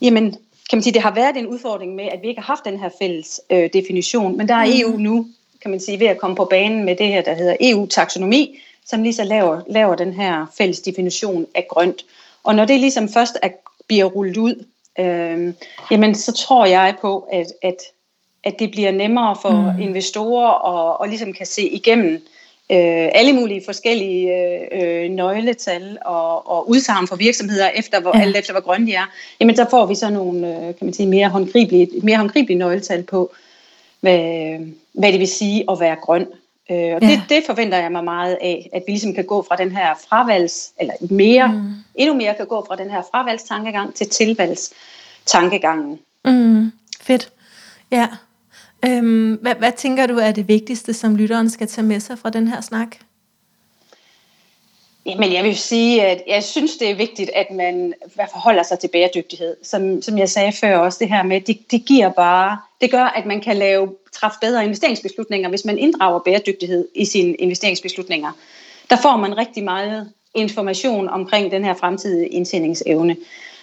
jamen 0.00 0.36
kan 0.70 0.76
man 0.76 0.82
sige, 0.82 0.94
det 0.94 1.02
har 1.02 1.14
været 1.14 1.36
en 1.36 1.46
udfordring 1.46 1.94
med, 1.94 2.04
at 2.04 2.22
vi 2.22 2.28
ikke 2.28 2.40
har 2.40 2.46
haft 2.46 2.64
den 2.64 2.78
her 2.78 2.88
fælles 2.98 3.40
øh, 3.50 3.70
definition, 3.72 4.36
men 4.36 4.48
der 4.48 4.54
er 4.54 4.66
EU 4.66 4.96
mm. 4.96 5.02
nu, 5.02 5.26
kan 5.62 5.70
man 5.70 5.80
sige, 5.80 6.00
ved 6.00 6.06
at 6.06 6.18
komme 6.18 6.36
på 6.36 6.44
banen 6.44 6.84
med 6.84 6.96
det 6.96 7.06
her, 7.06 7.22
der 7.22 7.34
hedder 7.34 7.56
EU-taksonomi, 7.60 8.58
som 8.86 9.02
lige 9.02 9.14
så 9.14 9.24
laver, 9.24 9.60
laver 9.68 9.94
den 9.94 10.12
her 10.12 10.46
fælles 10.58 10.80
definition 10.80 11.46
af 11.54 11.66
grønt. 11.68 12.04
Og 12.44 12.54
når 12.54 12.64
det 12.64 12.80
ligesom 12.80 13.08
først 13.08 13.38
er, 13.42 13.48
bliver 13.86 14.04
rullet 14.04 14.36
ud, 14.36 14.64
øh, 14.98 15.54
jamen 15.90 16.14
så 16.14 16.32
tror 16.32 16.66
jeg 16.66 16.94
på, 17.00 17.28
at, 17.32 17.46
at, 17.62 17.76
at 18.44 18.58
det 18.58 18.70
bliver 18.70 18.90
nemmere 18.90 19.36
for 19.42 19.72
mm. 19.72 19.80
investorer 19.80 20.90
at, 20.92 21.04
at 21.04 21.08
ligesom 21.08 21.32
kan 21.32 21.46
se 21.46 21.68
igennem 21.68 22.26
øh, 22.70 23.08
alle 23.14 23.32
mulige 23.32 23.62
forskellige 23.64 24.30
øh, 24.72 25.10
nøgletal 25.10 25.98
og, 26.04 26.50
og 26.50 26.70
udsagn 26.70 27.08
for 27.08 27.16
virksomheder, 27.16 27.68
efter 27.68 28.00
hvor, 28.00 28.16
ja. 28.16 28.22
alt 28.22 28.36
efter 28.36 28.52
hvor 28.52 28.60
grønne 28.60 28.86
de 28.86 28.94
er, 28.94 29.06
jamen 29.40 29.56
så 29.56 29.66
får 29.70 29.86
vi 29.86 29.94
så 29.94 30.10
nogle 30.10 30.56
øh, 30.56 30.62
kan 30.62 30.76
man 30.80 30.92
sige, 30.92 31.06
mere 31.06 31.28
håndgribelige, 31.28 31.88
mere 32.02 32.16
håndgribelige 32.16 32.58
nøgletal 32.58 33.02
på, 33.02 33.32
hvad, 34.00 34.58
hvad 34.92 35.12
det 35.12 35.20
vil 35.20 35.28
sige 35.28 35.64
at 35.70 35.80
være 35.80 35.96
grøn. 35.96 36.26
Øh, 36.70 36.76
og 36.76 37.02
ja. 37.02 37.08
det, 37.08 37.22
det 37.28 37.42
forventer 37.46 37.78
jeg 37.78 37.92
mig 37.92 38.04
meget 38.04 38.38
af, 38.40 38.70
at 38.72 38.82
vi 38.86 38.92
ligesom 38.92 39.14
kan 39.14 39.24
gå 39.24 39.42
fra 39.48 39.56
den 39.56 39.70
her 39.70 39.94
fravalgs, 40.08 40.72
eller 40.80 40.94
mere, 41.00 41.48
mm. 41.48 41.74
endnu 41.94 42.14
mere 42.14 42.34
kan 42.34 42.46
gå 42.46 42.64
fra 42.68 42.76
den 42.76 42.90
her 42.90 43.02
fravalgstankegang 43.10 43.94
til 43.94 44.08
tilvalgstankegangen. 44.08 45.98
Mm. 46.24 46.72
Fedt. 47.00 47.30
Ja. 47.90 48.08
Øhm, 48.84 49.34
hvad, 49.34 49.54
hvad 49.54 49.72
tænker 49.76 50.06
du 50.06 50.16
er 50.16 50.32
det 50.32 50.48
vigtigste, 50.48 50.94
som 50.94 51.16
lytteren 51.16 51.50
skal 51.50 51.66
tage 51.66 51.86
med 51.86 52.00
sig 52.00 52.18
fra 52.18 52.30
den 52.30 52.48
her 52.48 52.60
snak? 52.60 52.96
Jamen, 55.06 55.32
jeg 55.32 55.44
vil 55.44 55.56
sige, 55.56 56.06
at 56.06 56.22
jeg 56.26 56.44
synes, 56.44 56.76
det 56.76 56.90
er 56.90 56.94
vigtigt, 56.94 57.30
at 57.34 57.46
man 57.50 57.94
forholder 58.32 58.62
sig 58.62 58.78
til 58.78 58.88
bæredygtighed. 58.88 59.56
Som, 59.62 60.02
som 60.02 60.18
jeg 60.18 60.28
sagde 60.28 60.52
før 60.52 60.76
også, 60.76 60.98
det 61.00 61.08
her 61.08 61.22
med, 61.22 61.40
det, 61.40 61.70
det 61.70 61.84
giver 61.84 62.10
bare, 62.10 62.58
det 62.80 62.90
gør, 62.90 63.04
at 63.04 63.26
man 63.26 63.40
kan 63.40 63.56
lave, 63.56 63.94
træffe 64.12 64.38
bedre 64.40 64.64
investeringsbeslutninger, 64.64 65.48
hvis 65.48 65.64
man 65.64 65.78
inddrager 65.78 66.18
bæredygtighed 66.18 66.88
i 66.94 67.04
sine 67.04 67.34
investeringsbeslutninger. 67.34 68.32
Der 68.90 68.96
får 68.96 69.16
man 69.16 69.38
rigtig 69.38 69.64
meget 69.64 70.12
information 70.34 71.08
omkring 71.08 71.50
den 71.50 71.64
her 71.64 71.74
fremtidige 71.74 72.28
indtjeningsevne. 72.28 73.16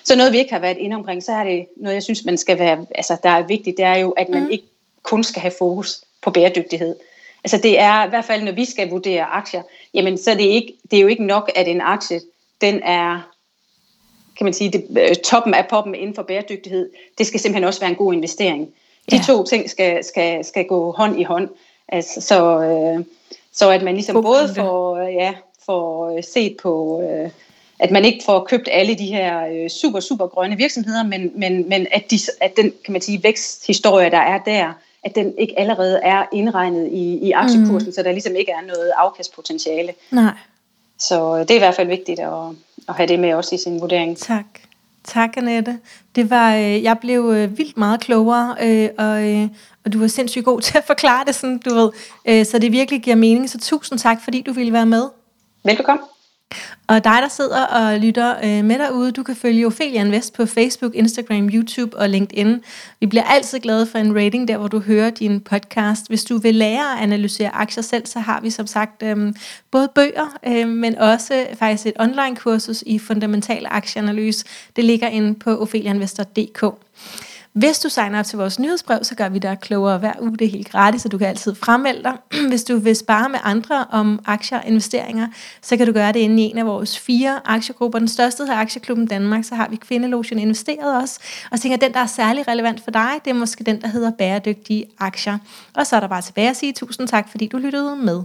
Så 0.03 0.15
noget, 0.15 0.33
vi 0.33 0.37
ikke 0.37 0.53
har 0.53 0.59
været 0.59 0.77
inde 0.77 0.95
omkring, 0.95 1.23
så 1.23 1.31
er 1.31 1.43
det 1.43 1.65
noget, 1.77 1.95
jeg 1.95 2.03
synes, 2.03 2.25
man 2.25 2.37
skal 2.37 2.59
være, 2.59 2.85
altså, 2.95 3.17
der 3.23 3.29
er 3.29 3.47
vigtigt, 3.47 3.77
det 3.77 3.85
er 3.85 3.95
jo, 3.95 4.11
at 4.11 4.29
man 4.29 4.43
mm. 4.43 4.49
ikke 4.49 4.65
kun 5.07 5.23
skal 5.23 5.41
have 5.41 5.53
fokus 5.57 6.01
på 6.21 6.31
bæredygtighed. 6.31 6.95
Altså 7.43 7.57
det 7.57 7.79
er 7.79 8.05
i 8.05 8.09
hvert 8.09 8.25
fald, 8.25 8.43
når 8.43 8.51
vi 8.51 8.65
skal 8.65 8.89
vurdere 8.89 9.23
aktier, 9.23 9.61
jamen 9.93 10.17
så 10.17 10.31
er 10.31 10.35
det, 10.35 10.43
ikke, 10.43 10.73
det 10.91 10.97
er 10.97 11.01
jo 11.01 11.07
ikke 11.07 11.25
nok, 11.25 11.51
at 11.55 11.67
en 11.67 11.81
aktie, 11.81 12.21
den 12.61 12.81
er 12.83 13.21
kan 14.37 14.45
man 14.45 14.53
sige, 14.53 14.71
det, 14.71 14.87
øh, 15.09 15.15
toppen 15.15 15.53
af 15.53 15.67
poppen 15.67 15.95
inden 15.95 16.15
for 16.15 16.23
bæredygtighed, 16.23 16.89
det 17.17 17.27
skal 17.27 17.39
simpelthen 17.39 17.63
også 17.63 17.79
være 17.79 17.89
en 17.89 17.95
god 17.95 18.13
investering. 18.13 18.73
De 19.11 19.15
ja. 19.15 19.21
to 19.27 19.43
ting 19.43 19.69
skal, 19.69 20.03
skal, 20.03 20.45
skal 20.45 20.65
gå 20.65 20.91
hånd 20.91 21.19
i 21.19 21.23
hånd. 21.23 21.49
Altså, 21.87 22.21
så, 22.21 22.61
øh, 22.61 23.05
så 23.53 23.69
at 23.69 23.83
man 23.83 23.93
ligesom 23.93 24.15
God 24.15 24.23
både 24.23 24.55
får, 24.55 24.97
øh, 24.97 25.13
ja, 25.13 25.33
får 25.65 26.21
set 26.21 26.57
på, 26.61 27.01
øh, 27.01 27.29
at 27.79 27.91
man 27.91 28.05
ikke 28.05 28.23
får 28.25 28.45
købt 28.49 28.69
alle 28.71 28.95
de 28.95 29.05
her 29.05 29.47
øh, 29.47 29.69
super, 29.69 29.99
super 29.99 30.27
grønne 30.27 30.57
virksomheder, 30.57 31.03
men, 31.03 31.31
men, 31.35 31.69
men 31.69 31.87
at, 31.91 32.11
de, 32.11 32.19
at 32.41 32.57
den 32.57 32.73
kan 32.85 32.91
man 32.91 33.01
sige, 33.01 33.23
væksthistorie, 33.23 34.11
der 34.11 34.17
er 34.17 34.37
der, 34.37 34.73
at 35.03 35.15
den 35.15 35.33
ikke 35.37 35.59
allerede 35.59 35.99
er 36.03 36.25
indregnet 36.33 36.87
i, 36.91 37.17
i 37.27 37.31
aktiekursen, 37.31 37.89
mm. 37.89 37.93
så 37.93 38.03
der 38.03 38.11
ligesom 38.11 38.35
ikke 38.35 38.51
er 38.51 38.67
noget 38.67 38.91
afkastpotentiale. 38.97 39.93
Nej. 40.11 40.33
Så 40.99 41.39
det 41.39 41.51
er 41.51 41.55
i 41.55 41.59
hvert 41.59 41.75
fald 41.75 41.87
vigtigt 41.87 42.19
at, 42.19 42.33
at 42.89 42.95
have 42.95 43.07
det 43.07 43.19
med 43.19 43.33
også 43.33 43.55
i 43.55 43.57
sin 43.57 43.81
vurdering. 43.81 44.17
Tak. 44.17 44.45
Tak, 45.03 45.37
Annette. 45.37 45.79
Det 46.15 46.29
var, 46.29 46.55
øh, 46.55 46.83
jeg 46.83 46.97
blev 46.99 47.31
øh, 47.35 47.57
vildt 47.57 47.77
meget 47.77 47.99
klogere, 47.99 48.55
øh, 48.61 48.89
og, 48.97 49.29
øh, 49.29 49.47
og 49.85 49.93
du 49.93 49.99
var 49.99 50.07
sindssygt 50.07 50.45
god 50.45 50.61
til 50.67 50.77
at 50.77 50.83
forklare 50.83 51.25
det, 51.25 51.35
sådan, 51.35 51.57
du 51.57 51.73
ved, 51.73 51.91
øh, 52.25 52.45
så 52.45 52.59
det 52.59 52.71
virkelig 52.71 53.01
giver 53.01 53.15
mening. 53.15 53.49
Så 53.49 53.59
tusind 53.59 53.99
tak, 53.99 54.21
fordi 54.23 54.41
du 54.41 54.53
ville 54.53 54.73
være 54.73 54.85
med. 54.85 55.09
Velbekomme. 55.63 56.03
Og 56.87 57.03
dig, 57.03 57.19
der 57.21 57.27
sidder 57.27 57.63
og 57.63 57.99
lytter 57.99 58.35
øh, 58.43 58.65
med 58.65 58.79
derude, 58.79 59.11
du 59.11 59.23
kan 59.23 59.35
følge 59.35 59.65
Ophelia 59.65 60.01
Invest 60.01 60.33
på 60.33 60.45
Facebook, 60.45 60.95
Instagram, 60.95 61.49
YouTube 61.49 61.97
og 61.97 62.09
LinkedIn. 62.09 62.61
Vi 62.99 63.05
bliver 63.05 63.23
altid 63.23 63.59
glade 63.59 63.85
for 63.85 63.97
en 63.97 64.15
rating 64.15 64.47
der, 64.47 64.57
hvor 64.57 64.67
du 64.67 64.79
hører 64.79 65.09
din 65.09 65.41
podcast. 65.41 66.07
Hvis 66.07 66.23
du 66.23 66.37
vil 66.37 66.55
lære 66.55 66.97
at 66.97 67.03
analysere 67.03 67.55
aktier 67.55 67.83
selv, 67.83 68.05
så 68.05 68.19
har 68.19 68.41
vi 68.41 68.49
som 68.49 68.67
sagt 68.67 69.03
øh, 69.03 69.33
både 69.71 69.89
bøger, 69.95 70.37
øh, 70.47 70.67
men 70.67 70.97
også 70.97 71.47
faktisk 71.59 71.85
et 71.85 71.93
online-kursus 71.99 72.83
i 72.85 72.99
fundamental 72.99 73.65
aktieanalyse. 73.69 74.45
Det 74.75 74.83
ligger 74.83 75.07
inde 75.07 75.35
på 75.35 75.57
opheliainvestor.dk. 75.57 76.63
Hvis 77.57 77.79
du 77.79 77.89
signer 77.89 78.19
op 78.19 78.25
til 78.25 78.37
vores 78.37 78.59
nyhedsbrev, 78.59 78.99
så 79.03 79.15
gør 79.15 79.29
vi 79.29 79.39
dig 79.39 79.57
klogere 79.61 79.97
hver 79.97 80.13
uge. 80.21 80.37
Det 80.37 80.45
er 80.45 80.51
helt 80.51 80.71
gratis, 80.71 81.01
så 81.01 81.09
du 81.09 81.17
kan 81.17 81.27
altid 81.27 81.55
fremmelde 81.55 82.03
dig. 82.03 82.13
Hvis 82.49 82.63
du 82.63 82.77
vil 82.77 82.95
spare 82.95 83.29
med 83.29 83.39
andre 83.43 83.85
om 83.91 84.19
aktier 84.25 84.57
og 84.57 84.67
investeringer, 84.67 85.27
så 85.61 85.77
kan 85.77 85.87
du 85.87 85.93
gøre 85.93 86.11
det 86.11 86.19
inde 86.19 86.43
i 86.43 86.45
en 86.45 86.57
af 86.57 86.65
vores 86.65 86.99
fire 86.99 87.39
aktiegrupper. 87.45 87.99
Den 87.99 88.07
største 88.07 88.43
hedder 88.43 88.55
Aktieklubben 88.55 89.07
Danmark, 89.07 89.43
så 89.43 89.55
har 89.55 89.67
vi 89.69 89.75
Kvindelogen 89.75 90.39
investeret 90.39 91.01
også. 91.01 91.19
Og 91.51 91.57
så 91.57 91.61
tænker 91.61 91.77
den, 91.77 91.93
der 91.93 91.99
er 91.99 92.05
særlig 92.05 92.47
relevant 92.47 92.83
for 92.83 92.91
dig, 92.91 93.09
det 93.25 93.29
er 93.29 93.35
måske 93.35 93.63
den, 93.63 93.81
der 93.81 93.87
hedder 93.87 94.11
Bæredygtige 94.11 94.85
Aktier. 94.99 95.37
Og 95.73 95.87
så 95.87 95.95
er 95.95 95.99
der 95.99 96.07
bare 96.07 96.21
tilbage 96.21 96.49
at 96.49 96.57
sige 96.57 96.73
tusind 96.73 97.07
tak, 97.07 97.29
fordi 97.29 97.47
du 97.47 97.57
lyttede 97.57 97.95
med. 97.95 98.23